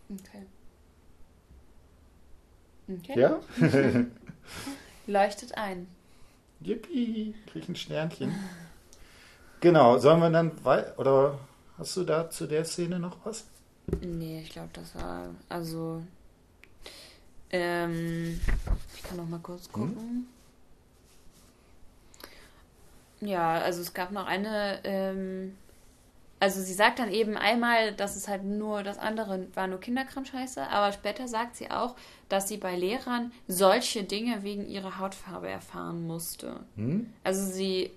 [0.10, 0.45] Okay.
[2.98, 3.19] Okay.
[3.19, 3.40] Ja?
[5.07, 5.88] Leuchtet ein.
[6.61, 8.34] Yippie, krieg ein Sternchen.
[9.61, 10.52] Genau, sollen wir dann
[10.98, 11.38] oder
[11.80, 13.45] hast du da zu der Szene noch was?
[14.01, 15.30] Nee, ich glaube, das war.
[15.47, 16.03] Also.
[17.51, 18.39] Ähm,
[18.95, 20.27] ich kann noch mal kurz gucken.
[23.22, 24.80] Ja, also es gab noch eine.
[24.84, 25.56] Ähm,
[26.41, 30.69] also sie sagt dann eben einmal, dass es halt nur das andere war nur Kinderkram-Scheiße,
[30.69, 31.95] aber später sagt sie auch,
[32.30, 36.61] dass sie bei Lehrern solche Dinge wegen ihrer Hautfarbe erfahren musste.
[36.77, 37.11] Hm?
[37.26, 37.91] Also sie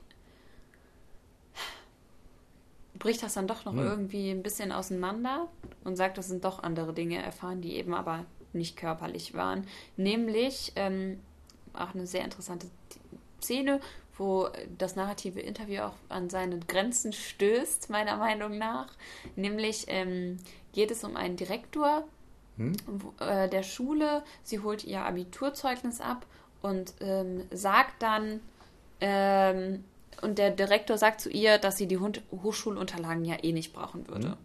[3.02, 3.84] bricht das dann doch noch Hm.
[3.84, 5.48] irgendwie ein bisschen auseinander
[5.82, 9.66] und sagt, das sind doch andere Dinge erfahren, die eben aber nicht körperlich waren.
[9.96, 11.18] Nämlich ähm,
[11.74, 12.68] auch eine sehr interessante
[13.42, 13.80] Szene,
[14.16, 14.48] wo
[14.78, 18.86] das narrative Interview auch an seine Grenzen stößt, meiner Meinung nach.
[19.34, 20.38] Nämlich ähm,
[20.72, 22.04] geht es um einen Direktor
[22.56, 22.74] Hm?
[23.18, 24.22] äh, der Schule.
[24.44, 26.24] Sie holt ihr Abiturzeugnis ab
[26.60, 28.40] und ähm, sagt dann,
[29.00, 29.82] ähm,
[30.20, 34.28] und der Direktor sagt zu ihr, dass sie die Hochschulunterlagen ja eh nicht brauchen würde.
[34.28, 34.36] Mhm.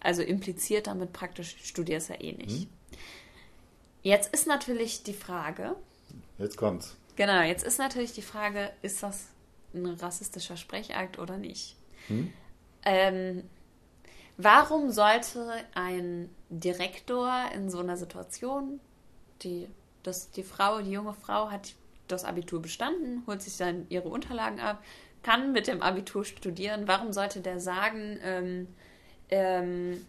[0.00, 2.68] Also impliziert damit praktisch, studierst ja eh nicht.
[4.02, 5.74] Jetzt ist natürlich die Frage,
[6.38, 6.96] Jetzt kommt's.
[7.16, 9.26] genau, jetzt ist natürlich die Frage, ist das
[9.74, 11.76] ein rassistischer Sprechakt oder nicht?
[12.08, 12.32] Hm?
[12.84, 13.42] Ähm,
[14.36, 18.80] warum sollte ein Direktor in so einer Situation,
[19.42, 19.68] die,
[20.04, 21.74] das, die Frau, die junge Frau hat
[22.08, 24.82] das Abitur bestanden, holt sich dann ihre Unterlagen ab,
[25.22, 28.68] kann mit dem Abitur studieren, warum sollte der sagen, ähm,
[29.28, 30.06] ähm,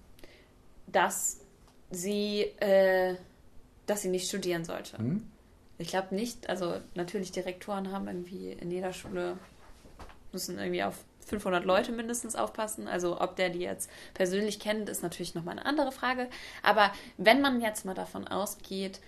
[0.88, 1.42] dass
[1.90, 3.16] sie, äh,
[3.86, 4.98] dass sie nicht studieren sollte?
[4.98, 5.28] Hm?
[5.80, 9.38] Ich glaube nicht, also natürlich Direktoren haben irgendwie in jeder Schule,
[10.32, 12.88] müssen irgendwie auf 500 Leute mindestens aufpassen.
[12.88, 16.30] Also ob der die jetzt persönlich kennt, ist natürlich nochmal eine andere Frage.
[16.64, 19.00] Aber wenn man jetzt mal davon ausgeht,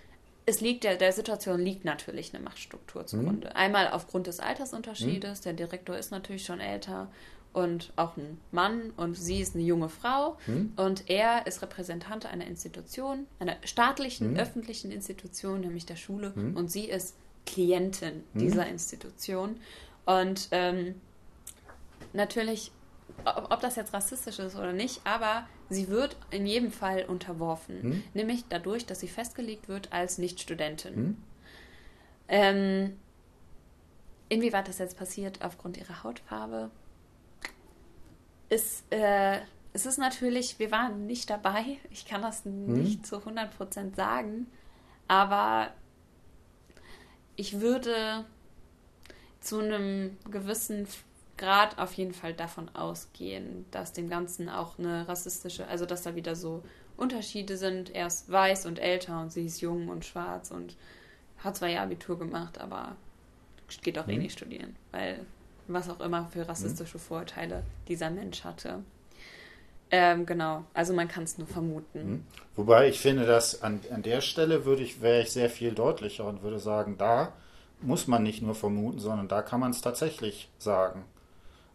[0.50, 3.56] es liegt der, der Situation liegt natürlich eine Machtstruktur zugrunde.
[3.56, 7.10] Einmal aufgrund des Altersunterschiedes, der Direktor ist natürlich schon älter
[7.54, 10.74] und auch ein Mann und sie ist eine junge Frau Hm?
[10.76, 14.38] und er ist Repräsentant einer Institution, einer staatlichen, Hm?
[14.38, 16.56] öffentlichen Institution, nämlich der Schule Hm?
[16.56, 17.16] und sie ist
[17.46, 19.60] Klientin dieser Institution
[20.06, 20.96] und ähm,
[22.14, 22.72] natürlich,
[23.26, 27.82] ob, ob das jetzt rassistisch ist oder nicht, aber sie wird in jedem Fall unterworfen.
[27.82, 28.04] Hm?
[28.14, 30.96] Nämlich dadurch, dass sie festgelegt wird als Nicht-Studentin.
[30.96, 31.18] Hm?
[32.28, 33.00] Ähm,
[34.30, 36.70] inwieweit das jetzt passiert aufgrund ihrer Hautfarbe,
[38.50, 39.40] ist, äh,
[39.74, 41.78] es ist natürlich, wir waren nicht dabei.
[41.92, 44.48] Ich kann das nicht zu 100% sagen,
[45.08, 45.72] aber
[47.36, 48.26] ich würde
[49.40, 50.88] zu einem gewissen
[51.40, 56.14] Grad auf jeden Fall davon ausgehen, dass dem Ganzen auch eine rassistische, also dass da
[56.16, 56.62] wieder so
[56.98, 57.96] Unterschiede sind.
[57.96, 60.76] Er ist weiß und älter und sie ist jung und schwarz und
[61.40, 62.96] hat zwar ihr Abitur gemacht, aber
[63.82, 64.24] geht auch eh Mhm.
[64.24, 65.26] nicht studieren, weil
[65.68, 68.84] was auch immer für rassistische Vorurteile dieser Mensch hatte.
[69.92, 72.00] Ähm, genau, also man kann es nur vermuten.
[72.00, 72.24] Hm?
[72.56, 76.26] Wobei ich finde, dass an, an der Stelle würde ich, wäre ich sehr viel deutlicher
[76.28, 77.34] und würde sagen, da
[77.82, 81.06] muss man nicht nur vermuten, sondern da kann man es tatsächlich sagen.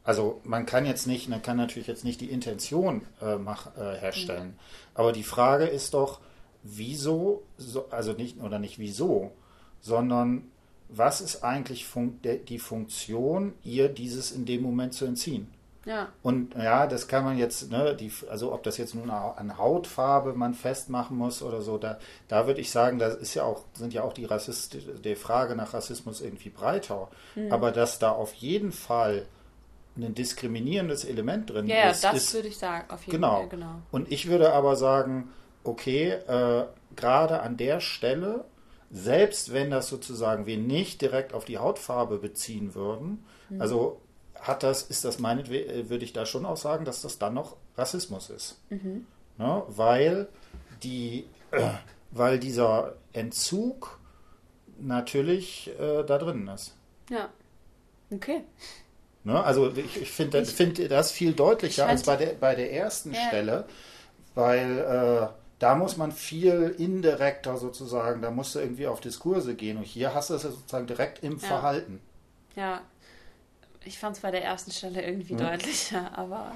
[0.04, 3.96] Also man kann jetzt nicht, man kann natürlich jetzt nicht die Intention äh, mach, äh,
[3.96, 4.58] herstellen.
[4.92, 6.20] Aber die Frage ist doch,
[6.62, 9.32] wieso, so, also nicht oder nicht wieso,
[9.80, 10.50] sondern
[10.88, 15.48] was ist eigentlich fun die Funktion, ihr dieses in dem Moment zu entziehen?
[15.86, 19.58] Ja, Und ja, das kann man jetzt, ne, die, also ob das jetzt nun an
[19.58, 21.98] Hautfarbe man festmachen muss oder so, da,
[22.28, 25.54] da würde ich sagen, da ist ja auch, sind ja auch die Rassist, die Frage
[25.56, 27.08] nach Rassismus irgendwie breiter.
[27.34, 27.52] Hm.
[27.52, 29.26] Aber dass da auf jeden Fall
[29.96, 33.36] ein diskriminierendes Element drin ja, ja ist, das ist würde ich sagen, auf jeden genau.
[33.36, 33.82] Fall, genau.
[33.92, 35.30] Und ich würde aber sagen,
[35.62, 36.66] okay, äh,
[36.96, 38.44] gerade an der Stelle,
[38.90, 43.60] selbst wenn das sozusagen wir nicht direkt auf die Hautfarbe beziehen würden, Hm.
[43.60, 44.00] also
[44.40, 47.34] hat das, ist das meinetwegen, äh, würde ich da schon auch sagen, dass das dann
[47.34, 48.60] noch Rassismus ist.
[48.70, 49.06] Mhm.
[49.38, 49.62] Ne?
[49.68, 50.28] Weil
[50.82, 51.70] die, äh,
[52.10, 53.98] weil dieser Entzug
[54.78, 56.76] natürlich äh, da drin ist.
[57.10, 57.30] Ja.
[58.10, 58.44] Okay.
[59.24, 59.42] Ne?
[59.42, 63.12] Also ich, ich finde find das viel deutlicher Ich als bei der, bei der ersten
[63.14, 63.20] Ja.
[63.28, 63.64] Stelle,
[64.34, 65.26] weil äh,
[65.58, 70.14] da muss man viel indirekter sozusagen, da musst du irgendwie auf Diskurse gehen und hier
[70.14, 71.38] hast du es ja sozusagen direkt im Ja.
[71.38, 72.00] Verhalten.
[72.54, 72.82] Ja,
[73.84, 75.38] ich fand es bei der ersten Stelle irgendwie Hm.
[75.38, 76.52] deutlicher, aber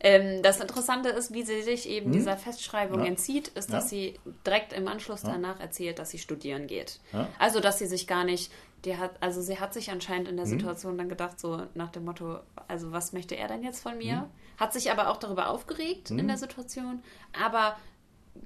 [0.00, 2.12] ähm, das Interessante ist, wie sie sich eben Hm.
[2.12, 3.06] dieser Festschreibung Ja.
[3.06, 3.76] entzieht, ist, Ja.
[3.76, 5.30] dass sie direkt im Anschluss Ja.
[5.32, 6.98] danach erzählt, dass sie studieren geht.
[7.12, 7.28] Ja.
[7.38, 8.50] Also, dass sie sich gar nicht,
[8.84, 10.52] die hat, also sie hat sich anscheinend in der Hm.
[10.52, 12.38] Situation dann gedacht, so nach dem Motto,
[12.68, 14.20] also was möchte er denn jetzt von mir?
[14.20, 14.26] Hm.
[14.56, 16.28] Hat sich aber auch darüber aufgeregt in Hm.
[16.28, 17.02] der Situation,
[17.38, 17.76] aber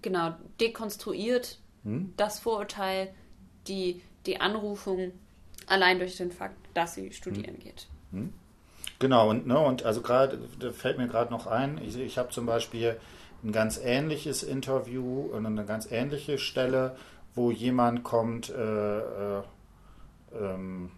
[0.03, 2.15] genau, dekonstruiert hm?
[2.17, 3.15] das Vorurteil,
[3.69, 5.13] die, die Anrufung
[5.67, 7.61] allein durch den Fakt, dass sie studieren hm?
[7.61, 7.87] geht.
[8.99, 12.31] Genau, und, ne, und also gerade, da fällt mir gerade noch ein, ich, ich habe
[12.31, 12.97] zum Beispiel
[13.43, 16.97] ein ganz ähnliches Interview und eine ganz ähnliche Stelle,
[17.35, 19.43] wo jemand kommt, äh, äh,
[20.41, 20.91] ähm,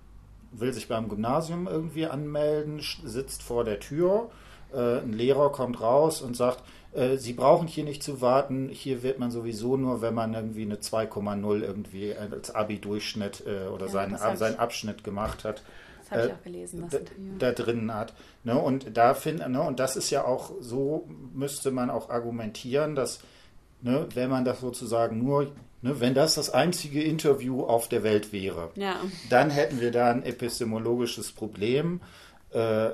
[0.53, 4.31] will sich beim Gymnasium irgendwie anmelden, sitzt vor der Tür,
[4.73, 9.03] äh, ein Lehrer kommt raus und sagt, äh, Sie brauchen hier nicht zu warten, hier
[9.03, 13.93] wird man sowieso nur, wenn man irgendwie eine 2,0 irgendwie als Abi-Durchschnitt äh, oder ja,
[13.93, 15.63] seinen, seinen Abschnitt gemacht hat.
[16.01, 17.39] Das habe ich äh, auch gelesen, Interview.
[17.39, 18.15] Da, da drin hat.
[18.45, 18.59] Ne?
[18.59, 19.61] Und da find, ne?
[19.61, 23.21] und das ist ja auch, so müsste man auch argumentieren, dass,
[23.83, 28.32] ne, wenn man das sozusagen nur Ne, wenn das das einzige Interview auf der Welt
[28.32, 28.97] wäre, ja.
[29.28, 32.01] dann hätten wir da ein epistemologisches Problem.
[32.51, 32.90] Äh,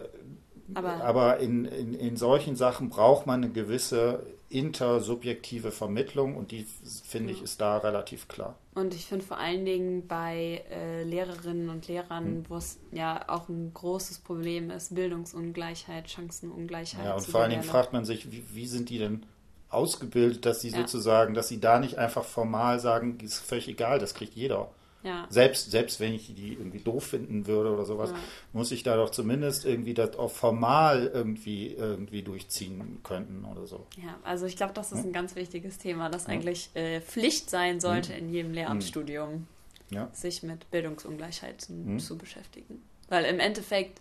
[0.75, 6.67] aber, aber in, in, in solchen Sachen braucht man eine gewisse intersubjektive Vermittlung und die,
[7.05, 7.39] finde ja.
[7.39, 8.59] ich, ist da relativ klar.
[8.75, 12.45] Und ich finde vor allen Dingen bei äh, Lehrerinnen und Lehrern, hm.
[12.49, 17.05] wo es ja auch ein großes Problem ist, Bildungsungleichheit, Chancenungleichheit.
[17.05, 19.25] Ja, und vor allen Dingen fragt man sich, wie, wie sind die denn
[19.73, 20.79] ausgebildet, dass sie ja.
[20.79, 24.69] sozusagen, dass sie da nicht einfach formal sagen, ist völlig egal, das kriegt jeder.
[25.03, 25.27] Ja.
[25.31, 28.17] Selbst, selbst wenn ich die irgendwie doof finden würde oder sowas, ja.
[28.53, 33.87] muss ich da doch zumindest irgendwie das auch formal irgendwie, irgendwie durchziehen könnten oder so.
[33.97, 37.81] Ja, also ich glaube, das ist ein ganz wichtiges Thema, das eigentlich äh, Pflicht sein
[37.81, 38.19] sollte mhm.
[38.19, 39.47] in jedem Lehramtsstudium,
[39.91, 40.07] mhm.
[40.13, 41.99] sich mit Bildungsungleichheit zu, mhm.
[41.99, 42.81] zu, beschäftigen.
[43.09, 44.01] Weil im Endeffekt,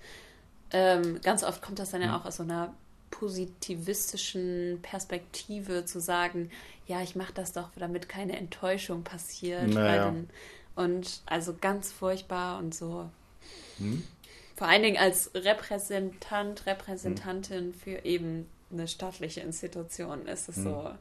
[0.71, 2.75] ähm, ganz oft kommt das dann ja auch aus so einer
[3.11, 6.49] positivistischen Perspektive zu sagen,
[6.87, 9.67] ja, ich mache das doch, damit keine Enttäuschung passiert.
[9.67, 10.13] Naja.
[10.75, 13.09] Und also ganz furchtbar und so.
[13.77, 14.03] Hm?
[14.55, 17.73] Vor allen Dingen als Repräsentant, Repräsentantin hm.
[17.73, 20.63] für eben eine staatliche Institution ist es hm.
[20.63, 20.91] so.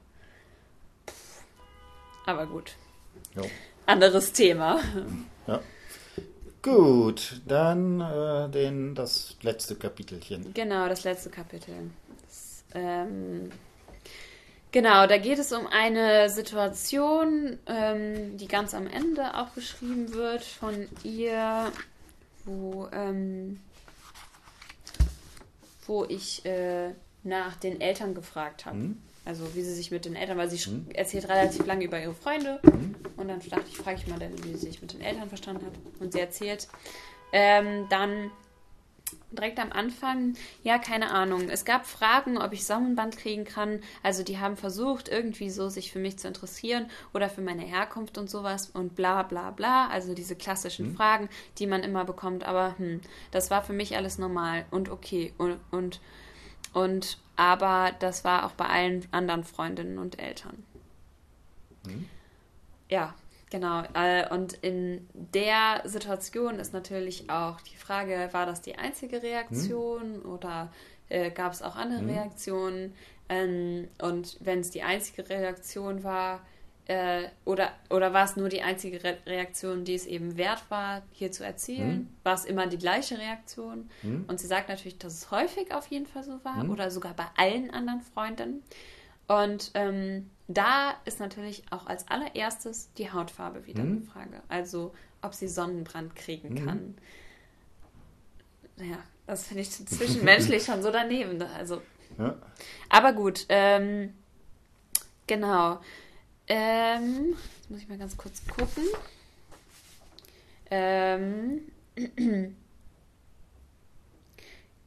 [2.26, 2.72] Aber gut.
[3.34, 3.42] Jo.
[3.86, 4.80] Anderes Thema.
[5.46, 5.60] Ja.
[6.62, 10.52] Gut, dann äh, den, das letzte Kapitelchen.
[10.52, 11.90] Genau, das letzte Kapitel.
[12.74, 13.50] Ähm,
[14.72, 20.44] genau, da geht es um eine Situation, ähm, die ganz am Ende auch beschrieben wird
[20.44, 21.72] von ihr,
[22.44, 23.60] wo, ähm,
[25.86, 26.90] wo ich äh,
[27.22, 28.76] nach den Eltern gefragt habe.
[28.76, 29.02] Mhm.
[29.24, 30.86] Also wie sie sich mit den Eltern, weil sie mhm.
[30.94, 32.58] erzählt relativ lange über ihre Freunde.
[32.62, 32.94] Mhm.
[33.16, 35.74] Und dann dachte ich, frage ich mal, wie sie sich mit den Eltern verstanden hat.
[36.00, 36.68] Und sie erzählt
[37.32, 38.30] ähm, dann
[39.30, 41.48] direkt am Anfang, ja, keine Ahnung.
[41.48, 43.80] Es gab Fragen, ob ich Sonnenband kriegen kann.
[44.02, 48.18] Also die haben versucht, irgendwie so sich für mich zu interessieren oder für meine Herkunft
[48.18, 49.88] und sowas und bla bla bla.
[49.88, 50.96] Also diese klassischen mhm.
[50.96, 51.28] Fragen,
[51.58, 52.44] die man immer bekommt.
[52.44, 53.00] Aber hm,
[53.30, 55.32] das war für mich alles normal und okay.
[55.38, 56.00] Und, und,
[56.72, 60.64] und aber das war auch bei allen anderen Freundinnen und Eltern.
[61.86, 62.08] Mhm.
[62.88, 63.14] Ja,
[63.50, 63.82] genau.
[63.94, 70.18] Äh, und in der Situation ist natürlich auch die Frage, war das die einzige Reaktion
[70.18, 70.30] mhm.
[70.30, 70.72] oder
[71.08, 72.10] äh, gab es auch andere mhm.
[72.10, 72.94] Reaktionen?
[73.28, 76.40] Ähm, und wenn es die einzige Reaktion war,
[76.86, 81.02] äh, oder, oder war es nur die einzige Re Reaktion, die es eben wert war,
[81.12, 81.98] hier zu erzählen?
[81.98, 82.08] Mhm.
[82.24, 83.88] War es immer die gleiche Reaktion?
[84.02, 84.24] Mhm.
[84.26, 86.70] Und sie sagt natürlich, dass es häufig auf jeden Fall so war mhm.
[86.70, 88.64] oder sogar bei allen anderen Freundinnen.
[89.28, 94.42] Und ähm, da ist natürlich auch als allererstes die Hautfarbe wieder eine Frage.
[94.48, 96.96] Also, ob sie Sonnenbrand kriegen kann.
[98.76, 101.40] Ja, das finde ich zwischenmenschlich schon so daneben.
[101.42, 101.80] Also,
[102.18, 102.36] ja.
[102.88, 104.12] Aber gut, ähm,
[105.28, 105.80] genau.
[106.48, 108.82] Ähm, jetzt muss ich mal ganz kurz gucken.
[110.68, 111.60] Ähm,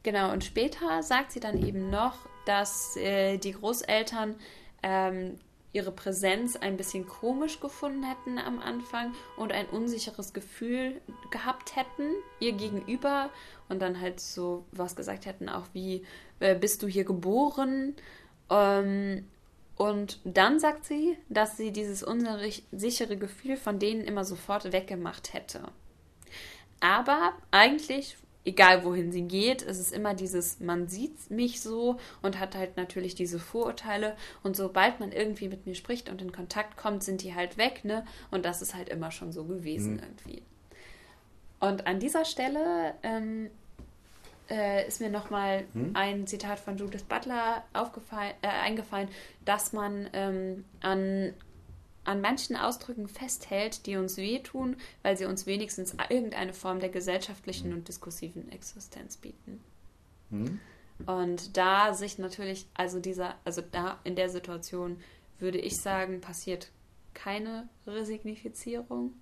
[0.02, 4.34] genau, und später sagt sie dann eben noch, dass äh, die Großeltern
[4.82, 5.38] ähm,
[5.74, 12.10] ihre Präsenz ein bisschen komisch gefunden hätten am Anfang und ein unsicheres Gefühl gehabt hätten
[12.40, 13.28] ihr gegenüber
[13.68, 16.06] und dann halt so was gesagt hätten, auch wie,
[16.40, 17.96] äh, bist du hier geboren?
[18.50, 19.26] Ähm,
[19.76, 25.62] und dann sagt sie, dass sie dieses unsichere Gefühl von denen immer sofort weggemacht hätte.
[26.78, 32.38] Aber eigentlich, egal wohin sie geht, ist es immer dieses, man sieht mich so und
[32.38, 34.16] hat halt natürlich diese Vorurteile.
[34.42, 37.84] Und sobald man irgendwie mit mir spricht und in Kontakt kommt, sind die halt weg,
[37.84, 38.04] ne?
[38.30, 40.00] Und das ist halt immer schon so gewesen mhm.
[40.00, 40.42] irgendwie.
[41.60, 43.50] Und an dieser Stelle ähm,
[44.50, 45.92] äh, ist mir nochmal hm?
[45.94, 49.08] ein Zitat von Judith Butler äh, eingefallen,
[49.44, 51.32] dass man ähm, an,
[52.04, 57.72] an manchen Ausdrücken festhält, die uns wehtun, weil sie uns wenigstens irgendeine Form der gesellschaftlichen
[57.72, 59.60] und diskursiven Existenz bieten.
[60.30, 60.60] Hm?
[61.06, 64.98] Und da sich natürlich, also dieser, also da in der Situation
[65.38, 66.70] würde ich sagen, passiert
[67.14, 69.14] keine Resignifizierung.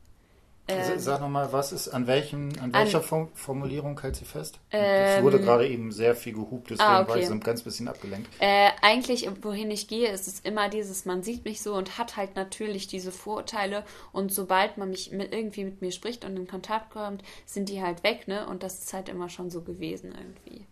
[0.68, 4.60] Ähm, Sag nochmal, was ist, an welchem, an welcher an, Formulierung hält sie fest?
[4.70, 7.10] Ähm, es wurde gerade eben sehr viel gehupt, deswegen ah, okay.
[7.10, 8.28] war ich so ein ganz bisschen abgelenkt.
[8.38, 12.16] Äh, eigentlich, wohin ich gehe, ist es immer dieses, man sieht mich so und hat
[12.16, 16.46] halt natürlich diese Vorurteile und sobald man mich mit, irgendwie mit mir spricht und in
[16.46, 18.46] Kontakt kommt, sind die halt weg, ne?
[18.46, 20.64] Und das ist halt immer schon so gewesen irgendwie.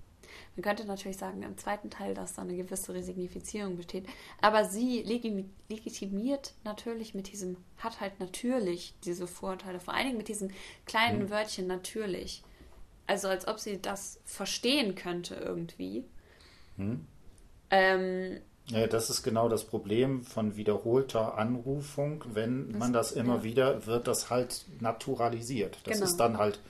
[0.57, 4.07] Man könnte natürlich sagen im zweiten Teil, dass da eine gewisse Resignifizierung besteht.
[4.41, 5.03] Aber sie
[5.69, 10.53] legitimiert natürlich mit diesem, hat halt natürlich diese Vorurteile, vor allen Dingen mit diesen
[10.87, 11.31] kleinen mhm.
[11.31, 12.43] Wörtchen natürlich.
[13.07, 16.05] Also als ob sie das verstehen könnte irgendwie.
[16.77, 17.07] Mhm.
[17.71, 22.25] Ähm, ja, das ist genau das Problem von wiederholter Anrufung.
[22.33, 23.43] Wenn man das immer ja.
[23.45, 25.79] wieder, wird das halt naturalisiert.
[25.85, 26.07] Das genau.
[26.07, 26.61] ist dann halt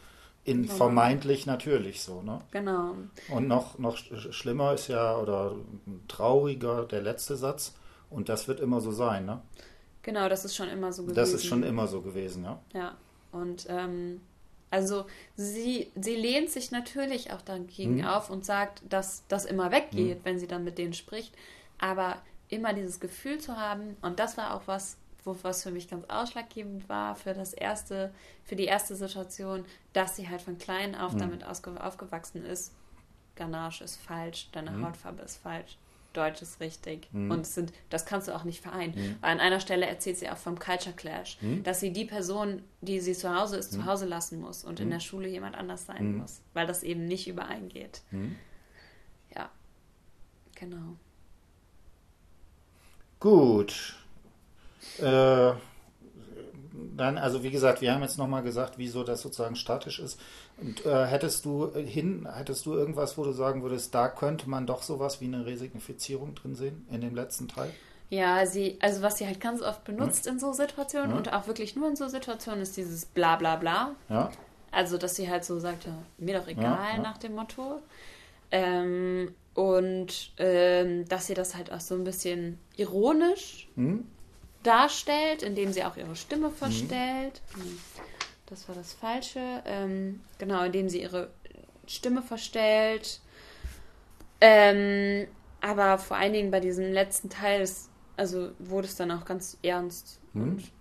[0.45, 0.75] in genau.
[0.75, 2.41] vermeintlich natürlich so, ne?
[2.51, 2.95] Genau.
[3.29, 5.55] Und noch, noch schlimmer ist ja, oder
[6.09, 7.75] trauriger der letzte Satz,
[8.09, 9.43] und das wird immer so sein, ne?
[10.03, 11.17] Genau, das ist schon immer so gewesen.
[11.17, 12.61] Das ist schon immer so gewesen, ja.
[12.73, 12.97] Ja,
[13.33, 14.21] und ähm,
[14.71, 15.05] also
[15.37, 18.07] sie, sie lehnt sich natürlich auch dagegen hm.
[18.07, 20.25] auf und sagt, dass das immer weggeht, hm.
[20.25, 21.35] wenn sie dann mit denen spricht.
[21.79, 22.17] Aber
[22.49, 26.05] immer dieses Gefühl zu haben, und das war auch was, wo, was für mich ganz
[26.09, 28.13] ausschlaggebend war für das erste,
[28.45, 31.19] für die erste Situation, dass sie halt von klein auf mhm.
[31.19, 32.73] damit aufgewachsen ist.
[33.37, 34.87] Ganache ist falsch, deine mhm.
[34.87, 35.79] Hautfarbe ist falsch,
[36.13, 37.09] Deutsch ist richtig.
[37.13, 37.31] Mhm.
[37.31, 38.95] Und sind, das kannst du auch nicht vereinen.
[38.95, 39.17] Mhm.
[39.23, 41.63] An einer Stelle erzählt sie auch vom Culture Clash, mhm.
[41.63, 43.87] dass sie die Person, die sie zu Hause ist, zu mhm.
[43.87, 47.29] Hause lassen muss und in der Schule jemand anders sein muss, weil das eben nicht
[47.29, 48.03] übereingeht.
[49.35, 49.51] Ja,
[50.55, 50.97] genau.
[53.21, 54.00] Gut.
[54.99, 55.53] Äh,
[56.97, 60.21] dann, also wie gesagt, wir haben jetzt nochmal gesagt, wieso das sozusagen statisch ist.
[60.61, 64.67] Und äh, hättest du hin, hättest du irgendwas, wo du sagen würdest, da könnte man
[64.67, 67.71] doch sowas wie eine Resignifizierung drin sehen in dem letzten Teil?
[68.11, 70.35] Ja, sie, also was sie halt ganz oft benutzt hm?
[70.35, 71.19] in so Situationen hm?
[71.19, 73.95] und auch wirklich nur in so Situationen ist dieses bla bla bla.
[74.09, 74.31] Ja.
[74.73, 75.89] Also, dass sie halt so sagt,
[76.19, 77.03] mir doch egal ja, ja.
[77.03, 77.81] nach dem Motto.
[78.53, 84.05] Ähm, und ähm, dass sie das halt auch so ein bisschen ironisch hm?
[84.63, 86.55] Darstellt, indem sie auch ihre Stimme mhm.
[86.55, 87.41] verstellt.
[87.57, 87.79] Mhm.
[88.47, 89.63] Das war das Falsche.
[89.65, 91.31] Ähm, genau, indem sie ihre
[91.87, 93.21] Stimme verstellt.
[94.41, 95.27] Ähm,
[95.61, 99.59] aber vor allen Dingen bei diesem letzten Teil, ist, also wurde es dann auch ganz
[99.63, 100.21] ernst.
[100.33, 100.43] Mhm.
[100.43, 100.73] Und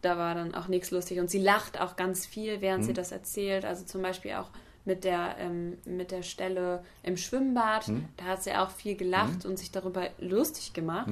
[0.00, 1.20] da war dann auch nichts lustig.
[1.20, 2.86] Und sie lacht auch ganz viel, während mhm.
[2.88, 3.64] sie das erzählt.
[3.64, 4.50] Also zum Beispiel auch
[4.84, 7.88] mit der, ähm, mit der Stelle im Schwimmbad.
[7.88, 8.08] Mhm.
[8.16, 9.50] Da hat sie auch viel gelacht mhm.
[9.50, 11.08] und sich darüber lustig gemacht.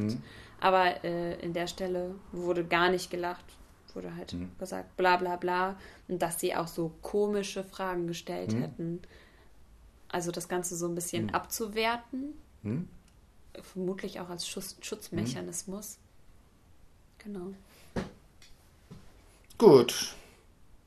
[0.61, 3.45] Aber äh, in der Stelle wurde gar nicht gelacht,
[3.95, 4.51] wurde halt mhm.
[4.59, 5.77] gesagt, bla bla bla.
[6.09, 8.61] Und dass sie auch so komische Fragen gestellt mhm.
[8.63, 9.03] hätten.
[10.09, 11.31] Also das Ganze so ein bisschen mhm.
[11.31, 12.35] abzuwerten.
[12.63, 12.89] Mhm.
[13.63, 15.99] Vermutlich auch als Schutz Schutzmechanismus.
[17.19, 17.53] Genau.
[19.59, 20.15] Gut.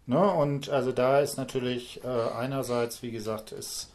[0.05, 3.92] Ne, und also da ist natürlich äh, einerseits, wie gesagt, ist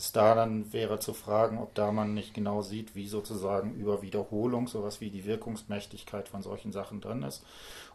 [0.00, 4.00] ist da dann wäre zu fragen, ob da man nicht genau sieht, wie sozusagen über
[4.00, 7.44] Wiederholung sowas wie die Wirkungsmächtigkeit von solchen Sachen drin ist.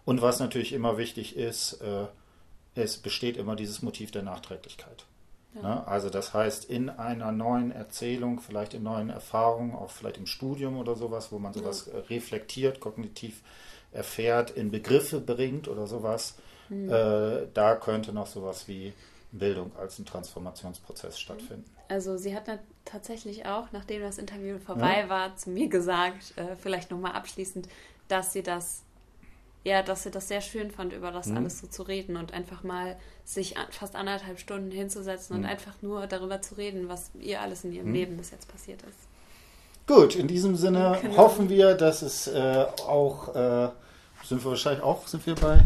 [0.06, 2.06] Und was natürlich immer wichtig ist, äh,
[2.76, 5.06] es besteht immer dieses Motiv der Nachträglichkeit.
[5.56, 5.62] Ja.
[5.62, 5.88] Ne?
[5.88, 10.78] Also das heißt, in einer neuen Erzählung, vielleicht in neuen Erfahrungen, auch vielleicht im Studium
[10.78, 12.00] oder sowas, wo man sowas ja.
[12.02, 13.42] reflektiert, kognitiv
[13.92, 16.36] erfährt, in Begriffe bringt oder sowas,
[16.70, 16.88] mhm.
[16.88, 18.94] äh, da könnte noch sowas wie
[19.32, 21.75] Bildung als ein Transformationsprozess stattfinden.
[21.88, 22.44] Also sie hat
[22.84, 25.10] tatsächlich auch, nachdem das Interview vorbei ja.
[25.10, 27.68] war, zu mir gesagt, äh, vielleicht nochmal abschließend,
[28.08, 28.84] dass sie das,
[29.64, 31.38] ja, dass sie das sehr schön fand, über das mhm.
[31.38, 35.44] alles so zu reden und einfach mal sich fast anderthalb Stunden hinzusetzen mhm.
[35.44, 37.94] und einfach nur darüber zu reden, was ihr alles in ihrem mhm.
[37.94, 39.00] Leben bis jetzt passiert ist.
[39.88, 41.18] Gut, in diesem Sinne genau.
[41.18, 43.70] hoffen wir, dass es äh, auch, äh,
[44.24, 45.60] sind wir wahrscheinlich auch, sind wir bei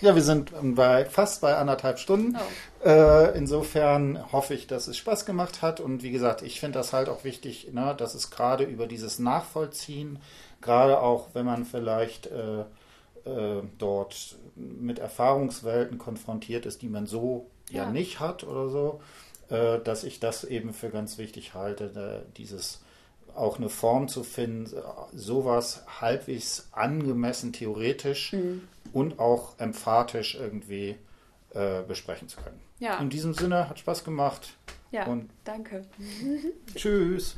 [0.00, 2.36] ja, wir sind bei, fast bei anderthalb Stunden.
[2.36, 2.88] Oh.
[2.88, 5.80] Äh, insofern hoffe ich, dass es Spaß gemacht hat.
[5.80, 9.18] Und wie gesagt, ich finde das halt auch wichtig, ne, dass es gerade über dieses
[9.18, 10.18] Nachvollziehen,
[10.60, 17.46] gerade auch wenn man vielleicht äh, äh, dort mit Erfahrungswelten konfrontiert ist, die man so
[17.70, 19.00] ja, ja nicht hat oder so,
[19.48, 22.82] äh, dass ich das eben für ganz wichtig halte, dieses
[23.34, 24.70] auch eine Form zu finden,
[25.12, 28.62] sowas halbwegs angemessen theoretisch mhm.
[28.96, 30.96] Und auch emphatisch irgendwie
[31.52, 32.58] äh, besprechen zu können.
[32.78, 32.98] Ja.
[32.98, 34.56] In diesem Sinne hat Spaß gemacht.
[34.90, 35.84] Ja, und danke.
[36.74, 37.34] Tschüss.